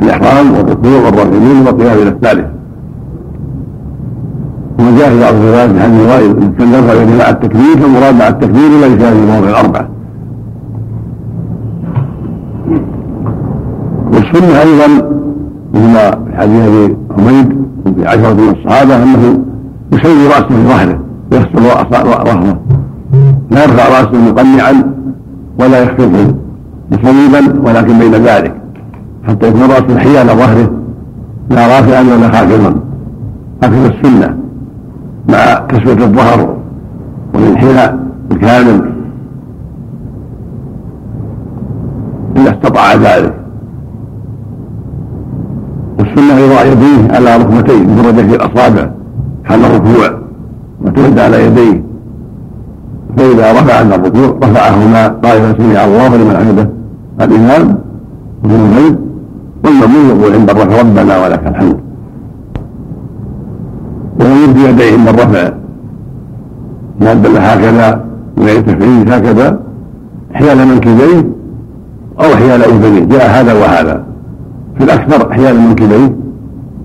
الإحرام 0.01 0.51
والركوع 0.51 1.05
والرفع 1.05 1.39
منه 1.39 1.65
والقيام 1.65 1.97
إلى 1.97 2.09
الثالث 2.09 2.45
وجاء 4.79 5.09
في 5.09 5.19
بعض 5.19 5.33
الروايات 5.33 5.79
حديث 5.79 6.07
وائل 6.07 6.31
أن 6.61 6.73
يده 6.73 7.17
مع 7.17 7.29
التكبير 7.29 7.77
فالمراد 7.77 8.15
مع 8.15 8.27
التكبير 8.27 8.69
ليس 8.69 9.03
في 9.03 9.23
الموضع 9.23 9.49
الأربعة. 9.49 9.89
والسنة 14.13 14.61
أيضا 14.61 14.87
مثل 15.73 15.97
حديث 16.37 16.67
أبي 16.67 16.97
حميد 17.17 17.57
وفي 17.85 18.07
عشرة 18.07 18.33
من 18.33 18.49
الصحابة 18.49 19.03
أنه 19.03 19.39
يسوي 19.93 20.27
رأسه 20.27 20.47
في 20.47 20.67
ظهره 20.67 20.99
ويحصل 21.31 22.07
رهبه 22.07 22.57
لا 23.51 23.63
يرفع 23.63 23.99
رأسه 23.99 24.31
مقنعا 24.31 24.93
ولا 25.59 25.83
يخفضه. 25.83 26.35
مصيبا 26.91 27.69
ولكن 27.69 27.99
بين 27.99 28.11
ذلك 28.11 28.55
حتى 29.27 29.47
يكون 29.47 29.61
راسه 29.61 29.97
حيال 29.97 30.27
ظهره 30.27 30.71
لا 31.49 31.67
رافعا 31.67 32.01
ولا 32.01 32.31
خافضا 32.31 32.75
هكذا 33.63 33.87
السنة 33.87 34.37
مع 35.29 35.65
كسوة 35.69 36.05
الظهر 36.05 36.57
والانحناء 37.33 37.99
الكامل 38.31 38.91
إذا 42.37 42.49
استطاع 42.49 42.93
ذلك. 42.93 43.33
والسنة 45.99 46.33
يضع 46.39 46.63
يديه 46.63 47.15
على 47.15 47.37
ركبتيه 47.37 47.83
مفرده 47.83 48.27
في 48.27 48.35
الأصابع 48.35 48.89
حال 49.43 49.65
الركوع 49.65 50.19
وتمد 50.81 51.19
على 51.19 51.45
يديه. 51.45 51.83
فإذا 53.17 53.51
رفع 53.51 53.73
عند 53.73 53.93
الركوع 53.93 54.37
رفعهما 54.43 55.07
قائلا 55.07 55.53
سمع 55.57 55.85
الله 55.85 56.15
لمن 56.17 56.37
حمده 56.37 56.80
الإمام 57.21 57.77
وفي 58.43 58.55
الغيب 58.55 58.99
والمأمون 59.63 60.05
يقول 60.09 60.33
عند 60.33 60.49
الرفع. 60.49 60.79
ربنا 60.81 61.23
ولك 61.23 61.47
الحمد. 61.47 61.77
ويمد 64.19 64.57
يديه 64.57 64.97
عند 64.97 65.07
الرفع 65.07 65.51
مادة 67.01 67.39
هكذا 67.39 68.05
وغير 68.37 68.61
تفعيل 68.61 69.13
هكذا 69.13 69.59
حيال 70.33 70.67
منكبيه 70.67 71.29
أو 72.19 72.35
حيال 72.35 72.61
أذنيه 72.63 73.03
جاء 73.05 73.29
هذا 73.29 73.53
وهذا. 73.53 74.03
في 74.77 74.83
الأكثر 74.83 75.33
حيال 75.33 75.59
منكبيه 75.59 76.15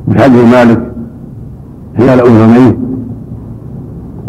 بحديث 0.08 0.44
مالك 0.54 0.80
حيال 1.96 2.20
أذنيه 2.20 2.78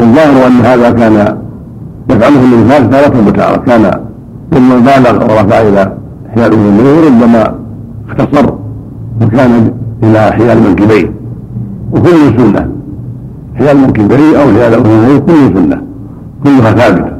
والظاهر 0.00 0.46
أن 0.46 0.52
هذا 0.52 0.90
كان 0.90 1.38
يفعله 2.10 2.44
النبي 2.44 2.88
تارة 2.88 3.26
وتارة 3.28 3.56
كان 3.56 4.07
ثم 4.50 4.68
بالغ 4.68 5.24
ورفع 5.24 5.60
إلى 5.60 5.92
حيال 6.34 6.52
أذنيه 6.52 6.92
وربما 6.98 7.54
اختصر 8.08 8.46
فكان 9.20 9.72
إلى 10.02 10.20
حيال 10.32 10.62
منكبيه 10.62 11.12
وكل 11.92 12.38
سنة. 12.38 12.70
حيال 13.54 13.76
منكبيه 13.76 14.42
أو 14.42 14.46
حيال 14.54 14.74
أذنيه 14.74 15.18
كل 15.18 15.54
سنة. 15.54 15.82
كلها 16.44 16.72
ثابتة. 16.72 17.12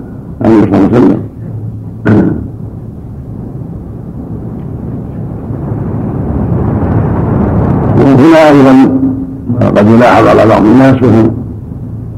عن 0.45 0.51
النبي 0.51 0.71
صلى 0.71 0.79
الله 0.79 0.89
عليه 0.95 0.99
وسلم. 0.99 1.21
وهنا 7.99 8.49
أيضا 8.49 8.75
قد 9.77 9.87
يلاحظ 9.89 10.27
على 10.27 10.47
بعض 10.47 10.63
الناس 10.65 11.03
وهو 11.03 11.31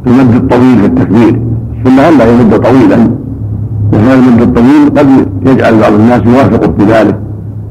المد 0.06 0.34
الطويل 0.34 0.78
في 0.78 0.86
التكبير. 0.86 1.40
السنة 1.76 2.08
ألا 2.08 2.24
يمد 2.30 2.60
طويلا. 2.60 3.19
وهذا 3.92 4.14
المد 4.14 4.42
الطويل 4.42 4.90
قد 4.98 5.08
يجعل 5.46 5.80
بعض 5.80 5.92
الناس 5.92 6.22
يوافق 6.26 6.62
في 6.78 6.84
ذلك 6.84 7.18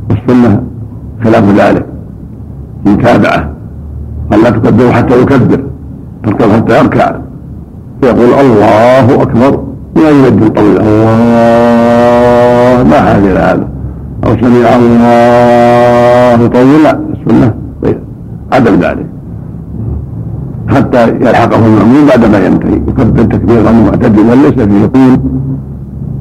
والسنة 0.09 0.63
خلاف 1.23 1.43
ذلك 1.59 1.85
متابعة. 2.85 3.49
قال 4.31 4.43
لا 4.43 4.49
تكبروا 4.49 4.91
حتى 4.91 5.21
يكبر 5.21 5.63
تركب 6.23 6.51
حتى 6.51 6.79
يركع. 6.79 7.15
يقول 8.03 8.33
الله 8.39 9.21
أكبر 9.21 9.63
لا 9.95 10.09
يمد 10.09 10.53
طويل 10.53 10.77
الله 10.81 11.17
ما 12.89 12.99
حاجة 13.01 13.31
إلى 13.31 13.39
هذا. 13.39 13.67
أو 14.25 14.31
سمع 14.41 14.75
الله 14.75 16.47
طويل 16.47 16.83
لا 16.83 16.99
السنة 17.13 17.53
عدم 18.53 18.75
ذلك. 18.75 19.05
حتى 20.67 21.07
يلحقه 21.07 21.65
المأمون 21.65 22.05
بعدما 22.09 22.37
ينتهي. 22.45 22.75
يكبر 22.87 23.23
تكبيرا 23.23 23.71
معتدلا 23.71 24.35
ليس 24.35 24.53
فيه 24.53 24.85
طول 24.85 25.19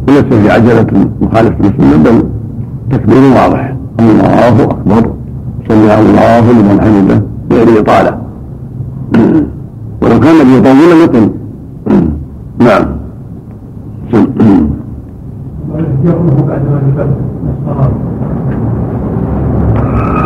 وليس 0.08 0.24
في 0.24 0.50
عجلة 0.50 0.86
مخالفة 1.20 1.56
للسنة 1.60 1.96
بل 2.04 2.24
تكبير 2.90 3.22
واضح. 3.22 3.74
الله 4.00 4.64
أكبر. 4.64 5.10
سمع 5.68 5.98
الله 5.98 6.52
لمن 6.52 6.80
حمده 6.80 7.22
غير 7.52 7.80
إطالة. 7.80 8.18
ولو 10.02 10.20
كان 10.20 10.34
النبي 10.34 10.56
يطول 10.56 11.02
يطل 11.04 11.30
نعم. 12.58 12.98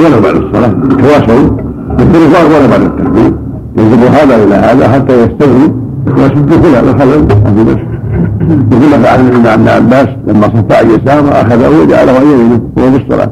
ولا 0.01 0.21
بعد 0.21 0.35
الصلاة. 0.35 0.73
تواصلوا 0.99 1.57
يكون 2.01 2.23
ولا 2.55 2.67
بعد 2.71 2.81
التكبير. 2.81 3.33
يجب 3.77 4.03
هذا 4.03 4.45
إلى 4.45 4.55
هذا 4.55 4.89
حتى 4.89 5.23
يستوي 5.23 5.73
وسد 6.07 6.51
كلا 6.63 6.81
الخلل. 6.81 7.29
في 7.29 7.65
بس 7.65 7.92
مثل 8.41 8.91
ما 8.91 9.03
فعل 9.03 9.47
ابن 9.47 9.69
عباس 9.69 10.09
لما 10.27 10.43
صف 10.43 10.73
عن 10.73 10.87
يساره 10.91 11.29
أخذه 11.29 11.83
وجعله 11.83 12.13
عن 12.13 12.23
يمينه 12.27 12.61
وهو 12.77 12.91
بالصلاه 12.91 13.31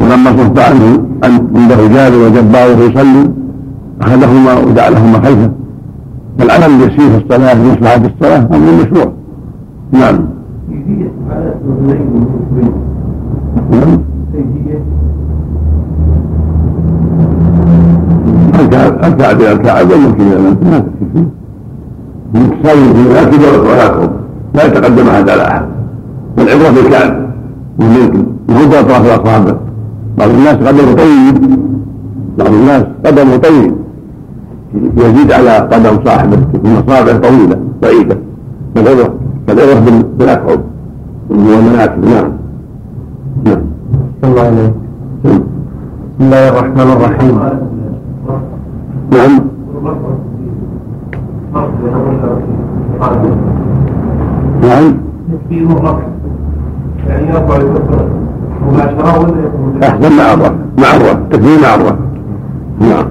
ولما 0.00 0.30
صف 0.30 0.58
عنه 0.58 1.04
عنده 1.24 1.86
جابر 1.88 2.16
وجباره 2.16 2.78
يصلي 2.90 3.30
أخذهما 4.00 4.58
وجعلهما 4.58 5.18
خلفة. 5.18 5.50
فالعمل 6.38 6.64
اليسير 6.64 7.10
في 7.10 7.16
الصلاة 7.16 7.54
في 7.54 7.62
مصلحه 7.70 7.96
الصلاة 7.96 8.48
أمر 8.56 8.82
مشروع. 8.82 9.12
نعم. 9.92 10.18
نعم. 13.70 13.98
الكعب 19.04 19.40
إلى 19.40 19.52
الكعب 19.52 19.90
وممكن 19.90 20.22
إلى 20.22 20.40
ما 20.40 20.78
تكفي 20.78 21.24
في 22.32 22.38
لا 23.14 23.24
كبر 23.24 23.60
ولا 23.60 24.08
لا 24.54 24.66
يتقدم 24.66 25.08
احد 25.08 25.28
على 25.28 25.42
احد 25.42 25.62
والعبرة 26.38 26.70
بالكعب. 26.70 27.28
والممكن 27.78 28.26
وهو 28.48 28.80
اطراف 28.80 29.06
الأصابع. 29.06 29.56
بعض 30.18 30.28
الناس 30.28 30.54
قدمه 30.54 30.92
طيب. 30.92 31.58
بعض 32.38 32.52
الناس 32.52 32.84
قدمه 33.06 33.36
طيب. 33.36 33.74
يزيد 34.96 35.32
على 35.32 35.50
قدم 35.50 36.04
صاحبه. 36.04 36.36
في 36.36 36.68
مصابع 36.68 37.18
طويلة 37.18 37.58
بعيده 37.82 38.18
فالعبره 38.74 39.14
فالعبرة 39.46 40.02
بالاكعب 40.18 40.60
والمناكب 41.30 42.04
نعم. 42.04 42.32
نعم. 43.44 43.62
الله 44.24 44.42
عليك 44.42 44.72
بسم 45.24 45.42
الله 46.20 46.48
الرحمن 46.48 46.92
الرحيم. 46.92 47.38
نعم. 49.12 49.48
نعم. 54.62 54.94
يعني 57.08 57.28
يرفع 57.28 57.58
مباشرة 58.66 59.18
ولا 59.18 59.88
أحسن 59.88 60.16
مع 60.16 60.32
الرفع 60.34 60.52
مع 60.78 60.96
الرفع 60.96 61.18
نعم. 62.80 63.06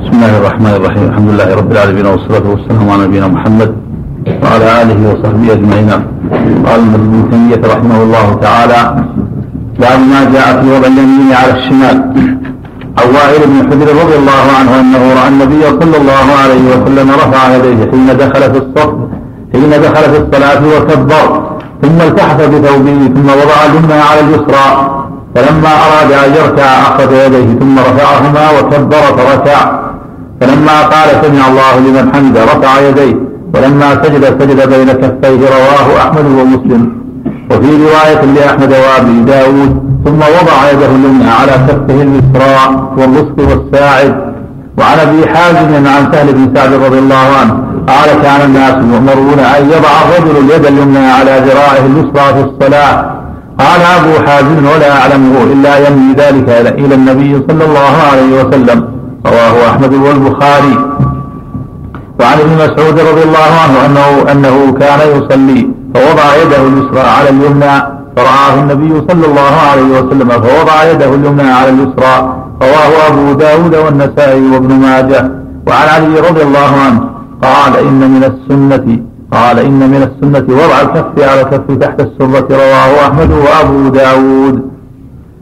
بسم 0.00 0.12
الله 0.12 0.38
الرحمن 0.38 0.66
الرحيم. 0.76 1.04
الحمد 1.08 1.28
لله 1.28 1.54
رب 1.54 1.72
العالمين 1.72 2.06
والصلاة 2.06 2.50
والسلام 2.50 2.90
على 2.90 3.06
نبينا 3.06 3.28
محمد 3.28 3.74
وعلى 4.42 4.82
آله 4.82 4.98
وصحبه 5.12 5.52
أجمعين. 5.52 5.90
قال 6.66 6.80
ابن 6.94 7.30
تيمية 7.30 7.62
رحمه 7.74 8.02
الله 8.02 8.34
تعالى 8.34 9.04
بعد 9.80 9.98
ما 10.12 10.20
جاء 10.32 10.62
في 10.62 10.66
وضع 10.70 10.86
اليمين 10.86 11.32
على 11.32 11.52
الشمال 11.58 11.96
وائل 12.98 13.42
بن 13.46 13.58
حجر 13.70 13.88
رضي 14.02 14.16
الله 14.16 14.44
عنه 14.58 14.80
أنه 14.80 15.02
رأى 15.20 15.28
النبي 15.28 15.62
صلى 15.62 15.96
الله 15.96 16.26
عليه 16.42 16.64
وسلم 16.72 17.10
رفع 17.10 17.56
يديه 17.56 17.90
حين 17.90 18.16
دخل 18.16 18.42
في 18.52 18.58
الصف 18.58 18.90
حين 19.52 19.70
دخل 19.70 20.04
في 20.12 20.18
الصلاة 20.22 20.62
وكبر. 20.76 21.42
ثم 21.82 22.00
التحف 22.00 22.36
بثوبه 22.36 22.98
ثم 23.14 23.28
وضع 23.40 23.58
اليمنى 23.68 24.00
على 24.10 24.20
اليسرى. 24.20 24.66
فلما 25.34 25.72
أراد 25.86 26.12
أن 26.12 26.30
يركع 26.34 26.64
أخذ 26.64 27.12
يديه 27.12 27.58
ثم 27.60 27.78
رفعهما 27.78 28.50
وكبر 28.50 29.02
فركع. 29.18 29.80
فلما 30.40 30.80
قال 30.82 31.08
سمع 31.22 31.48
الله 31.48 31.78
لمن 31.78 32.14
حمد 32.14 32.36
رفع 32.36 32.80
يديه. 32.88 33.16
ولما 33.54 34.02
سجد 34.02 34.24
سجد 34.40 34.68
بين 34.68 34.92
كفيه 34.92 35.40
رواه 35.56 35.98
أحمد 35.98 36.26
ومسلم. 36.38 36.92
وفي 37.50 37.70
رواية 37.84 38.24
لأحمد 38.24 38.72
وأبي 38.72 39.20
داود 39.20 39.89
ثم 40.04 40.18
وضع 40.18 40.70
يده 40.72 40.86
اليمنى 40.86 41.30
على 41.30 41.52
كفه 41.52 42.02
اليسرى 42.02 42.90
والوسط 42.96 43.38
والساعد. 43.38 44.30
وعن 44.78 44.98
أبي 44.98 45.26
حازم 45.34 45.86
عن 45.86 46.12
سهل 46.12 46.32
بن 46.32 46.54
سعد 46.54 46.72
رضي 46.72 46.98
الله 46.98 47.26
عنه 47.40 47.54
قال 47.88 48.22
كان 48.22 48.40
الناس 48.48 48.74
يؤمرون 48.92 49.38
أن 49.38 49.70
يضع 49.70 49.88
الرجل 50.04 50.36
اليد 50.44 50.66
اليمنى 50.66 51.06
على 51.10 51.42
ذراعه 51.46 51.86
اليسرى 51.86 52.34
في 52.34 52.40
الصلاة. 52.48 52.94
قال 53.58 53.80
أبو 53.98 54.26
حازم 54.26 54.66
ولا 54.74 55.00
اعلمه 55.00 55.42
إلا 55.52 55.88
ينوي 55.88 56.14
ذلك 56.14 56.48
إلى 56.78 56.94
النبي 56.94 57.42
صلى 57.48 57.64
الله 57.64 57.94
عليه 58.10 58.44
وسلم. 58.44 58.88
رواه 59.26 59.70
أحمد 59.70 59.94
والبخاري. 59.94 60.76
وعن 62.20 62.38
ابن 62.40 62.54
مسعود 62.54 63.00
رضي 63.00 63.22
الله 63.22 63.50
عنه 63.62 63.86
انه 63.86 64.32
أنه 64.32 64.72
كان 64.80 65.00
يصلي 65.16 65.68
فوضع 65.94 66.36
يده 66.42 66.62
اليسرى 66.68 67.08
على 67.08 67.28
اليمنى 67.28 67.99
فرآه 68.16 68.54
النبي 68.62 68.92
صلى 69.08 69.26
الله 69.26 69.54
عليه 69.70 69.90
وسلم 69.98 70.28
فوضع 70.28 70.84
يده 70.90 71.14
اليمنى 71.14 71.50
على 71.50 71.68
اليسرى 71.68 72.14
رواه 72.62 72.92
أبو 73.08 73.32
داود 73.32 73.74
والنسائي 73.74 74.50
وابن 74.50 74.74
ماجه 74.74 75.32
وعن 75.68 75.88
علي 75.94 76.20
رضي 76.28 76.42
الله 76.42 76.72
عنه 76.86 77.00
قال 77.42 77.76
إن 77.76 78.00
من 78.14 78.24
السنة 78.24 78.98
قال 79.32 79.58
إن 79.58 79.80
من 79.90 80.02
السنة 80.08 80.46
وضع 80.60 80.80
الكف 80.80 81.28
على 81.30 81.40
الكف 81.40 81.78
تحت 81.80 82.00
السرة 82.00 82.48
رواه 82.50 83.06
أحمد 83.06 83.30
وأبو 83.30 83.88
داود. 83.88 84.70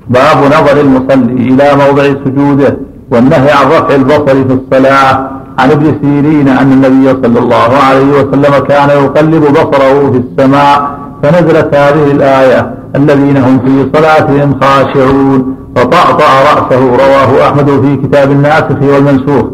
باب 0.08 0.38
نظر 0.56 0.80
المصلي 0.80 1.32
إلى 1.32 1.66
موضع 1.82 2.02
سجوده 2.24 2.76
والنهي 3.10 3.50
عن 3.50 3.66
رفع 3.66 3.94
البصر 3.94 4.36
في 4.48 4.58
الصلاة. 4.60 5.30
عن 5.58 5.70
ابن 5.70 5.94
سيرين 6.02 6.48
أن 6.48 6.72
النبي 6.72 7.08
صلى 7.22 7.38
الله 7.38 7.70
عليه 7.88 8.10
وسلم 8.18 8.58
كان 8.58 8.88
يقلب 8.88 9.44
بصره 9.52 10.10
في 10.12 10.22
السماء 10.24 10.97
فنزلت 11.22 11.74
هذه 11.74 12.10
الآية 12.10 12.74
الذين 12.96 13.36
هم 13.36 13.58
في 13.58 13.90
صلاتهم 13.94 14.60
خاشعون. 14.60 15.54
فطأطأ 15.76 16.32
رأسه 16.50 16.80
رواه 16.80 17.48
أحمد 17.48 17.68
في 17.82 17.96
كتاب 17.96 18.30
الناسخ 18.30 18.82
والمنسوخ. 18.82 19.46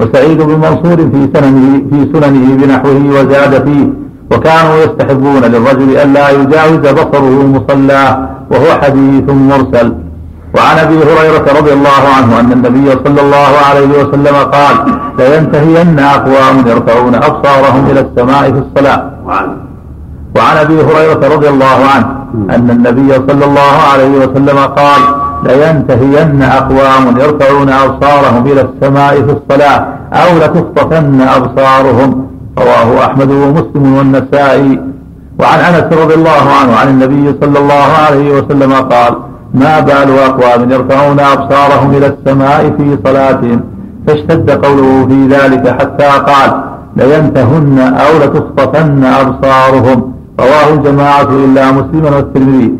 وسعيد 0.00 0.42
بن 0.42 0.54
منصور 0.54 0.96
في 0.96 1.28
سننه 1.34 1.82
في 1.90 2.12
سننه 2.12 2.56
بنحوه 2.56 3.02
وزاد 3.10 3.64
فيه. 3.64 3.88
وكانوا 4.32 4.76
يستحبون 4.84 5.42
للرجل 5.42 5.96
ألا 5.96 6.30
يجاوز 6.30 6.78
بصره 6.78 7.46
مصلاه 7.46 8.28
وهو 8.50 8.80
حديث 8.82 9.30
مرسل. 9.30 9.92
وعن 10.56 10.78
أبي 10.78 10.94
هريرة 10.94 11.58
رضي 11.58 11.72
الله 11.72 12.02
عنه 12.16 12.40
أن 12.40 12.52
النبي 12.52 12.90
صلى 12.90 13.20
الله 13.20 13.52
عليه 13.68 13.88
وسلم 13.88 14.36
قال 14.36 14.76
لينتهين 15.18 15.98
أقوام 15.98 16.56
يرفعون 16.66 17.14
أبصارهم 17.14 17.86
إلى 17.90 18.00
السماء 18.00 18.52
في 18.52 18.58
الصلاة. 18.58 19.10
وعن 19.26 19.56
أبي 20.36 20.74
هريرة 20.82 21.34
رضي 21.34 21.48
الله 21.48 21.78
عنه 21.94 22.06
أن 22.54 22.70
النبي 22.70 23.14
صلى 23.14 23.44
الله 23.44 23.74
عليه 23.92 24.18
وسلم 24.18 24.58
قال 24.58 25.02
لينتهين 25.44 26.42
أقوام 26.42 27.16
يرفعون 27.16 27.68
أبصارهم 27.68 28.46
إلى 28.46 28.60
السماء 28.60 29.14
في 29.14 29.36
الصلاة 29.38 29.86
أو 30.12 30.38
لتخطفن 30.38 31.20
أبصارهم. 31.20 32.26
رواه 32.58 33.06
أحمد 33.06 33.30
ومسلم 33.30 33.96
والنسائي. 33.96 34.80
وعن 35.40 35.58
أنس 35.58 35.98
رضي 35.98 36.14
الله 36.14 36.44
عنه 36.60 36.76
عن 36.76 36.88
النبي 36.88 37.34
صلى 37.40 37.58
الله 37.58 37.88
عليه 38.06 38.30
وسلم 38.30 38.72
قال 38.72 39.14
ما 39.54 39.80
بال 39.80 40.18
أقوام 40.18 40.70
يرفعون 40.70 41.20
أبصارهم 41.20 41.90
إلى 41.90 42.06
السماء 42.06 42.72
في 42.78 42.98
صلاتهم. 43.04 43.60
فاشتد 44.06 44.50
قوله 44.50 45.06
في 45.08 45.26
ذلك 45.26 45.68
حتى 45.80 46.04
قال 46.04 46.62
لينتهن 46.96 47.78
أو 47.78 48.18
لتخطفن 48.18 49.04
أبصارهم. 49.04 50.11
رواه 50.40 50.74
الجماعة 50.74 51.30
إلا 51.44 51.72
مسلما 51.72 52.16
والترمذي. 52.16 52.74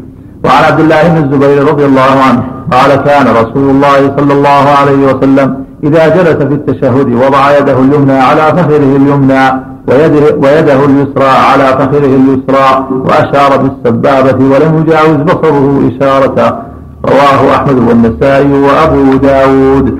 وعن 0.44 0.64
عبد 0.64 0.80
الله 0.80 1.08
بن 1.08 1.24
الزبير 1.24 1.68
رضي 1.68 1.84
الله 1.84 2.12
عنه 2.28 2.42
قال 2.72 2.94
كان 2.94 3.26
رسول 3.26 3.70
الله 3.70 4.16
صلى 4.16 4.32
الله 4.32 4.64
عليه 4.80 5.14
وسلم 5.14 5.64
إذا 5.84 6.08
جلس 6.08 6.36
في 6.36 6.54
التشهد 6.54 7.12
وضع 7.12 7.58
يده 7.58 7.78
اليمنى 7.78 8.12
على 8.12 8.40
فخذه 8.40 8.96
اليمنى 8.96 9.44
ويده, 9.88 10.34
ويده 10.34 10.84
اليسرى 10.84 11.28
على 11.28 11.64
فخذه 11.64 12.16
اليسرى 12.20 12.86
وأشار 12.90 13.56
بالسبابة 13.56 14.44
ولم 14.44 14.84
يجاوز 14.86 15.16
بصره 15.16 15.90
إشارة. 15.90 16.62
رواه 17.04 17.56
أحمد 17.56 17.78
والنسائي 17.88 18.52
وأبو 18.52 19.16
داود. 19.16 19.98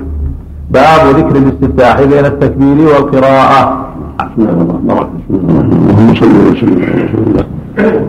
باب 0.71 1.15
ذكر 1.17 1.35
الاستفتاح 1.35 2.01
بين 2.01 2.25
التكبير 2.25 2.87
والقراءة. 2.87 3.82
اللهم 4.19 6.15
صل 6.15 6.25
وسلم 6.51 6.83
على 6.83 7.03
رسول 7.03 7.23
الله 7.27 7.45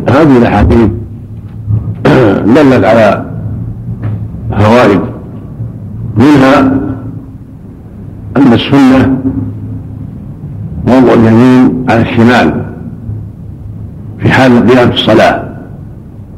هذه 0.08 0.38
الأحاديث 0.38 0.90
دلت 2.46 2.84
على 2.84 3.24
فوائد. 4.58 5.00
منها 6.16 6.60
أن 8.36 8.52
السنة 8.52 9.16
وضع 10.88 11.12
اليمين 11.12 11.84
على 11.90 12.02
الشمال 12.02 12.64
في 14.18 14.28
حال 14.28 14.52
القيام 14.52 14.88
في 14.90 14.94
الصلاة 14.94 15.54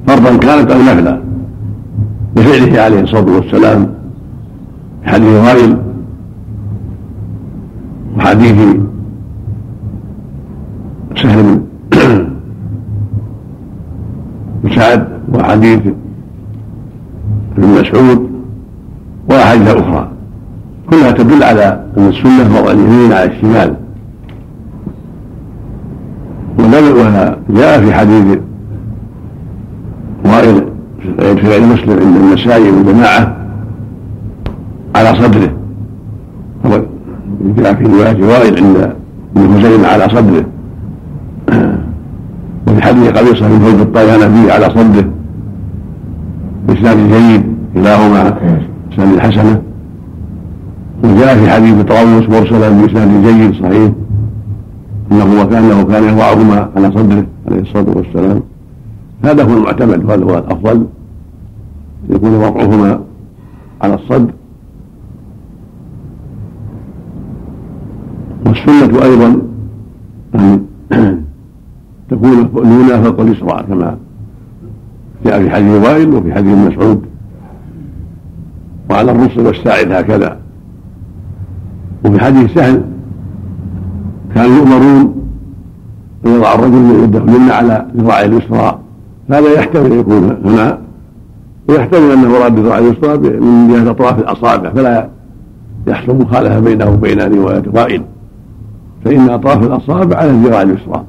فرضا 0.06 0.36
كانت 0.36 0.70
أو 0.70 0.78
نفلا 0.82 1.20
بفعله 2.36 2.80
عليه 2.80 3.00
الصلاة 3.00 3.36
والسلام 3.36 3.94
في 5.02 5.10
حديث 5.10 5.28
وائل 5.28 5.76
وحديث 8.16 8.76
سهل 11.22 11.60
بن 14.62 14.70
سعد 14.74 15.08
وحديث 15.34 15.80
ابن 17.58 17.68
مسعود 17.80 18.30
وأحاديث 19.30 19.68
أخرى. 19.68 20.10
كلها 20.90 21.10
تدل 21.10 21.42
على 21.42 21.84
أن 21.98 22.08
السنة 22.08 22.60
وضع 22.60 22.70
اليمين 22.70 23.12
على 23.12 23.24
الشمال. 23.24 23.74
وجاء 26.58 27.80
في 27.80 27.92
حديث 27.92 28.38
وائل 30.24 30.66
في 31.18 31.48
غير 31.48 31.60
مسلم 31.60 31.90
عند 31.90 32.16
النسائي 32.16 32.70
والجماعة 32.70 33.36
على 34.94 35.14
صدره. 35.14 35.52
جاء 37.56 37.74
في 37.74 37.84
رواية 37.84 38.24
وائل 38.24 38.64
عند 38.64 38.92
ابن 39.36 39.84
على 39.84 40.08
صدره. 40.08 40.44
حديث 42.86 43.08
قبيصة 43.10 43.48
بن 43.48 43.58
فوز 43.58 43.80
الطيالبي 43.80 44.52
على 44.52 44.64
صدره 44.64 45.10
بإسناد 46.68 46.96
جيد. 46.96 47.56
كلاهما 47.74 48.38
إسناد 48.92 49.18
حسنة. 49.18 49.62
وجاء 51.04 51.36
في 51.36 51.50
حديث 51.50 51.84
طاووس 51.84 52.28
مرسلا 52.28 52.68
بإسناد 52.68 53.26
جيد 53.26 53.54
صحيح. 53.54 53.92
إنه 55.12 55.42
وكأنه 55.42 55.84
كان 55.84 56.04
يضعهما 56.04 56.68
على 56.76 56.92
صدره 56.92 57.26
عليه 57.48 57.60
الصلاة 57.60 57.96
والسلام. 57.96 58.42
هذا 59.24 59.44
هو 59.44 59.56
المعتمد 59.56 60.04
وهذا 60.04 60.24
هو 60.24 60.38
الأفضل. 60.38 60.86
يكون 62.10 62.34
وضعهما 62.34 63.00
على 63.82 63.94
الصدر 63.94 64.32
والسنة 68.46 69.02
أيضا 69.02 69.42
أن 70.34 70.66
تكون 72.10 72.50
اليمنى 72.56 73.04
فوق 73.04 73.20
اليسرى 73.20 73.64
كما 73.68 73.96
جاء 75.24 75.42
في 75.42 75.50
حديث 75.50 75.86
وائل 75.86 76.14
وفي 76.14 76.34
حديث 76.34 76.58
مسعود. 76.58 77.02
وعلى 78.90 79.12
الرسل 79.12 79.46
والساعد 79.46 79.92
هكذا. 79.92 80.38
وفي 82.04 82.20
حديث 82.20 82.54
سهل 82.54 82.82
كانوا 84.34 84.56
يؤمرون 84.56 85.14
أن 86.26 86.30
يضع 86.30 86.54
الرجل 86.54 87.04
يده 87.04 87.18
اليمنى 87.18 87.52
على 87.52 87.86
ذراع 87.96 88.24
اليسرى. 88.24 88.78
هذا 89.30 89.52
يحتمل 89.52 89.92
أن 89.92 89.98
يكون 89.98 90.36
هنا 90.44 90.78
ويحتمل 91.68 92.10
أنه 92.10 92.28
مراد 92.28 92.54
بذراع 92.54 92.78
اليسرى 92.78 93.18
من 93.40 93.68
جهة 93.68 93.90
أطراف 93.90 94.18
الأصابع 94.18 94.70
فلا 94.70 95.08
يحصل 95.86 96.16
مخالفه 96.16 96.60
بينه 96.60 96.90
وبين 96.90 97.20
رواية 97.20 97.62
وائل. 97.74 98.02
فإن 99.04 99.30
أطراف 99.30 99.62
الأصابع 99.62 100.16
على 100.16 100.30
الذراع 100.30 100.62
اليسرى. 100.62 101.04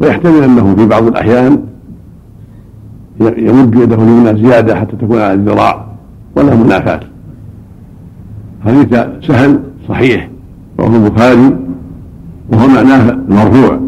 ويحتمل 0.00 0.42
أنه 0.42 0.74
في 0.74 0.86
بعض 0.86 1.06
الأحيان 1.06 1.58
يمد 3.20 3.74
يده 3.74 3.96
اليمنى 3.96 4.42
زيادة 4.42 4.76
حتى 4.76 4.96
تكون 4.96 5.18
على 5.18 5.32
الذراع 5.32 5.86
ولا 6.36 6.54
منافاة. 6.54 7.00
حديث 8.64 9.00
سهل 9.26 9.60
صحيح 9.88 10.30
رواه 10.80 10.96
البخاري 10.96 11.56
وهو 12.52 12.68
معناه 12.68 13.10
المرفوع 13.10 13.80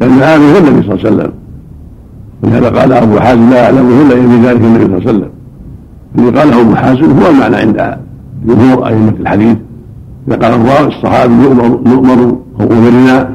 لأن 0.00 0.12
هذا 0.12 0.54
هو 0.54 0.58
النبي 0.58 0.82
صلى 0.82 0.94
الله 0.94 1.06
عليه 1.06 1.16
وسلم. 1.16 1.32
ولهذا 2.42 2.80
قال 2.80 2.92
أبو 2.92 3.20
حازم 3.20 3.50
لا 3.50 3.64
أعلمه 3.64 4.02
إلا 4.02 4.14
يرمي 4.16 4.46
ذلك 4.46 4.60
النبي 4.60 4.84
صلى 4.84 4.96
الله 4.96 5.08
عليه 5.08 5.18
وسلم. 5.18 5.30
الذي 6.18 6.38
قاله 6.38 6.60
أبو 6.60 6.74
حازم 6.74 7.18
هو 7.18 7.30
المعنى 7.30 7.56
عند 7.56 7.98
جمهور 8.46 8.86
أئمة 8.86 9.14
الحديث. 9.20 9.56
إذا 10.28 10.36
قال 10.36 10.52
الراوي 10.52 10.88
الصحابي 10.88 11.34
يؤمر 11.34 11.80
نؤمر 11.86 12.38
أو 12.60 12.66
أمرنا 12.72 13.30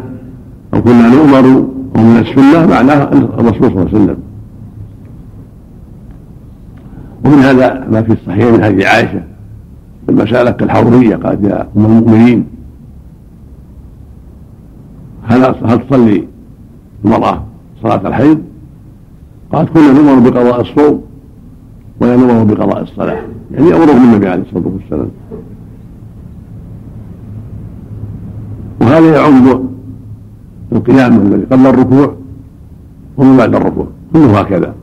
أو 0.74 0.82
كنا 0.82 1.10
نؤمر 1.10 1.66
أو 1.96 2.02
من 2.02 2.18
السنة 2.18 2.68
معناه 2.68 3.04
الرسول 3.14 3.54
صلى 3.62 3.68
الله 3.68 3.88
عليه 3.94 4.04
وسلم 4.04 4.18
ومن 7.26 7.40
هذا 7.40 7.88
ما 7.92 8.02
في 8.02 8.14
الصحيح 8.14 8.54
من 8.54 8.64
حديث 8.64 8.86
عائشة 8.86 9.24
المسألة 10.10 10.56
الحضرية 10.62 11.16
قالت 11.16 11.44
يا 11.44 11.62
أم 11.78 11.86
المؤمنين 11.86 12.46
هل 15.24 15.56
هل 15.66 15.88
تصلي 15.88 16.28
المرأة 17.06 17.44
صلاة 17.84 18.08
الحيض؟ 18.08 18.42
قالت 19.54 19.70
كنا 19.70 19.94
نؤمر 19.94 20.30
بقضاء 20.30 20.62
الصوم 20.62 21.04
ولا 22.02 22.16
نؤمر 22.16 22.54
بقضاء 22.54 22.82
الصلاة 22.84 23.20
يعني 23.52 23.76
أمره 23.76 23.92
النبي 23.92 24.28
عليه 24.28 24.44
الصلاة 24.44 24.68
والسلام 24.68 25.10
وهذا 28.82 29.16
يعم 29.16 29.70
القيام 30.72 31.18
الذي 31.18 31.44
قبل 31.44 31.68
الركوع 31.68 32.16
ومن 33.18 33.38
بعد 33.38 33.56
الركوع 33.56 33.88
كله 34.14 34.40
هكذا. 34.40 34.74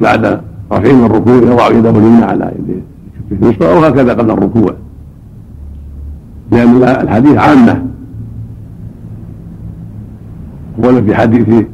بعد 0.00 0.40
رفعه 0.72 0.92
من 0.92 1.04
الركوع 1.04 1.34
يضع 1.34 1.68
يده 1.70 1.90
اليمنى 1.90 2.24
على 2.24 2.52
يده. 2.58 2.82
اليسرى 3.32 3.68
وهكذا 3.68 4.14
قبل 4.14 4.30
الركوع. 4.30 4.74
لأن 6.52 6.82
الحديث 6.82 7.36
عامة. 7.36 7.82
ولا 10.78 11.02
في 11.02 11.14
حديث 11.14 11.66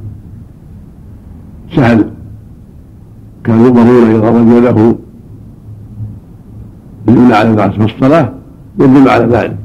سهل. 1.76 2.10
كانوا 3.44 3.66
يؤمرون 3.66 4.10
إذا 4.10 4.30
رجله 4.30 4.96
اليمنى 7.08 7.34
على 7.34 7.50
الراس 7.50 7.70
في 7.70 7.84
الصلاة 7.84 8.32
يدل 8.78 9.08
على 9.08 9.24
ذلك. 9.24 9.56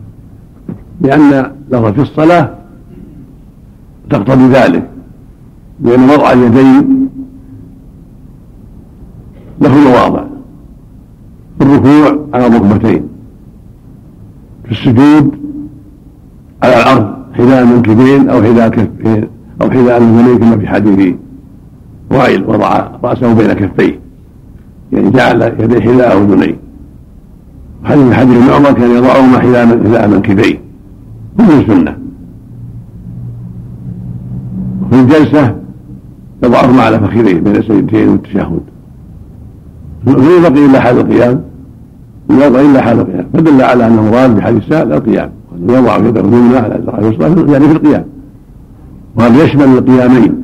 لأن 1.01 1.51
لفظ 1.71 1.93
في 1.93 2.01
الصلاة 2.01 2.59
تقتضي 4.10 4.48
ذلك 4.48 4.90
لأن 5.81 6.10
وضع 6.10 6.31
اليدين 6.31 7.10
له 9.61 9.77
مواضع 9.77 10.23
في 11.60 11.65
الركوع 11.65 12.27
على 12.34 12.48
الركبتين 12.48 13.03
في 14.65 14.72
السجود 14.72 15.31
على 16.64 16.77
الأرض 16.77 17.14
حذاء 17.34 17.64
المنكبين 17.64 18.30
أو 18.30 18.44
حذاء 18.44 18.90
أو 19.61 19.72
حذاء 19.72 19.98
الاذنين 19.98 20.38
كما 20.38 20.57
في 20.57 20.68
حديث 20.68 21.15
وائل 22.11 22.44
وضع 22.48 22.88
رأسه 23.03 23.34
بين 23.34 23.53
كفيه 23.53 23.99
يعني 24.91 25.10
جعل 25.10 25.41
يديه 25.60 25.80
حذاء 25.80 26.18
أذنيه. 26.18 26.56
حديث 27.84 28.14
حديث 28.14 28.38
ابن 28.38 28.49
عمر 28.49 28.72
كان 28.72 28.91
يضعهما 28.91 29.40
حذاء 29.40 29.65
حذاء 29.68 30.07
منكبيه؟ 30.07 30.61
كل 31.38 31.68
سنه 31.68 31.98
في 34.91 34.99
الجلسة 34.99 35.56
يضعهما 36.44 36.84
على 36.84 36.99
فخذيه 36.99 37.40
بين 37.40 37.56
السجدتين 37.56 38.10
والتشهد. 38.10 38.61
فلا 40.06 40.49
بقي 40.49 40.66
إلا 40.66 40.80
حال 40.80 40.98
القيام. 40.98 41.41
لا 42.30 42.48
إلا 42.48 42.82
حال 42.82 42.99
القيام. 42.99 43.26
فدل 43.34 43.61
على 43.61 43.88
أنه 43.88 44.02
مراد 44.02 44.36
بحديث 44.36 44.64
سهل 44.70 44.94
القيام. 44.94 45.32
يضع 45.70 45.98
يده 45.98 46.22
اليمنى 46.22 46.57
على 46.57 46.76
الذراع 46.76 46.99
اليسرى 46.99 47.52
يعني 47.52 47.68
في 47.68 47.72
القيام. 47.72 48.06
وهذا 49.16 49.44
يشمل 49.44 49.64
القيامين 49.64 50.44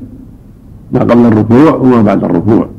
ما 0.92 1.00
قبل 1.00 1.26
الركوع 1.26 1.76
وما 1.76 2.02
بعد 2.02 2.24
الركوع. 2.24 2.70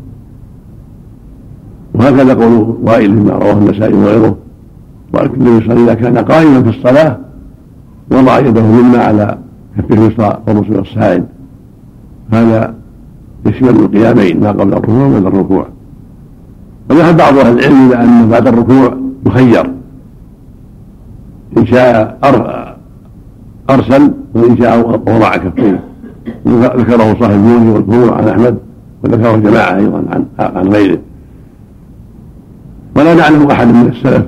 وهكذا 1.94 2.34
قول 2.34 2.76
وائل 2.82 3.14
فيما 3.14 3.32
رواه 3.32 3.52
النسائي 3.52 3.94
وغيره. 3.94 4.36
النبي 5.14 5.66
صلى 5.66 5.84
إذا 5.84 5.94
كان 5.94 6.18
قائما 6.18 6.62
في 6.62 6.68
الصلاة 6.68 7.18
وضع 8.10 8.38
يده 8.38 8.60
اليمنى 8.60 8.96
على 8.96 9.38
كفه 9.78 9.94
اليسرى 9.94 10.38
ورسول 10.48 10.78
الساعد 10.78 11.26
هذا 12.32 12.74
يشمل 13.46 13.70
القيامين 13.70 14.40
ما 14.40 14.48
قبل 14.48 14.72
الركوع 14.72 15.06
وبعد 15.06 15.26
الركوع. 15.26 15.66
وذهب 16.90 17.16
بعض 17.16 17.38
أهل 17.38 17.58
العلم 17.58 17.86
إلى 17.86 18.04
أن 18.04 18.28
بعد 18.28 18.46
الركوع 18.46 18.96
مخير. 19.26 19.70
إن 21.58 21.66
شاء 21.66 22.18
أرسل 23.70 24.10
وإن 24.34 24.58
شاء 24.58 24.88
وضع 24.88 25.36
كفيه. 25.36 25.84
ذكره 26.46 27.16
صاحب 27.20 27.32
الموني 27.32 27.70
والفروع 27.70 28.16
عن 28.16 28.28
أحمد 28.28 28.58
وذكره 29.04 29.36
جماعة 29.36 29.76
أيضا 29.76 30.04
عن 30.10 30.24
عن 30.38 30.68
غيره. 30.68 30.98
ولا 32.96 33.14
نعلم 33.14 33.50
أحد 33.50 33.66
من 33.66 33.88
السلف 33.88 34.26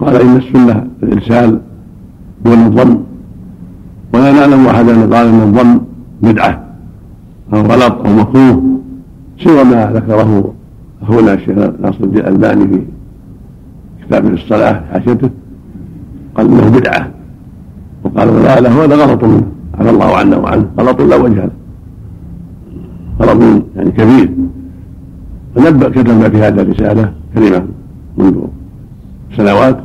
قال 0.00 0.16
إن 0.16 0.36
السنة 0.36 0.86
الإرسال 1.02 1.60
دون 2.44 2.66
الظن. 2.66 3.00
ولا 4.14 4.32
نعلم 4.32 4.66
أحدا 4.66 5.16
قال 5.16 5.26
إن 5.26 5.40
الظن 5.40 5.80
بدعة. 6.22 6.65
أو 7.54 7.60
غلط 7.60 8.06
أو 8.06 8.12
مكروه 8.12 8.62
سوى 9.38 9.64
ما 9.64 9.92
ذكره 9.94 10.54
أخونا 11.02 11.34
الشيخ 11.34 11.58
ناصر 11.58 12.04
الدين 12.04 12.20
الألباني 12.20 12.68
في 12.68 12.82
كتابه 14.06 14.28
الصلاة 14.28 14.82
حاشيته. 14.92 15.30
قال 16.34 16.46
انه 16.46 16.70
بدعة. 16.70 17.10
وقال 18.04 18.42
لا 18.42 18.60
لا 18.60 18.70
هذا 18.70 18.96
غلط 18.96 19.24
منه 19.24 19.46
عفى 19.74 19.90
الله 19.90 20.16
عنا 20.16 20.36
وعنه 20.36 20.66
غلط 20.78 21.00
لا 21.00 21.16
وجه 21.16 21.34
له 21.34 21.50
غلط 23.20 23.62
يعني 23.76 23.90
كبير. 23.90 24.30
فنبأ 25.54 25.88
كتب 25.88 26.28
في 26.28 26.38
هذا 26.42 26.62
الرسالة 26.62 27.12
كلمة 27.34 27.66
منذ 28.18 28.36
سنوات 29.36 29.78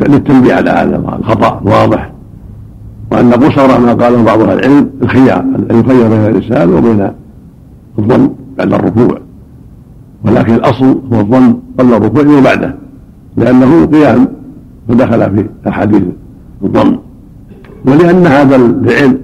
للتنبيه 0.00 0.54
على 0.54 0.70
هذا 0.70 0.96
الخطأ 1.18 1.60
الواضح. 1.66 2.12
وأن 3.12 3.32
قصر 3.32 3.80
ما 3.80 3.94
قاله 3.94 4.22
بعض 4.22 4.40
أهل 4.40 4.58
العلم 4.58 4.90
الخيار 5.02 5.40
أن 5.40 5.80
يخير 5.80 6.08
بين 6.08 6.18
الإرسال 6.26 6.72
وبين 6.74 7.10
الظن 7.98 8.30
بعد 8.58 8.72
الركوع. 8.72 9.18
ولكن 10.24 10.54
الأصل 10.54 11.00
هو 11.12 11.20
الظن 11.20 11.58
قبل 11.78 11.94
الركوع 11.94 12.38
وبعده 12.38 12.74
لأنه 13.36 13.86
قيام 13.86 14.28
ودخل 14.88 15.30
في 15.30 15.46
أحاديث 15.68 16.02
الضم 16.64 16.98
ولأن 17.86 18.26
هذا 18.26 18.56
الفعل 18.56 19.18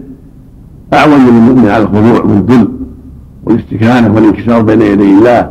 أعون 0.94 1.26
للمؤمن 1.26 1.68
على 1.68 1.82
الخضوع 1.82 2.22
والذل 2.24 2.68
والاستكانة 3.44 4.14
والانكسار 4.14 4.62
بين 4.62 4.82
يدي 4.82 5.18
الله 5.18 5.50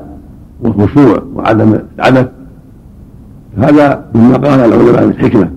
والخشوع 0.61 1.23
وعدم 1.35 1.79
العبث 1.99 2.27
هذا 3.57 4.05
مما 4.15 4.37
قال 4.37 4.59
العلماء 4.59 5.05
من 5.05 5.13
حكمة 5.13 5.49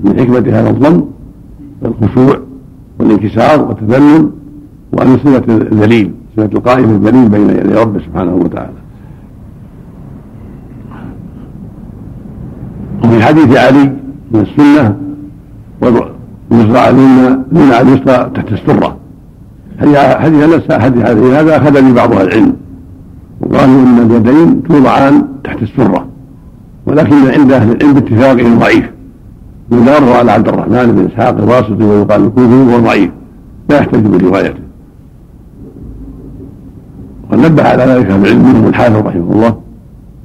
من 0.00 0.20
حكمة 0.20 0.38
هذا 0.38 0.70
الضم 0.70 1.04
الخشوع 1.84 2.40
والانكسار 2.98 3.62
والتذلل 3.62 4.30
وأن 4.92 5.18
صفة 5.18 5.44
الذليل 5.48 6.12
صفة 6.36 6.50
القائم 6.52 6.84
الذليل 6.84 7.28
بين 7.28 7.50
يدي 7.50 7.74
ربه 7.74 8.00
سبحانه 8.00 8.34
وتعالى. 8.34 8.80
وفي 13.04 13.22
حديث 13.22 13.56
علي 13.56 13.92
من 14.32 14.40
السنة 14.40 14.96
وضع 15.82 16.88
اليمنى 16.88 17.74
على 17.74 17.80
اليسرى 17.80 18.30
تحت 18.34 18.52
السرة. 18.52 18.96
حديث 19.80 20.42
انس 20.44 20.72
حديث 20.72 21.06
هذا 21.06 21.56
أخذ 21.56 21.82
به 21.82 21.94
بعض 21.94 22.12
أهل 22.12 22.28
العلم. 22.28 22.56
وقالوا 23.40 23.82
إن 23.82 23.98
اليدين 23.98 24.62
توضعان 24.62 25.24
تحت 25.44 25.62
السرة. 25.62 26.06
ولكن 26.86 27.16
عند 27.16 27.52
أهل 27.52 27.72
العلم 27.72 27.94
باتفاقهم 27.94 28.58
ضعيف. 28.58 28.90
يدار 29.72 30.12
على 30.12 30.32
عبد 30.32 30.48
الرحمن 30.48 30.92
بن 30.92 31.06
إسحاق 31.06 31.38
الواسطي 31.38 31.84
ويقال 31.84 32.24
الكوفي 32.24 32.54
وهو 32.54 32.80
ضعيف 32.80 33.10
لا 33.70 33.76
يحتج 33.78 34.06
بروايته. 34.06 34.62
ونبه 37.32 37.62
على 37.62 37.84
ذلك 37.84 38.06
أهل 38.06 38.20
العلم 38.20 38.44
منهم 38.48 38.66
الحافظ 38.66 38.96
رحمه 38.96 39.32
الله 39.32 39.60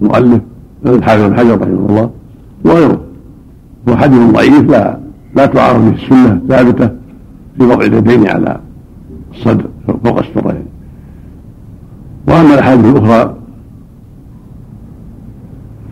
المؤلف 0.01 0.41
الحافظ 0.85 1.23
بن 1.23 1.37
حجر 1.37 1.61
رحمه 1.61 1.85
الله 1.89 2.09
وغيره. 2.65 3.01
هو 3.89 3.95
حديث 3.95 4.31
ضعيف 4.31 4.69
لا 4.71 4.99
لا 5.35 5.45
تعارض 5.45 5.81
به 5.81 6.03
السنة 6.03 6.33
الثابته 6.33 6.89
في 7.57 7.63
وضع 7.63 7.85
اليدين 7.85 8.27
على 8.27 8.59
الصدر 9.33 9.65
فوق 10.03 10.19
السرين. 10.19 10.65
وأما 12.27 12.53
الأحاديث 12.53 12.85
الأخرى 12.85 13.35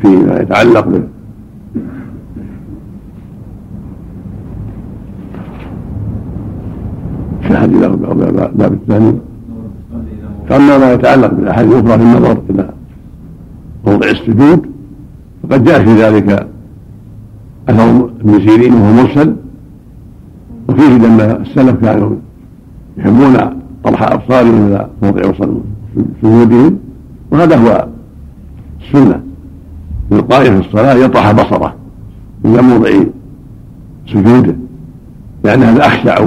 فيما 0.01 0.39
يتعلق 0.39 1.01
في 7.53 7.59
الحديث 7.59 7.83
الباب 7.83 8.73
الثاني. 8.73 9.13
فأما 10.49 10.77
ما 10.77 10.93
يتعلق 10.93 11.33
بالأحاديث 11.33 11.73
الأخرى 11.73 11.97
في 11.97 12.03
النظر 12.03 12.37
إلى 12.49 12.69
موضع 13.87 14.07
السجود 14.07 14.65
فقد 15.43 15.63
جاء 15.63 15.83
في 15.83 15.93
ذلك 15.93 16.47
أثر 17.69 18.09
ابن 18.21 18.39
سيرين 18.47 18.73
وهو 18.73 18.93
مرسل. 18.93 19.35
وفيه 20.69 20.97
لما 20.97 21.41
السلف 21.41 21.85
كانوا 21.85 22.15
يحبون 22.97 23.37
طرح 23.83 24.11
ابصارهم 24.11 24.67
إلى 24.67 24.87
موضع 25.03 25.33
سجودهم 26.21 26.77
وهذا 27.31 27.55
هو 27.57 27.87
السنة. 28.81 29.23
من 30.11 30.17
القائم 30.19 30.61
في 30.61 30.67
الصلاة 30.67 30.93
يطرح 30.93 31.31
بصره 31.31 31.75
إلى 32.45 32.61
موضع 32.61 32.89
سجوده 34.07 34.55
لأن 35.43 35.63
هذا 35.63 35.87
أخشع 35.87 36.17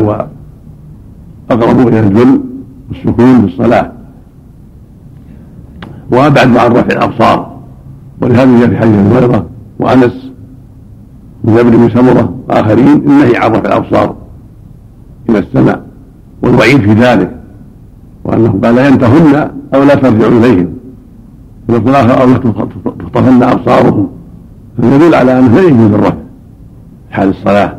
واقرب 1.50 1.88
إلى 1.88 2.00
الذل 2.00 2.40
والسكون 2.88 3.40
في 3.40 3.46
الصلاه 3.46 3.92
وابعد 6.12 6.56
عن 6.56 6.70
رفع 6.70 6.96
الأبصار. 6.96 7.56
ولهذا 8.20 8.60
جاء 8.60 8.68
في 8.68 8.76
حديث 8.76 9.12
هريرة 9.12 9.46
وأنس 9.78 10.30
من 11.44 11.58
ابن 11.58 11.70
بن 11.70 11.88
سمرة 11.88 12.34
وآخرين 12.48 12.88
النهي 12.88 13.36
عن 13.36 13.50
رفع 13.50 13.68
الأبصار 13.68 14.16
إلى 15.28 15.38
السماء. 15.38 15.86
والوعيد 16.42 16.80
في 16.80 16.92
ذلك. 16.92 17.36
وأنه 18.24 18.58
قال 18.64 18.74
لا 18.74 18.88
ينتهن 18.88 19.50
أو 19.74 19.82
لا 19.82 19.94
ترجعوا 19.94 20.38
إليهم. 20.38 20.68
ويقول 21.68 21.94
آخر 21.94 22.22
أو 22.22 22.28
لا 22.28 22.38
تخطفن 22.38 23.42
أبصارهم. 23.42 24.08
فيدل 24.80 25.14
على 25.14 25.38
أنه 25.38 25.54
لا 25.54 25.62
يجوز 25.62 25.92
الرفع 25.92 26.16
حال 27.10 27.28
الصلاة. 27.28 27.76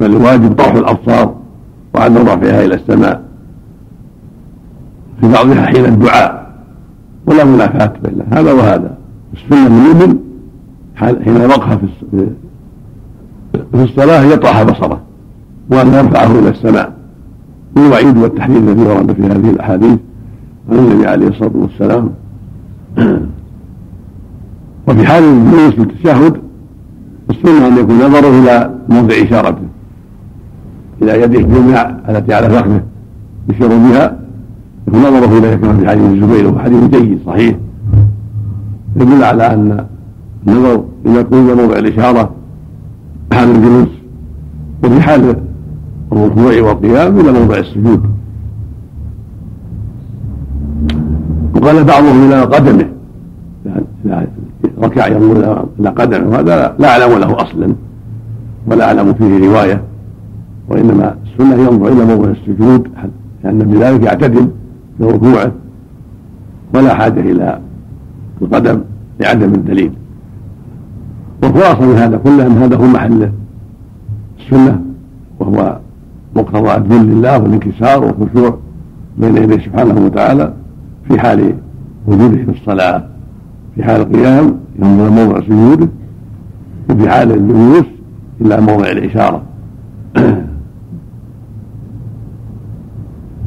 بل 0.00 0.16
الواجب 0.16 0.52
طرح 0.52 0.74
الأبصار. 0.74 1.37
وعدم 1.98 2.22
رفعها 2.22 2.64
إلى 2.64 2.74
السماء. 2.74 3.22
في 5.20 5.28
بعضها 5.32 5.66
حين 5.66 5.84
الدعاء. 5.84 6.48
ولا 7.26 7.44
منافاة 7.44 7.92
بين 8.02 8.22
هذا 8.32 8.52
وهذا. 8.52 8.94
السنة 9.32 9.66
المؤمن 9.66 10.18
حين 10.96 11.36
وقف 11.36 11.78
في 13.72 13.82
الصلاة 13.84 14.24
يطرح 14.24 14.62
بصره. 14.62 15.00
وأن 15.70 15.86
يرفعه 15.86 16.38
إلى 16.38 16.48
السماء. 16.48 16.92
والوعيد 17.76 18.18
والتحذير 18.18 18.58
الذي 18.58 18.82
ورد 18.82 19.12
في 19.12 19.22
هذه 19.22 19.50
الأحاديث. 19.50 19.98
عن 20.70 20.78
النبي 20.78 21.06
عليه 21.06 21.28
الصلاة 21.28 21.52
والسلام. 21.54 22.10
وفي 24.88 25.06
حال 25.06 25.22
الجلوس 25.22 25.74
في 25.74 25.82
التشهد 25.82 26.36
السنة 27.30 27.66
أن 27.66 27.78
يكون 27.78 27.96
نظره 27.96 28.28
إلى 28.28 28.74
موضع 28.88 29.14
إشارته. 29.14 29.67
إلى 31.02 31.22
يده 31.22 31.38
الجمع 31.38 31.96
التي 32.08 32.34
على 32.34 32.50
فخذه 32.50 32.82
يشير 33.48 33.68
بها 33.68 34.18
يكون 34.88 35.00
نظره 35.00 35.38
إليها 35.38 35.56
كما 35.56 35.76
في 35.76 35.88
حديث 35.88 36.04
الزبير 36.04 36.46
وهو 36.46 36.58
حديث 36.58 36.84
جيد 36.84 37.18
صحيح. 37.26 37.56
يدل 38.96 39.24
على 39.24 39.46
أن 39.46 39.84
النظر 40.48 40.84
إذا 41.06 41.20
يكون 41.20 41.38
موضع 41.38 41.76
الإشارة 41.76 42.30
حال 43.32 43.50
الجلوس 43.50 43.88
وفي 44.84 45.00
حال 45.00 45.36
الركوع 46.12 46.62
والقيام 46.62 47.20
إلى 47.20 47.32
موضع 47.32 47.56
السجود. 47.58 48.02
وقال 51.54 51.84
بعضهم 51.84 52.26
إلى 52.28 52.42
قدمه 52.42 52.88
ركع 54.82 55.06
ينظر 55.06 55.66
إلى 55.80 55.88
قدمه 55.88 56.28
وهذا 56.28 56.74
لا 56.78 56.88
أعلم 56.88 57.18
له 57.18 57.42
أصلا 57.42 57.74
ولا 58.66 58.84
أعلم 58.84 59.14
فيه 59.14 59.48
رواية. 59.48 59.87
وإنما 60.68 61.16
السنة 61.26 61.54
ينظر 61.54 61.92
إلى 61.92 62.04
موضع 62.04 62.30
السجود 62.30 62.88
لأن 63.44 63.58
بذلك 63.58 64.02
يعتدل 64.02 64.48
في 64.98 65.04
ركوعه 65.04 65.52
ولا 66.74 66.94
حاجة 66.94 67.20
إلى 67.20 67.60
القدم 68.42 68.80
لعدم 69.20 69.54
الدليل. 69.54 69.92
والخلاصة 71.42 71.86
من 71.86 71.96
هذا 71.96 72.16
كله 72.16 72.46
أن 72.46 72.52
هذا 72.52 72.76
هو 72.76 72.86
محل 72.86 73.30
السنة 74.40 74.80
وهو 75.40 75.78
مقتضى 76.36 76.76
الذل 76.76 77.06
لله 77.06 77.38
والانكسار 77.38 78.04
والخشوع 78.04 78.58
بين 79.18 79.36
يديه 79.36 79.64
سبحانه 79.64 80.04
وتعالى 80.04 80.52
في 81.08 81.20
حال 81.20 81.54
وجوده 82.06 82.44
في 82.44 82.50
الصلاة 82.60 83.04
في 83.74 83.84
حال 83.84 84.00
القيام 84.00 84.56
ينظر 84.78 85.10
موضع 85.10 85.40
سجوده 85.40 85.88
وفي 86.90 87.08
حال 87.10 87.32
الجلوس 87.32 87.84
إلى 88.40 88.60
موضع 88.60 88.90
الإشارة. 88.90 89.42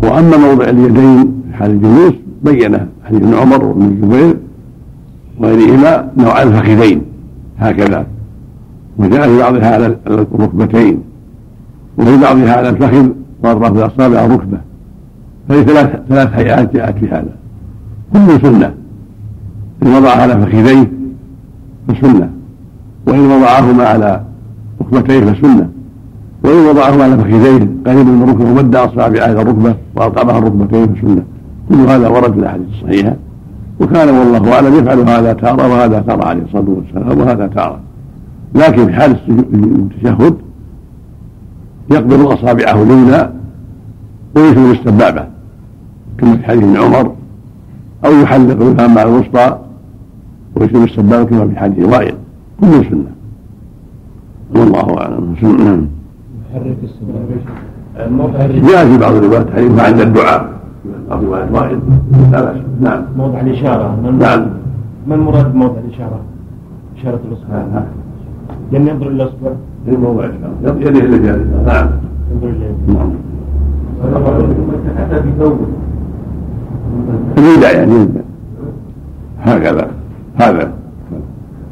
وأما 0.03 0.37
موضع 0.37 0.69
اليدين 0.69 1.41
حال 1.53 1.71
الجلوس 1.71 2.13
بينه 2.43 2.87
حديث 3.05 3.21
ابن 3.21 3.33
عمر 3.33 3.65
وابن 3.65 3.85
الزبير 3.85 4.37
وغيرهما 5.39 6.11
نوع 6.17 6.41
الفخذين 6.43 7.01
هكذا. 7.59 8.05
وجاء 8.97 9.27
في 9.27 9.37
بعضها 9.37 9.73
على 9.73 9.97
الركبتين 10.07 10.99
وفي 11.97 12.17
بعضها 12.17 12.53
على 12.57 12.69
الفخذ 12.69 13.09
وأطراف 13.43 13.77
الأصابع 13.77 14.25
الركبة 14.25 14.57
فهي 15.49 15.63
ثلاث 15.63 15.99
ثلاث 16.09 16.29
هيئات 16.33 16.73
جاءت 16.73 16.97
في 16.97 17.07
هذا. 17.07 17.35
كل 18.13 18.41
سنة. 18.41 18.73
إن 19.83 19.87
وضعها 19.87 20.21
على 20.21 20.45
فخذيه 20.45 20.91
فسنة 21.87 22.29
وإن 23.07 23.19
وضعهما 23.19 23.83
على 23.83 24.21
ركبتيه 24.81 25.19
فسنة. 25.19 25.69
وإن 26.43 26.65
وضعهما 26.69 27.03
على 27.03 27.17
فخذيه 27.17 27.69
قريب 27.85 28.07
من 28.07 28.23
الركبة 28.23 28.51
ومد 28.51 28.75
أصابعه 28.75 29.25
إلى 29.25 29.41
الركبة 29.41 29.75
وأطعمها 29.95 30.37
الركبتين 30.37 30.95
فسنة 30.95 31.23
كل 31.69 31.75
هذا 31.75 32.07
ورد 32.07 32.33
في 32.33 32.39
الأحاديث 32.39 32.67
الصحيحة. 32.69 33.15
وكان 33.79 34.09
والله 34.09 34.53
أعلم 34.53 34.75
يفعل 34.75 34.99
هذا 34.99 35.33
تارة 35.33 35.67
وهذا 35.67 35.99
تارة 35.99 36.25
عليه 36.25 36.43
الصلاة 36.43 36.65
والسلام 36.69 37.19
وهذا 37.19 37.47
تارة. 37.47 37.79
لكن 38.55 38.87
في 38.87 38.93
حال 38.93 39.17
التشهد 39.53 40.35
يقبض 41.91 42.31
أصابعه 42.31 42.83
اليمنى 42.83 43.29
ويشمل 44.35 44.71
السبابه 44.71 45.25
كما 46.17 46.37
في 46.37 46.43
حديث 46.43 46.77
عمر 46.79 47.11
أو 48.05 48.11
يحلق 48.11 48.61
الفم 48.61 48.95
مع 48.95 49.01
الوسطى 49.03 49.59
ويشمل 50.55 50.83
السبابه 50.83 51.23
كما 51.23 51.47
في 51.47 51.59
حديث 51.59 51.85
وائل. 51.85 52.15
كل 52.61 52.67
سنة. 52.67 53.11
والله 54.55 54.97
أعلم. 54.97 55.35
نعم. 55.43 56.00
جاء 58.69 58.85
في 58.85 58.97
بعض 58.97 59.13
الروايات 59.13 59.49
حديث 59.55 59.79
عند 59.79 59.99
الدعاء 60.01 60.49
بعض 61.09 61.23
روايات 61.23 61.51
وائل 61.51 61.79
لا 62.31 62.41
بأس. 62.41 62.57
نعم. 62.81 63.03
موضع 63.17 63.39
الإشارة. 63.39 63.95
نعم. 64.19 64.45
ما 65.07 65.15
المراد 65.15 65.53
بموضع 65.53 65.79
الإشارة؟ 65.87 66.19
إشارة 66.97 67.19
الأصبع. 67.27 67.83
لأن 68.71 68.87
ينظر 68.87 69.07
إلى 69.07 69.23
الأصبع؟ 69.23 69.51
في 69.85 69.97
موضع 69.97 70.25
الإشارة. 70.25 70.53
يده 70.61 70.99
إلى 70.99 71.19
جانب 71.19 71.63
نعم. 71.65 71.89
ينظر 72.31 72.49
إلى 72.49 72.73
نعم. 72.87 73.11
يودع 77.37 77.71
يعني 77.71 78.07
هكذا. 79.41 79.87
هذا. 80.35 80.71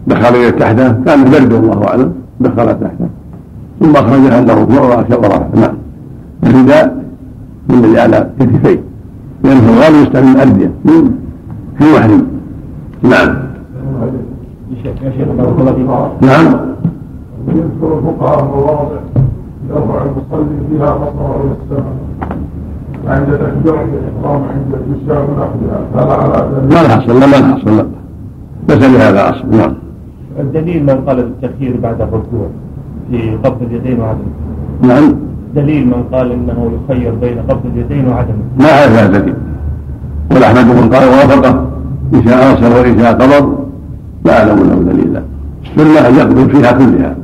دخل 0.08 0.36
إلى 0.36 0.52
تحته 0.52 0.92
كان 0.92 1.24
برد 1.32 1.54
والله 1.54 1.88
أعلم. 1.88 2.14
دخل 2.40 2.56
تحته. 2.56 3.19
ثم 3.80 3.96
أخرجها 3.96 4.38
عند 4.38 4.50
الركوع 4.50 4.82
ورفعها 4.82 5.50
نعم. 5.56 5.76
الرداء 6.44 7.04
من 7.70 7.76
الذي 7.76 8.00
على 8.00 8.30
كتفيه 8.40 8.84
لأنه 9.44 9.62
في 9.62 9.70
الغالب 9.70 9.96
يستعمل 9.96 10.28
الأردية 10.28 10.72
من 10.86 11.12
في 11.78 11.84
محرم 11.96 12.28
نعم. 13.04 13.36
نعم. 16.22 16.70
يذكر 17.48 17.98
الفقهاء 17.98 18.46
مواضع 18.46 19.00
يرفع 19.70 20.02
المصلي 20.06 20.58
فيها 20.70 20.96
بصره 20.96 21.42
إلى 21.44 21.54
السماء 21.64 21.94
عند 23.08 23.28
تكبيرة 23.28 23.84
الإحرام 23.84 24.42
عند 24.44 24.74
الإشاء 24.74 25.30
ونحوها 25.30 25.80
هذا 25.96 26.14
على 26.14 26.68
ما 26.72 26.82
الحصل 26.82 27.20
لا 27.20 27.28
ما 27.28 27.38
الحصل 27.38 27.78
لا 27.78 27.86
ليس 28.70 28.84
لهذا 28.84 29.30
أصل. 29.30 29.58
نعم. 29.58 29.74
الدليل 30.40 30.84
من 30.84 31.04
قال 31.08 31.24
بالتأخير 31.24 31.80
بعد 31.84 32.02
الركوع. 32.02 32.48
في 33.12 33.38
قبض 33.44 33.62
اليدين 33.62 34.00
وعدم 34.00 34.28
نعم. 34.82 35.16
دليل 35.56 35.88
من 35.88 36.04
قال 36.14 36.32
إنه 36.32 36.72
يخير 36.76 37.14
بين 37.16 37.38
قبض 37.50 37.66
اليدين 37.66 38.08
وعدم 38.08 38.34
ما 38.60 38.66
هذا 38.66 39.08
دليل 39.08 39.36
والأحمد 40.32 40.66
من 40.66 40.90
قال 40.90 41.08
وافقه 41.08 41.70
إن 42.14 42.24
شاء 42.26 42.52
أرسل 42.52 42.74
وإن 42.74 43.00
شاء 43.00 43.14
قبض. 43.14 43.60
لا 44.26 44.40
أعلم 44.40 44.58
له. 44.58 44.94
دليلا 44.94 45.22
السنة 45.66 46.08
أن 46.08 46.16
يقبل 46.16 46.50
فيها 46.50 46.72
كلها. 46.72 47.16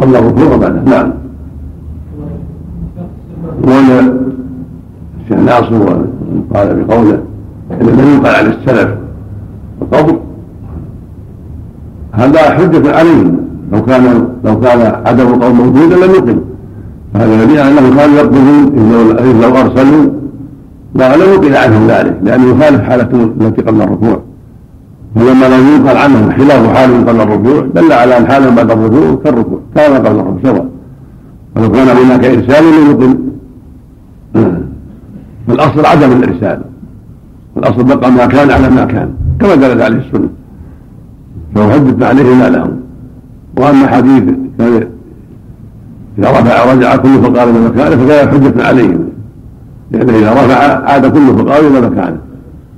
قبل 0.00 0.16
الركوع 0.16 0.54
وبعده 0.54 0.82
نعم. 0.82 1.12
وأن 3.62 4.20
الشيخ 5.22 5.38
ناصر 5.38 6.02
قال 6.54 6.84
بقوله 6.84 7.22
إن 7.80 7.86
لم 7.86 8.20
يقال 8.20 8.34
عن 8.34 8.46
السلف 8.46 8.94
القبض 9.82 10.20
هذا 12.12 12.50
حجة 12.50 12.96
عليهم. 12.98 13.49
لو 13.72 13.84
كان 13.84 14.28
لو 14.44 14.60
كان 14.60 14.80
عدم 15.06 15.26
القول 15.26 15.54
موجودا 15.54 15.96
لم 15.96 16.10
يقل 16.14 16.40
هذا 17.14 17.42
يدل 17.42 17.58
على 17.58 17.78
انهم 17.78 17.96
كانوا 17.96 18.16
يقبضون 18.16 19.18
إذ 19.18 19.40
لو 19.42 19.56
أرسلوا 19.56 20.10
لا 20.94 21.16
لم 21.16 21.32
يقل 21.32 21.56
عنهم 21.56 21.86
ذلك 21.86 22.16
لأنه 22.22 22.46
يخالف 22.50 22.82
حالته 22.82 23.22
التي 23.40 23.62
قبل 23.62 23.82
الركوع 23.82 24.20
ولما 25.16 25.46
لم 25.46 25.68
ينقل 25.74 25.96
عنهم 25.96 26.30
خلاف 26.32 26.76
حالهم 26.76 27.08
قبل 27.08 27.20
الركوع 27.20 27.66
دل 27.74 27.92
على 27.92 28.18
أن 28.18 28.26
حالهم 28.26 28.54
بعد 28.54 28.70
الركوع 28.70 29.14
كالركوع 29.24 29.58
كان 29.74 29.92
قبل 29.92 30.06
الركوع 30.06 30.36
سواء. 30.42 30.68
ولو 31.56 31.72
كان 31.72 31.88
هناك 31.88 32.24
إرسال 32.24 32.64
لم 32.64 32.90
يقل 32.90 33.18
فالاصل 35.48 35.86
عدم 35.86 36.12
الإرسال. 36.12 36.60
الأصل 37.56 37.84
بقى 37.84 38.10
ما 38.12 38.26
كان 38.26 38.50
على 38.50 38.70
ما 38.70 38.84
كان 38.84 39.08
كما 39.40 39.54
دلت 39.54 39.80
عليه 39.82 39.98
السنة. 39.98 40.28
فهو 41.54 41.70
حجة 41.70 42.06
عليه 42.06 42.34
ما 42.34 42.48
لهم 42.48 42.79
وأما 43.60 43.86
حديث 43.86 44.22
إذا 46.18 46.30
رفع 46.30 46.72
رجع 46.72 46.96
كل 46.96 47.22
فقار 47.22 47.50
إلى 47.50 47.60
مكانه 47.60 47.96
فكان 47.96 48.28
حجة 48.28 48.66
عليهم. 48.66 49.08
لأنه 49.90 50.12
إذا 50.12 50.32
رفع 50.32 50.54
عاد 50.90 51.06
كل 51.06 51.26
فقار 51.38 51.60
إلى 51.60 51.80
مكانه. 51.80 52.18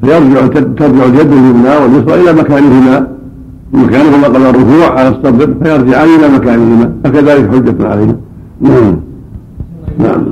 فيرجع 0.02 0.46
ترجع 0.46 1.04
اليد 1.04 1.32
اليمنى 1.32 1.76
واليسرى 1.82 2.20
إلى 2.22 2.32
مكانهما. 2.42 3.06
مكانهما 3.72 4.26
قبل 4.26 4.42
الركوع 4.42 4.98
على 4.98 5.08
الصدر 5.08 5.54
فيرجعان 5.62 6.08
إلى 6.08 6.28
مكانهما. 6.28 6.92
فكذلك 7.04 7.50
حجة 7.50 7.88
عليهم. 7.88 8.16
نعم. 8.60 8.96
نعم. 9.98 10.24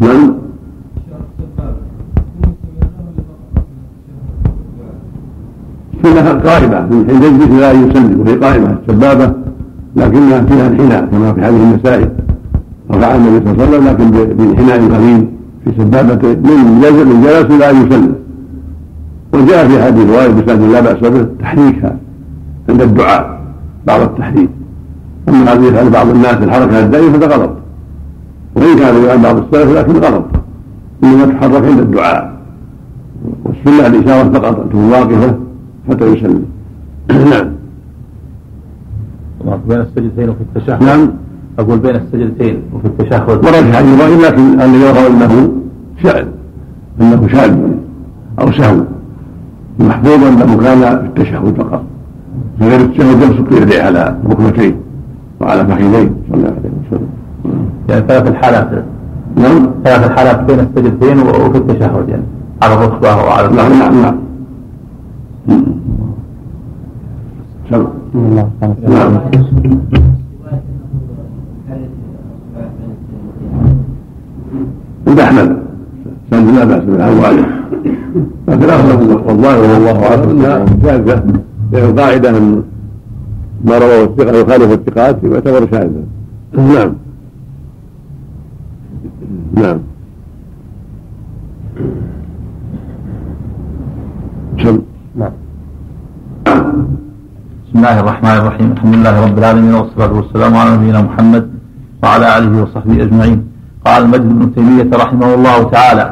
نعم. 0.00 0.45
السنة 6.06 6.32
قائمة 6.50 6.80
من 6.80 7.04
حين 7.08 7.22
يجلس 7.22 7.50
لا 7.60 7.72
يسلم 7.72 8.20
وهي 8.20 8.34
قائمة 8.36 8.76
سبابة 8.88 9.32
لكنها 9.96 10.40
فيها 10.40 10.66
انحناء 10.66 11.06
كما 11.06 11.32
في 11.32 11.44
حديث 11.44 11.60
النسائي 11.60 12.10
رفع 12.90 13.14
النبي 13.14 13.44
صلى 13.44 13.52
الله 13.52 13.64
عليه 13.64 13.76
وسلم 13.76 13.88
لكن 13.88 14.34
بانحناء 14.36 14.76
قليل 14.76 15.28
في 15.64 15.70
سبابة 15.78 16.28
من 16.28 16.80
جلس 16.82 16.92
من 16.92 17.22
جلس 17.22 17.60
لا 17.60 17.70
يسلم. 17.70 18.14
وجاء 19.34 19.68
في 19.68 19.82
حديث 19.82 20.10
وائل 20.10 20.32
بن 20.32 20.72
لا 20.72 20.80
بأس 20.80 20.96
به 20.96 21.26
تحريكها 21.40 21.96
عند 22.68 22.82
الدعاء 22.82 23.40
بعض 23.86 24.00
التحريك. 24.00 24.50
أما 25.28 25.52
هذه 25.52 25.64
يفعل 25.64 25.90
بعض 25.90 26.08
الناس 26.08 26.36
الحركة 26.42 26.78
الدائمة 26.78 27.12
فهذا 27.12 27.36
غلط. 27.36 27.50
وإن 28.56 28.78
كان 28.78 29.04
يفعل 29.04 29.18
بعض 29.18 29.36
السلف 29.36 29.78
لكن 29.78 29.92
غلط. 29.92 30.24
إنما 31.04 31.26
تحرك 31.26 31.64
عند 31.64 31.78
الدعاء. 31.78 32.36
والسنة 33.44 33.86
الإشارة 33.86 34.30
فقط 34.30 34.68
تكون 34.68 34.90
واقفة. 34.90 35.45
حتى 35.90 36.04
يسلم 36.04 36.44
نعم. 37.30 37.50
بين 39.68 39.80
السجدتين 39.80 40.28
وفي 40.28 40.40
التشهد. 40.40 40.82
نعم. 40.82 41.10
أقول 41.58 41.78
بين 41.78 41.96
السجدتين 41.96 42.62
وفي 42.72 42.86
التشهد. 42.86 43.28
ورد 43.28 43.44
في 43.44 43.72
حديث 43.72 44.24
لكن 44.26 44.60
الذي 44.60 44.80
يرى 44.80 45.06
أنه 45.06 45.52
شأن 46.02 46.26
أنه 47.00 47.28
شاذ 47.28 47.56
أو 48.40 48.52
سهو 48.52 48.76
محفوظ 49.78 50.24
أنه 50.24 50.56
كان 50.56 50.80
في 50.80 51.06
التشهد 51.06 51.54
فقط. 51.58 51.82
في 52.58 52.68
غير 52.68 52.80
التشهد 52.80 53.22
يبسط 53.22 53.52
يديه 53.62 53.82
على 53.82 54.16
ركبتيه 54.30 54.76
وعلى 55.40 55.64
فخذيه 55.66 56.10
صلى 56.28 56.34
الله 56.34 56.48
عليه 56.48 56.70
وسلم. 56.86 57.08
يعني 57.88 58.04
ثلاث 58.08 58.28
الحالات. 58.28 58.84
نعم. 59.36 59.70
ثلاث 59.84 60.06
الحالات 60.10 60.40
بين 60.40 60.60
السجدتين 60.60 61.18
وفي 61.18 61.58
التشهد 61.58 62.08
يعني 62.08 62.22
على 62.62 62.74
الركبة 62.74 63.16
وعلى 63.16 63.48
نعم 63.48 63.72
نعم 63.78 64.02
نعم. 64.02 64.16
نعم. 67.70 67.86
عند 75.06 75.20
أحمد. 75.20 75.56
سند 76.30 76.48
لا 76.48 76.64
بأس 76.64 76.82
به 76.84 77.46
لكن 78.48 78.70
اغلب 78.70 79.26
والظاهر 79.26 79.60
والله 79.72 80.06
أعلم. 80.06 80.30
انها 80.30 80.66
شاذة. 80.82 81.22
لأن 81.72 81.84
القاعده 81.90 82.30
ان 82.30 82.62
ما 83.64 83.78
رواه 83.78 84.04
الثقة 84.04 84.36
يخالف 84.36 84.72
الثقات 84.72 85.24
يعتبر 85.24 85.66
شاذا 85.70 86.04
نعم. 86.52 86.92
نعم. 89.54 89.78
نعم 94.64 94.78
بسم 96.46 97.76
الله 97.80 97.96
الرحمن 98.02 98.36
الرحيم 98.40 98.68
الحمد 98.76 98.94
لله 98.96 99.14
رب 99.26 99.36
العالمين 99.38 99.74
والصلاة 99.74 100.12
والسلام 100.18 100.52
على 100.60 100.70
نبينا 100.76 101.00
محمد 101.08 101.44
وعلى 102.02 102.26
آله 102.38 102.52
وصحبه 102.62 102.96
أجمعين 103.06 103.38
قال 103.86 104.00
المجد 104.04 104.28
بن 104.38 104.54
تيمية 104.54 104.90
رحمه 105.04 105.28
الله 105.34 105.58
تعالى 105.74 106.04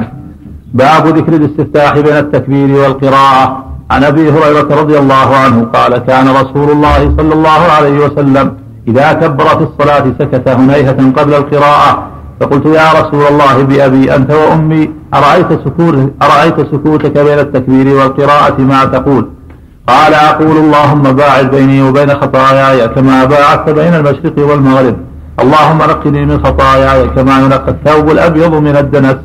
باب 0.81 1.05
ذكر 1.19 1.33
الاستفتاح 1.41 1.93
بين 2.07 2.17
التكبير 2.25 2.71
والقراءة 2.83 3.45
عن 3.91 4.01
أبي 4.11 4.25
هريرة 4.35 4.69
رضي 4.81 4.97
الله 5.03 5.29
عنه 5.45 5.59
قال 5.77 5.93
كان 5.99 6.27
رسول 6.41 6.69
الله 6.77 7.01
صلى 7.19 7.35
الله 7.39 7.61
عليه 7.77 7.97
وسلم 8.07 8.47
إذا 8.91 9.13
كبر 9.13 9.47
في 9.59 9.65
الصلاة 9.71 10.05
سكت 10.19 10.47
هنيهة 10.49 11.01
قبل 11.19 11.35
القراءة 11.35 11.91
فقلت 12.41 12.67
يا 12.81 12.89
رسول 13.01 13.25
الله 13.33 13.57
بأبي 13.63 14.03
أنت 14.17 14.31
وأمي 14.31 14.83
أرأيت, 15.19 15.51
أرأيت 16.27 16.59
سكوتك 16.73 17.15
بين 17.27 17.39
التكبير 17.47 17.87
والقراءة 17.99 18.61
ما 18.61 18.85
تقول 18.85 19.25
قال 19.89 20.15
أقول 20.15 20.57
اللهم 20.57 21.03
باعد 21.03 21.51
بيني 21.51 21.83
وبين 21.83 22.11
خطاياي 22.15 22.89
كما 22.89 23.25
باعدت 23.25 23.71
بين 23.71 23.95
المشرق 23.95 24.37
والمغرب. 24.39 24.97
اللهم 25.43 25.79
نقني 25.79 26.25
من 26.27 26.45
خطاياي 26.45 27.09
كما 27.09 27.39
ينقى 27.39 27.71
الثوب 27.71 28.11
الأبيض 28.11 28.55
من 28.55 28.77
الدنس. 28.77 29.17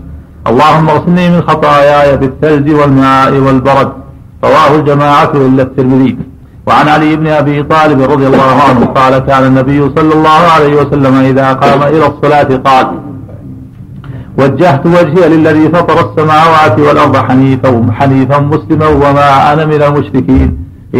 اللهم 0.48 0.90
اغسلني 0.90 1.30
من 1.30 1.42
خطاياي 1.50 2.18
بالثلج 2.18 2.68
والماء 2.80 3.32
والبرد. 3.34 3.92
رواه 4.44 4.76
الجماعة 4.76 5.32
إلا 5.36 5.64
الترمذي. 5.64 6.18
وعن 6.68 6.88
علي 6.88 7.16
بن 7.16 7.28
أبي 7.28 7.64
طالب 7.64 8.00
رضي 8.12 8.28
الله 8.28 8.56
عنه 8.70 8.86
قال 8.86 9.18
كان 9.20 9.44
النبي 9.46 9.92
صلى 9.98 10.14
الله 10.14 10.42
عليه 10.56 10.74
وسلم 10.82 11.16
إذا 11.16 11.54
قام 11.54 11.84
إلى 11.84 12.06
الصلاة 12.12 12.50
قال 12.68 12.88
وجهت 14.40 14.84
وجهي 14.86 15.24
للذي 15.34 15.66
فطر 15.76 15.98
السماوات 16.08 16.76
والأرض 16.86 17.16
حنيفا 17.28 17.70
حنيفا 17.98 18.38
مسلما 18.54 18.88
وما 19.04 19.54
أنا 19.54 19.64
من 19.72 19.82
المشركين. 19.88 20.50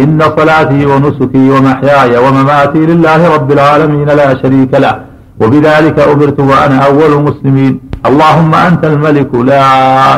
إن 0.02 0.20
صلاتي 0.38 0.80
ونسكي 0.90 1.50
ومحياي 1.54 2.12
ومماتي 2.24 2.78
لله 2.90 3.20
رب 3.34 3.48
العالمين 3.56 4.08
لا 4.20 4.28
شريك 4.42 4.72
له. 4.84 4.94
وبذلك 5.40 5.96
أمرت 6.12 6.38
وأنا 6.50 6.76
أول 6.88 7.12
المسلمين. 7.18 7.80
اللهم 8.08 8.52
أنت 8.68 8.82
الملك 8.92 9.34
لا 9.50 9.64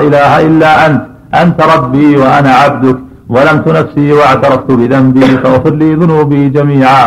إله 0.06 0.32
إلا 0.48 0.70
أنت. 0.86 1.02
أنت 1.42 1.58
ربي 1.74 2.16
وأنا 2.22 2.52
عبدك. 2.62 2.98
ظلمت 3.34 3.66
نفسي 3.78 4.12
واعترفت 4.12 4.68
بذنبي 4.78 5.20
فاغفر 5.42 5.74
لي 5.80 5.94
ذنوبي 6.00 6.48
جميعا. 6.56 7.04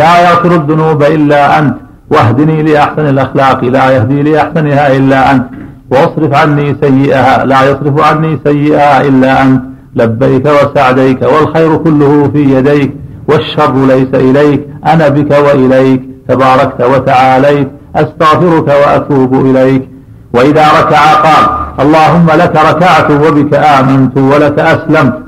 لا 0.00 0.12
يغفر 0.26 0.52
الذنوب 0.60 1.00
إلا 1.02 1.58
أنت. 1.58 1.76
واهدني 2.10 2.62
لأحسن 2.62 3.06
الأخلاق 3.08 3.64
لا 3.64 3.90
يهدي 3.90 4.22
لأحسنها 4.22 4.96
إلا 4.96 5.32
أنت. 5.32 5.44
واصرف 5.90 6.34
عني 6.34 6.76
سيئها 6.82 7.44
لا 7.44 7.70
يصرف 7.70 8.00
عني 8.00 8.38
سيئها 8.46 9.00
إلا 9.00 9.42
أنت. 9.42 9.62
لبيك 9.96 10.46
وسعديك 10.46 11.22
والخير 11.22 11.76
كله 11.76 12.30
في 12.32 12.54
يديك 12.54 12.96
والشر 13.28 13.86
ليس 13.86 14.14
إليك. 14.14 14.66
أنا 14.86 15.08
بك 15.08 15.30
وإليك 15.30 16.02
تباركت 16.28 16.82
وتعاليت 16.82 17.68
أستغفرك 17.96 18.68
وأتوب 18.68 19.46
إليك. 19.46 19.88
وإذا 20.34 20.66
ركع 20.80 21.14
قال 21.14 21.44
اللهم 21.80 22.26
لك 22.26 22.56
ركعت 22.56 23.10
وبك 23.10 23.54
آمنت 23.54 24.18
ولك 24.18 24.58
أسلمت. 24.58 25.18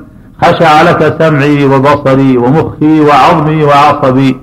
خشع 0.43 0.81
لك 0.81 1.15
سمعي 1.19 1.65
وبصري 1.65 2.37
ومخي 2.37 3.01
وعظمي 3.01 3.63
وعصبي. 3.63 4.37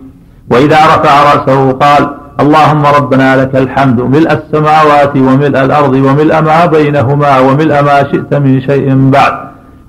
وإذا 0.50 0.76
رفع 0.76 1.34
رأسه 1.34 1.72
قال 1.72 2.08
اللهم 2.40 2.82
ربنا 2.86 3.36
لك 3.36 3.56
الحمد. 3.56 4.00
ملء 4.00 4.32
السماوات 4.32 5.16
وملء 5.16 5.64
الأرض 5.64 5.94
وملء 5.94 6.40
ما 6.40 6.66
بينهما 6.66 7.38
وملء 7.38 7.82
ما 7.82 7.98
شئت 8.12 8.34
من 8.34 8.60
شيء 8.60 9.10
بعد. 9.10 9.32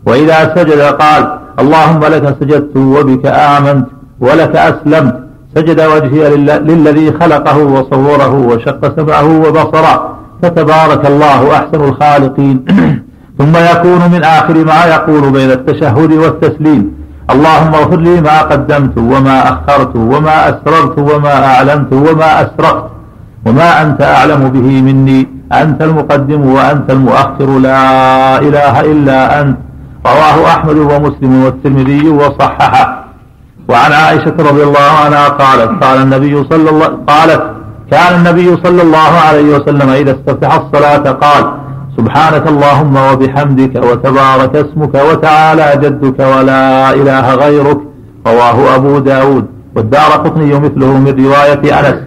وإذا 0.07 0.55
سجد 0.55 0.81
قال 0.81 1.39
اللهم 1.59 1.99
لك 1.99 2.35
سجدت 2.39 2.77
وبك 2.77 3.25
آمنت 3.25 3.87
ولك 4.19 4.55
أسلمت. 4.55 5.15
سجد 5.55 5.81
وجهي 5.81 6.23
للذي 6.69 7.11
خلقه 7.21 7.57
وصوره 7.57 8.33
وشق 8.49 8.81
سمعه 8.95 9.29
وبصره. 9.43 9.95
فتبارك 10.41 11.05
الله 11.05 11.55
أحسن 11.55 11.81
الخالقين. 11.89 12.65
ثم 13.39 13.53
يكون 13.71 14.11
من 14.11 14.23
آخر 14.23 14.53
ما 14.53 14.85
يقول 14.85 15.31
بين 15.31 15.51
التشهد 15.51 16.11
والتسليم. 16.11 17.06
اللهم 17.33 17.71
اغفر 17.75 17.99
لي 18.07 18.15
ما 18.21 18.37
قدمت 18.51 18.95
وما 18.97 19.37
أخرت 19.51 19.93
وما 19.95 20.37
أسررت 20.49 20.95
وما 21.09 21.35
أعلنت 21.51 21.91
وما 21.93 22.29
أسرقت 22.43 22.87
وما 23.45 23.69
أنت 23.81 24.01
أعلم 24.01 24.41
به 24.55 24.67
مني. 24.87 25.27
أنت 25.61 25.79
المقدم 25.81 26.41
وأنت 26.55 26.87
المؤخر. 26.91 27.49
لا 27.67 27.83
إله 28.47 28.75
إلا 28.81 29.19
أنت. 29.41 29.57
رواه 30.05 30.37
أحمد 30.55 30.77
ومسلم 30.91 31.43
والترمذي 31.43 32.09
وصححه. 32.09 32.85
وعن 33.69 33.91
عائشة 33.91 34.35
رضي 34.49 34.63
الله 34.63 34.91
عنها 35.05 35.27
قالت 35.27 35.71
قال 35.83 35.97
النبي 36.01 36.35
صلى 36.51 36.69
الله 36.69 36.89
قالت 37.07 37.43
كان 37.91 38.11
النبي 38.19 38.47
صلى 38.63 38.81
الله 38.81 39.11
عليه 39.27 39.47
وسلم 39.55 39.89
إذا 39.89 40.11
استفتح 40.11 40.51
الصلاة 40.61 41.05
قال 41.11 41.43
سبحانك 41.97 42.47
اللهم 42.47 42.95
وبحمدك 43.09 43.75
وتبارك 43.75 44.55
اسمك 44.55 44.95
وتعالى 45.09 45.67
جدك 45.83 46.19
ولا 46.19 46.93
إله 46.93 47.35
غيرك 47.35 47.79
رواه 48.27 48.75
أبو 48.75 48.99
داود. 48.99 49.45
والدار 49.75 50.11
قطني 50.11 50.53
مثله 50.65 50.97
من 51.05 51.25
رواية 51.25 51.79
أنس 51.79 51.99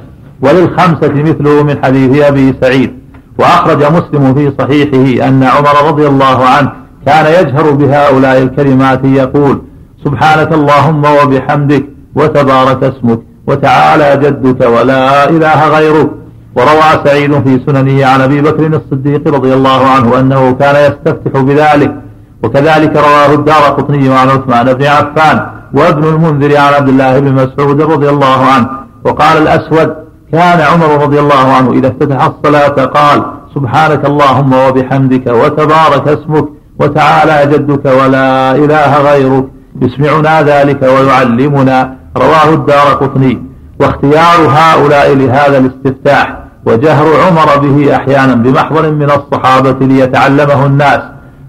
وللخمسة 0.43 1.15
مثله 1.29 1.63
من 1.63 1.77
حديث 1.85 2.23
أبي 2.25 2.55
سعيد. 2.63 2.91
وأخرج 3.39 3.85
مسلم 3.85 4.35
في 4.35 4.53
صحيحه 4.59 5.29
أن 5.29 5.43
عمر 5.45 5.89
رضي 5.89 6.07
الله 6.07 6.45
عنه 6.45 6.71
كان 7.07 7.27
يجهر 7.39 7.71
بهؤلاء 7.71 8.43
الكلمات 8.43 9.05
يقول 9.05 9.63
سبحانك 10.05 10.53
اللهم 10.53 11.03
وبحمدك 11.19 11.85
وتبارك 12.15 12.85
اسمك 12.85 13.21
وتعالى 13.47 14.09
جدك 14.25 14.61
ولا 14.75 15.29
إله 15.31 15.69
غيرك. 15.69 16.11
وروى 16.57 17.05
سعيد 17.05 17.33
في 17.45 17.61
سننه 17.67 18.07
عن 18.07 18.21
أبي 18.21 18.41
بكر 18.43 18.67
الصديق 18.67 19.35
رضي 19.35 19.55
الله 19.55 19.87
عنه 19.87 20.19
أنه 20.21 20.53
كان 20.53 20.77
يستفتح 20.77 21.41
بذلك 21.41 21.95
وكذلك 22.43 22.97
رواه 22.97 23.35
الدار 23.35 23.63
قطني 23.63 24.15
عن 24.19 24.29
عثمان 24.29 24.73
بن 24.73 24.85
عفان 24.85 25.47
وابن 25.75 26.05
المنذر 26.05 26.57
عن 26.57 26.73
عبد 26.75 26.89
الله 26.89 27.19
بن 27.19 27.33
مسعود 27.33 27.83
رضي 27.83 28.09
الله 28.09 28.47
عنه 28.53 28.69
وقال 29.05 29.43
الأسود 29.43 29.95
كان 30.33 30.61
عمر 30.61 31.03
رضي 31.03 31.21
الله 31.21 31.53
عنه 31.57 31.73
إذا 31.73 31.89
افتتح 31.89 32.25
الصلاة 32.25 32.85
قال 32.85 33.25
سبحانك 33.55 34.05
اللهم 34.05 34.53
وبحمدك 34.53 35.27
وتبارك 35.27 36.09
اسمك 36.09 36.45
وتعالى 36.81 37.53
جدك 37.53 37.85
ولا 37.85 38.55
إله 38.57 39.03
غيرك 39.13 39.45
يسمعنا 39.83 40.43
ذلك 40.43 40.83
ويعلمنا. 40.83 41.97
رواه 42.17 42.49
الدار 42.55 42.87
قطني. 43.03 43.50
واختيار 43.81 44.49
هؤلاء 44.49 45.15
لهذا 45.15 45.59
الاستفتاح 45.59 46.37
وجهر 46.67 47.07
عمر 47.27 47.59
به 47.59 47.97
أحيانا 47.97 48.35
بمحضر 48.35 48.91
من 48.91 49.11
الصحابة 49.11 49.87
ليتعلمه 49.87 50.67
الناس 50.67 51.01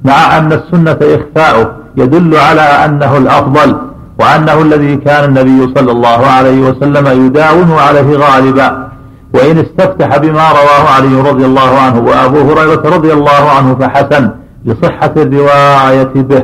مع 0.05 0.37
أن 0.37 0.53
السنة 0.53 0.97
إخفاؤه 1.01 1.71
يدل 1.97 2.35
على 2.35 2.61
أنه 2.61 3.17
الأفضل 3.17 3.77
وأنه 4.19 4.61
الذي 4.61 4.95
كان 4.95 5.23
النبي 5.23 5.73
صلى 5.75 5.91
الله 5.91 6.27
عليه 6.27 6.61
وسلم 6.61 7.25
يداوم 7.25 7.73
عليه 7.73 8.17
غالبا. 8.17 8.87
وإن 9.33 9.57
استفتح 9.57 10.17
بما 10.17 10.51
رواه 10.51 10.89
علي 10.95 11.29
رضي 11.29 11.45
الله 11.45 11.79
عنه 11.79 11.99
وأبو 11.99 12.37
هريرة 12.37 12.81
رضي 12.95 13.13
الله 13.13 13.49
عنه 13.57 13.75
فحسن 13.75 14.29
لصحة 14.65 15.13
الرواية 15.17 16.13
به. 16.15 16.43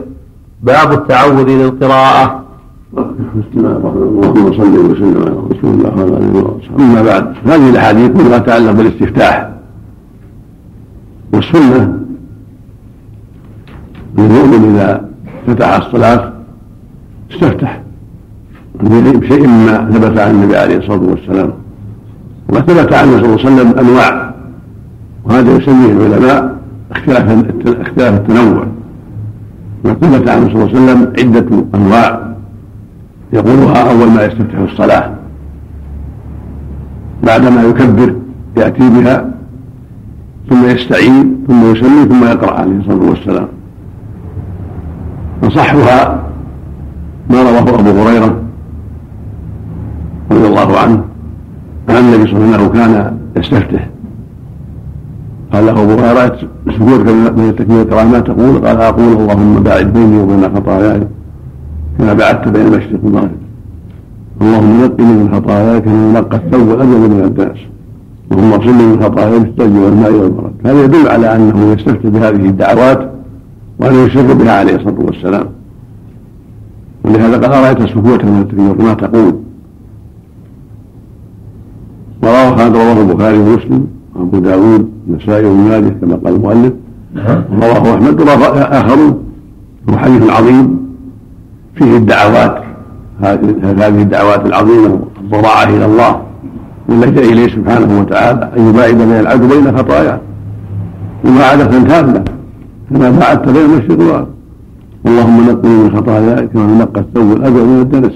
باب 0.61 0.91
التعوذ 0.91 1.43
للقراءة. 1.43 2.46
الله 2.93 3.77
اللهم 3.77 4.53
صل 4.53 4.77
وسلم 4.91 5.21
على 5.21 5.35
رسول 5.51 5.73
الله 5.73 5.89
وعلى 5.89 6.17
اله 6.17 6.43
وصحبه 6.43 6.83
أما 6.83 7.01
بعد 7.01 7.33
هذه 7.45 7.69
الأحاديث 7.69 8.11
كلها 8.11 8.37
تتعلق 8.37 8.71
بالاستفتاح 8.71 9.49
والسنة. 11.33 11.99
للمؤمن 14.17 14.75
إذا 14.75 15.09
فتح 15.47 15.75
الصلاة 15.75 16.33
استفتح 17.31 17.81
بشيء 18.83 19.47
مما 19.47 19.91
ثبت 19.91 20.19
عن 20.19 20.31
النبي 20.31 20.57
عليه 20.57 20.77
الصلاة 20.77 21.09
والسلام. 21.09 21.53
وثبت 22.49 22.93
عنه 22.93 23.11
صلى 23.11 23.25
الله 23.25 23.45
عليه 23.45 23.53
وسلم 23.53 23.79
أنواع 23.79 24.33
وهذا 25.25 25.55
يسميه 25.55 25.91
العلماء 25.91 26.57
اختلاف 26.91 27.45
اختلاف 27.67 28.13
التنوع 28.13 28.67
وثبت 29.85 30.29
عنه 30.29 30.49
صلى 30.49 30.55
الله 30.55 30.69
عليه 30.69 30.83
وسلم 30.83 31.13
عدة 31.19 31.65
أنواع. 31.75 32.27
يقولها 33.33 33.91
أول 33.91 34.07
ما 34.11 34.25
يستفتح 34.25 34.59
الصلاة. 34.59 35.11
بعدما 37.23 37.63
يكبر 37.63 38.15
يأتي 38.57 38.89
بها 38.89 39.31
ثم 40.49 40.65
يستعين 40.65 41.45
ثم 41.47 41.71
يسلم 41.71 42.05
ثم 42.09 42.23
يقرأ 42.23 42.59
عليه 42.59 42.77
الصلاة 42.79 43.09
والسلام. 43.09 43.47
أصحها 45.43 46.23
ما 47.29 47.41
رواه 47.41 47.79
أبو 47.79 48.01
هريرة 48.01 48.41
رضي 50.31 50.47
الله 50.47 50.79
عنه 50.79 51.03
عن 51.89 51.95
النبي 51.95 52.31
صلى 52.31 52.37
الله 52.37 52.53
عليه 52.53 52.65
وسلم 52.65 52.73
كان 52.73 53.17
يستفتح. 53.37 53.87
قال 55.53 55.65
له 55.65 55.71
أبو 55.71 56.01
هريرة 56.01 56.37
سجودك 56.69 57.07
من 57.37 57.49
التكبير 57.49 57.81
الكرامات 57.81 58.27
تقول؟ 58.27 58.67
قال 58.67 58.81
أقول 58.81 59.13
اللهم 59.13 59.63
باعد 59.63 59.93
بيني 59.93 60.17
وبين 60.17 60.55
خطاياي 60.55 61.07
كما 61.97 62.13
بعدت 62.13 62.47
بين 62.47 62.65
المشرق 62.65 62.99
والمغرب 63.03 63.31
اللهم 64.41 64.83
نقني 64.83 65.05
من 65.05 65.29
خطاياي 65.33 65.81
كما 65.81 66.09
ينقى 66.09 66.37
الثوب 66.37 66.69
الأبيض 66.69 67.11
من 67.11 67.23
الدنس 67.23 67.57
اللهم 68.31 68.53
اغسلني 68.53 68.85
من 68.85 69.03
خطاياي 69.03 69.39
بالثلج 69.39 69.77
والماء 69.77 70.11
والبرد. 70.11 70.53
هذا 70.65 70.83
يدل 70.83 71.07
على 71.07 71.35
أنه 71.35 71.73
يستفتح 71.73 72.09
بهذه 72.09 72.45
الدعوات 72.45 73.11
وانه 73.79 73.97
يسر 73.97 74.33
بها 74.33 74.51
عليه 74.51 74.75
الصلاة 74.75 74.99
والسلام. 74.99 75.45
ولهذا 77.03 77.37
قال 77.37 77.53
ارايت 77.53 77.89
سكوتا 77.89 78.25
من 78.25 78.41
التكبير 78.41 78.85
ما 78.85 78.93
تقول. 78.93 79.35
ورواه 82.23 82.55
هذا 82.55 82.73
رواه 82.73 83.01
البخاري 83.01 83.37
ومسلم 83.37 83.87
وابو 84.15 84.39
داود 84.39 84.89
النسائي 85.07 85.45
وابن 85.45 85.59
ماجه 85.69 85.89
كما 86.01 86.15
قال 86.15 86.35
المؤلف. 86.35 86.73
ورواه 87.51 87.95
أحمد 87.95 88.21
ورواه 88.21 88.57
اخرون 88.79 89.23
هو 89.89 89.97
حديث 89.97 90.29
عظيم. 90.29 90.86
فيه 91.77 91.97
الدعوات. 91.97 92.63
هذه 93.21 94.01
الدعوات 94.01 94.45
العظيمة 94.45 94.99
الضراعة 95.21 95.63
إلى 95.63 95.85
الله 95.85 96.21
واللجأ 96.89 97.21
إليه 97.21 97.47
سبحانه 97.47 97.99
وتعالى 97.99 98.51
أن 98.57 98.69
يباعد 98.69 98.93
بين 98.93 99.11
العبد 99.11 99.53
بين 99.53 99.77
خطاياه 99.77 100.19
مباعدة 101.23 101.65
تامة 101.65 102.23
كما 102.89 103.09
باعدت 103.09 103.49
بين 103.49 103.65
المشرق 103.65 104.27
اللهم 105.05 105.49
نقني 105.49 105.83
من 105.83 105.95
خطاياي 105.97 106.47
كما 106.47 106.77
نقى 106.77 107.01
الثوب 107.01 107.31
الأبيض 107.31 107.63
من 107.63 107.81
الدنس. 107.81 108.13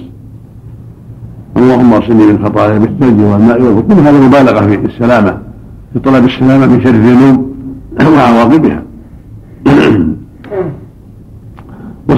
اللهم 1.58 1.94
اغسلني 1.94 2.26
من 2.26 2.46
خطاياي 2.46 2.80
بالثلج 2.80 3.22
والماء 3.22 3.62
والبرد. 3.62 3.94
كل 3.94 4.00
هذا 4.00 4.28
مبالغة 4.28 4.68
في 4.68 4.86
السلامة 4.86 5.38
في 5.94 6.00
طلب 6.00 6.26
السلامة 6.26 6.66
من 6.66 6.82
شر 6.84 6.90
الذنوب 6.90 7.52
وعواقبها 8.16 8.84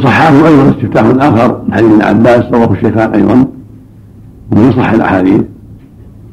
وصححه 0.04 0.48
أيضا 0.48 0.70
استفتاح 0.70 1.06
آخر 1.06 1.62
من 1.68 1.74
حديث 1.74 1.92
ابن 1.92 2.02
عباس 2.02 2.44
رواه 2.54 2.72
الشيخان 2.72 3.14
أيضا. 3.14 3.48
ومن 4.52 4.72
صح 4.72 4.92
الأحاديث. 4.92 5.42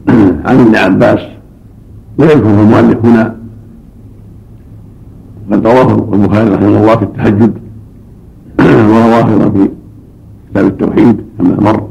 عن 0.46 0.60
ابن 0.60 0.76
عباس. 0.76 1.20
لا 2.18 2.24
يذكره 2.24 2.60
المؤلف 2.62 3.04
هنا. 3.04 3.36
قد 5.52 5.66
رواه 5.66 6.14
البخاري 6.14 6.50
رحمه 6.50 6.68
الله 6.68 6.96
في 6.96 7.02
التهجد. 7.02 7.52
ورواه 8.90 9.28
أيضا 9.28 9.50
في 9.50 9.70
كتاب 10.50 10.66
التوحيد 10.66 11.20
كما 11.38 11.60
مر. 11.60 11.88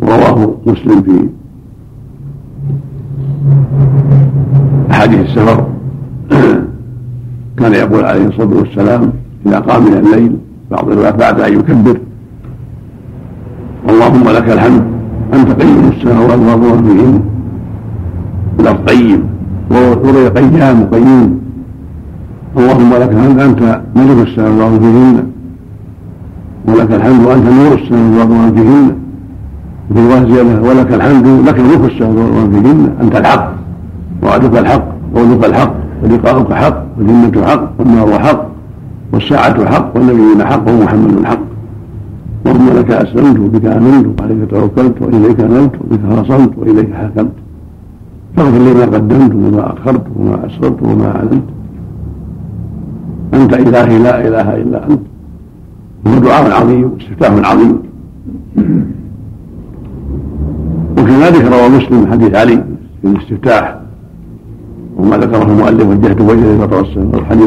ورواه 0.00 0.54
مسلم 0.66 1.02
في 1.02 1.28
أحاديث 4.90 5.20
السفر. 5.20 5.66
كان 7.58 7.74
يقول 7.74 8.04
عليه 8.04 8.26
الصلاة 8.26 8.56
والسلام 8.56 9.12
إذا 9.48 9.58
قام 9.58 9.82
من 9.84 9.92
الليل 9.92 10.36
بعض 10.70 10.90
الروايات 10.90 11.14
بعد 11.14 11.40
أن 11.40 11.52
يكبر. 11.52 11.98
اللهم 13.88 14.24
لك 14.28 14.50
الحمد. 14.50 14.84
أنت 15.34 15.62
قيم 15.62 15.92
السماوات 15.96 16.38
والأرض 16.38 16.84
فيهن 16.86 17.20
الأرض 18.60 18.88
قيم 18.90 19.24
وروي 19.70 20.28
قيام 20.28 20.84
قيوم 20.92 21.40
اللهم 22.56 22.90
لك 22.94 23.12
الحمد. 23.12 23.40
أنت 23.40 23.80
ملك 23.96 24.28
السماوات 24.28 24.80
فيهن 24.80 25.26
ولك 26.68 26.92
الحمد. 26.92 27.26
وأنت 27.26 27.46
نور 27.48 27.72
السماوات 27.74 28.54
فيهن 28.54 28.96
وفي 29.90 30.00
روايه 30.06 30.34
زياده 30.34 30.62
ولك 30.62 30.92
الحمد. 30.94 31.26
لك 31.48 31.60
ملك 31.60 31.92
السماوات 31.92 32.50
فيهن 32.50 32.90
أنت 33.00 33.16
الحق. 33.16 33.52
وعدك 34.22 34.58
الحق. 34.58 34.84
وقولك 35.14 35.44
الحق. 35.44 35.74
ولقاؤك 36.02 36.52
حق. 36.52 36.84
والجنة 36.98 37.46
حق. 37.46 37.70
والنار 37.78 38.18
حق. 38.18 38.47
والساعة 39.12 39.66
حق 39.66 39.96
والنبيون 39.96 40.44
حق 40.44 40.68
ومحمد 40.70 41.24
حق 41.24 41.40
اللهم 42.46 42.68
لك 42.78 42.90
أسلمت 42.90 43.38
وبك 43.38 43.64
آمنت 43.64 44.20
وعليك 44.20 44.50
توكلت 44.50 45.02
وإليك 45.02 45.40
نلت 45.40 45.74
وبك 45.80 46.00
خاصمت 46.10 46.58
وإليك 46.58 46.94
حكمت 46.94 47.32
فاغفر 48.36 48.58
لي 48.58 48.74
ما 48.74 48.82
قدمت 48.82 49.34
وما 49.34 49.72
أخرت 49.72 50.04
وما 50.16 50.46
أسررت 50.46 50.82
وما 50.82 51.16
أعلنت. 51.16 51.48
أنت 53.34 53.52
إلهي 53.54 53.98
لا 53.98 54.28
إله 54.28 54.56
إلا 54.56 54.90
أنت. 54.90 55.00
هو 56.06 56.18
دعاء 56.18 56.62
عظيم 56.62 56.92
واستفتاح 56.92 57.50
عظيم. 57.50 57.78
وكذلك 60.98 61.44
روى 61.52 61.68
مسلم 61.68 62.06
حديث 62.12 62.34
علي 62.34 62.64
في 63.02 63.08
الاستفتاح 63.08 63.78
وما 64.96 65.16
ذكره 65.16 65.42
المؤلف 65.42 65.86
وجهت 65.86 66.20
وجهه 66.20 66.58
فطر 66.66 66.80
السماء 66.80 67.24
حديث 67.24 67.46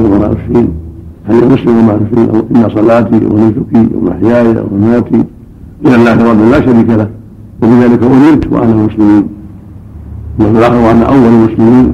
28 1.32 1.32
حديث 1.32 1.44
مسلم 1.44 1.88
28 1.88 2.44
إن 2.56 2.70
صلاتي 2.76 3.26
ونسكي 3.26 3.95
ومحياي 3.95 4.48
ومماتي 4.72 5.24
إلى 5.86 5.95
الله 5.95 6.32
رب 6.32 6.40
لا 6.52 6.62
شريك 6.66 6.90
له 6.90 7.08
وبذلك 7.64 8.03
أمرت 8.03 8.48
وأنا 8.52 8.72
المسلمين 8.72 9.28
وفي 10.40 10.52
الآخر 10.52 10.76
وأنا 10.76 11.06
أول 11.06 11.28
المسلمين. 11.34 11.94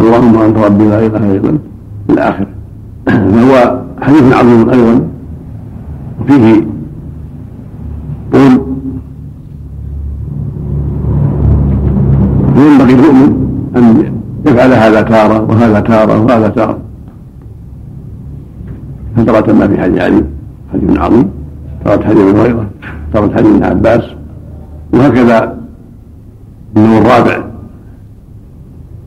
اللهم 0.00 0.38
أنت 0.38 0.58
ربي 0.58 0.84
لا 0.84 1.06
إله 1.06 1.36
إلا 1.36 1.50
أنت. 1.50 1.60
إلى 2.10 2.20
اخره 2.20 2.46
فهو 3.06 3.82
حديث 4.04 4.32
عظيم 4.32 4.70
أيضا. 4.70 5.08
وفيه 6.20 6.64
قول 8.32 8.71
يفعل 14.52 14.72
هذا 14.72 15.02
تارة 15.02 15.42
وهذا 15.50 15.80
تارة 15.80 16.24
وهذا 16.24 16.48
تارة. 16.48 16.78
فترة 19.16 19.52
ما 19.52 19.68
في 19.68 19.80
حديث 19.80 20.00
علي؟ 20.00 20.24
حديث 20.72 20.98
عظيم. 20.98 21.30
ترى 21.84 22.04
حديث 22.04 22.20
أبي 22.20 22.40
هريرة. 22.40 22.66
ترى 23.12 23.34
حديث 23.34 23.52
ابن 23.54 23.64
عباس. 23.64 24.04
وهكذا 24.92 25.58
النوع 26.76 26.98
الرابع 26.98 27.44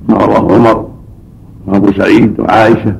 ما 0.09 0.17
رواه 0.17 0.55
عمر 0.55 0.87
وأبو 1.67 1.91
سعيد 1.91 2.39
وعائشة 2.39 2.95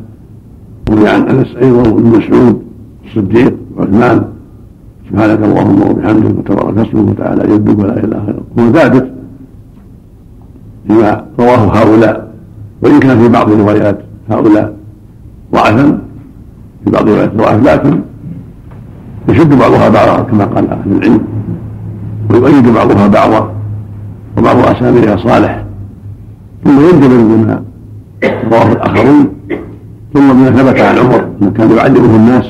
وروي 0.90 1.10
عن 1.10 1.22
أنس 1.22 1.56
أيضا 1.56 1.90
وابن 1.90 2.18
مسعود 2.18 2.62
الصديق 3.06 3.54
وعثمان. 3.78 4.26
سبحانك 5.10 5.44
اللهم 5.44 5.82
وبحمدك 5.82 6.38
وتبارك 6.40 6.78
اسمك 6.78 7.10
وتعالى 7.10 7.44
جدك 7.54 7.80
ولا 7.80 7.94
إله 7.94 8.24
إلا 8.30 8.36
هو 8.60 8.72
ثابت 8.72 9.12
فيما 10.88 11.26
رواه 11.40 11.78
هؤلاء. 11.78 12.25
وإن 12.82 13.00
كان 13.00 13.20
في 13.20 13.30
بعض 13.30 13.52
روايات 13.52 14.00
هؤلاء 14.30 14.74
ضعفا 15.54 16.00
في 16.86 16.92
بعض 16.92 17.10
روايات 17.10 17.36
ضعف 17.36 17.64
لكن 17.64 18.02
يشد 19.30 19.60
بعضها 19.60 19.90
بعضا 19.90 20.22
كما 20.22 20.46
قال 20.46 20.70
أهل 20.70 20.92
العلم 20.92 21.22
ويؤيد 22.30 22.68
بعضها 22.68 23.08
بعضا 23.08 23.52
وبعض 24.38 24.58
أساميها 24.58 25.16
صالح 25.18 25.64
ثم 26.64 26.80
ينجبر 26.80 27.08
بما 27.08 27.64
رواه 28.52 28.72
الآخرون 28.72 29.30
ثم 30.14 30.34
بما 30.34 30.52
ثبت 30.52 30.80
عن 30.80 30.98
عمر 30.98 31.28
إنه 31.42 31.52
كان 31.52 31.72
يعلمه 31.72 32.16
الناس 32.16 32.46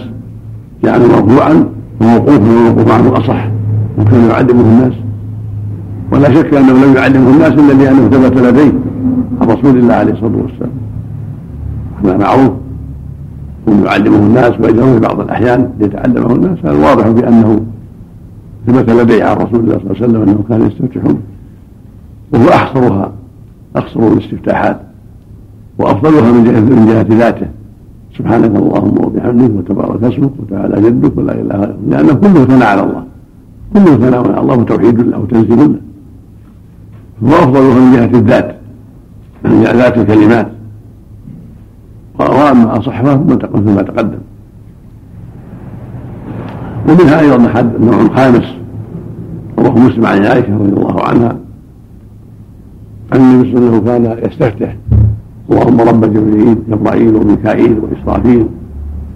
يعني 0.84 1.06
مرفوعا 1.06 1.66
وموقوفا 2.02 2.52
وموقوف 2.52 2.92
عنه 2.92 3.18
أصح 3.18 3.48
وكان 3.98 4.30
يعلمه 4.30 4.62
الناس. 4.62 4.94
ولا 6.12 6.34
شك 6.34 6.54
أنه 6.54 6.86
لم 6.86 6.96
يعلمه 6.96 7.30
الناس 7.30 7.54
إلا 7.54 7.74
لأنه 7.74 8.10
ثبت 8.10 8.38
لديه. 8.38 8.72
رسول 9.56 9.78
الله 9.78 9.94
عليه 9.94 10.14
الصلاة 10.14 10.38
والسلام. 10.42 10.72
هذا 12.04 12.18
معروف 12.18 12.52
انه 13.68 13.86
يعلمه 13.86 14.18
الناس 14.18 14.52
ويجره 14.60 14.94
في 14.94 15.00
بعض 15.00 15.20
الأحيان 15.20 15.70
ليتعلمه 15.80 16.36
الناس 16.36 16.58
هذا 16.64 16.90
واضح 16.90 17.08
بأنه 17.08 17.62
ثبت 18.68 18.90
لديه 18.90 19.24
عن 19.24 19.36
رسول 19.38 19.60
الله 19.60 19.78
صلى 19.78 19.92
الله 19.92 19.96
عليه 19.96 20.06
وسلم 20.06 20.22
انه 20.22 20.44
كان 20.50 20.62
يستفتح 20.68 21.02
وهو 22.34 22.50
أحصرها 22.50 23.12
اقصر 23.76 24.00
الاستفتاحات 24.00 24.80
وأفضلها 25.78 26.32
من 26.32 26.44
جهه 26.44 26.60
من 26.60 26.86
جهة 26.86 27.18
ذاته. 27.18 27.48
سبحانك 28.18 28.56
اللهم 28.56 29.06
وبحمدك 29.06 29.52
وتبارك 29.56 30.04
اسمك 30.04 30.32
وتعالى 30.40 30.82
جدك 30.82 31.18
ولا 31.18 31.34
إله 31.34 31.64
إلا 31.64 31.66
أنت 31.66 31.76
لأنه 31.90 32.14
كله 32.14 32.46
ثناء 32.46 32.68
على 32.68 32.84
الله. 32.84 33.04
كله 33.74 33.98
ثناء 33.98 34.32
على 34.32 34.40
الله 34.40 34.56
وتوحيد 34.56 35.00
له 35.00 35.18
وتنزيل 35.20 35.60
له. 35.60 37.40
افضلها 37.44 37.80
من 37.80 37.92
جهة 37.94 38.20
الذات. 38.20 38.56
ذات 39.54 39.98
الكلمات 39.98 40.48
واما 42.20 42.78
اصحها 42.80 43.16
ما 43.16 43.82
تقدم 43.82 44.20
ومنها 46.90 47.20
أيضا 47.20 47.50
حد 47.50 47.82
نوع 47.82 48.08
خامس 48.16 48.46
رواه 49.60 49.80
مسلم 49.80 50.06
عن 50.06 50.26
عائشه 50.26 50.58
رضي 50.58 50.70
الله 50.74 51.04
عنها 51.04 51.38
عن 53.14 53.20
النبي 53.22 53.52
صلى 53.52 53.68
الله 53.68 53.92
عليه 53.92 54.00
وسلم 54.00 54.16
كان 54.16 54.32
يستفتح 54.32 54.76
اللهم 55.52 55.82
رب 55.82 56.14
جبريل 56.14 56.58
جبرائيل 56.70 57.16
وميكائيل 57.16 57.80
واسرافيل 57.80 58.46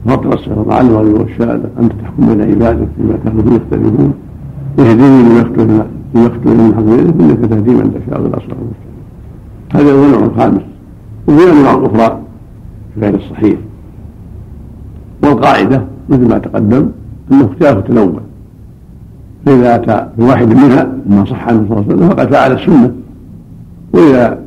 فاطر 0.06 0.34
السماء 0.34 0.82
المغرب 0.82 1.20
والشهاده 1.20 1.70
انت 1.80 1.92
تحكم 2.02 2.26
بين 2.28 2.42
عبادك 2.42 2.88
فيما 2.98 3.14
كانوا 3.24 3.44
فيه 3.44 3.56
يختلفون 3.56 4.14
اهدني 4.80 5.24
لما 5.24 5.40
يختلف 5.40 6.48
من 6.56 6.74
حق 6.76 7.22
انك 7.24 7.50
تهدي 7.50 7.72
من 7.72 7.94
تشاء 7.94 8.20
إلى 8.22 8.32
صراط 8.32 8.89
هذا 9.76 9.92
هو 9.92 10.06
النوع 10.06 10.26
الخامس 10.26 10.62
وفي 11.28 11.52
انواع 11.52 11.86
أخرى 11.86 12.20
غير 12.98 13.16
الصحيح. 13.16 13.60
والقاعدة 15.24 15.84
مثل 16.10 16.30
ما 16.30 16.38
تقدم 16.38 16.90
أنه 17.32 17.46
اختلاف 17.46 17.88
تنوع 17.88 18.20
فإذا 19.46 19.76
أتى 19.76 20.08
بواحد 20.18 20.48
منها 20.48 20.90
ما 21.10 21.26
صح 21.26 21.48
عنه 21.48 21.66
صلى 21.70 21.80
الله 21.80 21.86
عليه 21.86 21.96
وسلم 21.96 22.10
فقد 22.10 22.32
فعل 22.32 22.52
السنة. 22.52 22.94
وإذا 23.94 24.40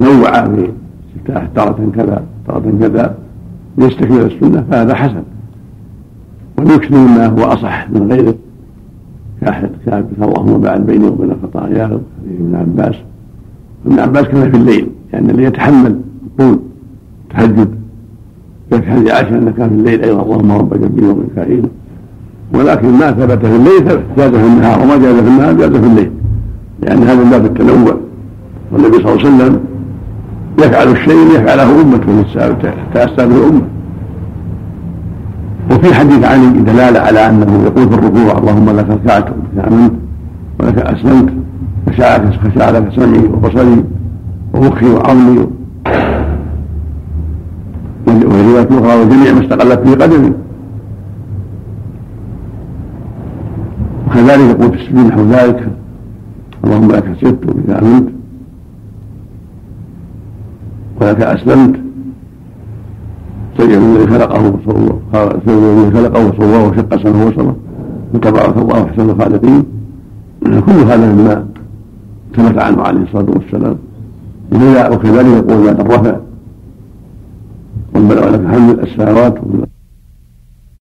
نوع 0.00 0.44
في 0.44 0.70
استفتاح 1.08 1.46
تارة 1.54 1.90
كذا 1.94 2.22
تارة 2.46 2.72
كذا 2.80 3.14
ليستكمل 3.78 4.20
السنة 4.20 4.64
فهذا 4.70 4.94
حسن. 4.94 5.22
ويكثر 6.58 6.96
مما 6.96 7.26
هو 7.26 7.42
أصح 7.44 7.90
من 7.90 8.12
غيره. 8.12 8.34
كحديث 9.40 10.22
اللهم 10.22 10.60
بعد 10.60 10.86
بيني 10.86 11.06
وبين 11.06 11.32
خطاياي 11.42 11.86
حديث 11.86 12.00
ابن 12.40 12.54
عباس. 12.54 12.94
ابن 13.86 13.98
عباس 13.98 14.22
كان 14.22 14.50
في 14.50 14.56
الليل 14.56 14.88
لأن 15.12 15.22
يعني 15.22 15.30
اللي 15.30 15.44
يتحمل 15.44 16.00
يقول 16.38 16.58
تهجد. 17.30 17.80
في 18.70 18.90
حديث 18.90 19.10
عائشة 19.10 19.38
أنه 19.38 19.50
كان 19.50 19.68
في 19.68 19.74
الليل 19.74 20.02
أيضا 20.02 20.22
اللهم 20.22 20.52
رب 20.52 20.74
جبريل 20.74 21.04
وميكائيل 21.10 21.68
ولكن 22.54 22.88
ما 22.92 23.10
ثبت 23.12 23.46
في 23.46 23.56
الليل 23.56 23.84
جاز 24.16 24.30
في 24.30 24.46
النهار 24.46 24.80
وما 24.82 24.96
جاز 24.96 25.14
في 25.14 25.28
النهار 25.28 25.52
جاز 25.52 25.70
في 25.70 25.86
الليل. 25.86 26.10
لأن 26.82 27.02
هذا 27.02 27.24
من 27.24 27.30
باب 27.30 27.44
التنوع. 27.44 27.96
والنبي 28.72 28.96
صلى 28.96 29.12
الله 29.12 29.26
عليه 29.26 29.36
وسلم 29.36 29.60
يفعل 30.58 30.88
الشيء 30.88 31.40
يفعله 31.40 31.82
أمته 31.82 32.22
تأسى 32.94 33.28
به 33.28 33.48
أمة. 33.48 33.62
وفي 35.70 35.94
حديث 35.94 36.24
علي 36.24 36.46
دلالة 36.48 37.00
على 37.00 37.28
أنه 37.28 37.62
يقول 37.64 37.88
في 37.88 37.94
الركوع 37.94 38.38
اللهم 38.38 38.70
لك 38.70 38.86
ركعت 38.90 39.24
وبك 39.30 39.66
آمنت 39.66 39.92
ولك 40.60 40.78
أسلمت. 40.78 41.32
لك 41.88 42.92
سمعي 42.96 43.24
وبصري 43.28 43.84
ومخي 44.54 44.86
وعظمي 44.86 45.46
ورواية 48.06 48.68
أخرى 48.70 49.00
وجميع 49.00 49.32
ما 49.32 49.40
استقلت 49.40 49.78
به 49.78 50.04
قدمي 50.04 50.32
وكذلك 54.06 54.40
يقول 54.40 54.70
في 54.70 54.82
السجود 54.82 55.06
نحو 55.06 55.22
ذلك 55.22 55.68
اللهم 56.64 56.92
لك 56.92 57.04
سرت 57.20 57.50
وبك 57.50 57.70
آمنت 57.70 58.08
ولك 61.00 61.22
أسلمت. 61.22 61.80
سيد 63.58 63.70
الذي 63.70 64.06
خلقه 64.06 64.54
سيد 65.46 65.58
الذي 65.58 65.90
خلقه 65.90 66.28
وصوره 66.28 66.68
وشق 66.68 67.02
سمه 67.02 67.26
وصره 67.26 67.56
وتبارك 68.14 68.56
الله 68.56 68.84
احسن 68.84 69.10
الخالقين. 69.10 69.64
كل 70.42 70.72
هذا 70.72 71.12
مما 71.12 71.49
ثبت 72.36 72.58
عنه 72.58 72.82
عليه 72.82 73.02
الصلاة 73.02 73.30
والسلام. 73.30 73.76
وكذلك 74.92 75.26
يقول 75.26 75.64
بعد 75.64 75.80
الرفع 75.80 76.16
ربنا 77.96 78.26
ولك 78.26 78.40
الحمد 78.40 78.78
السماوات 78.78 79.34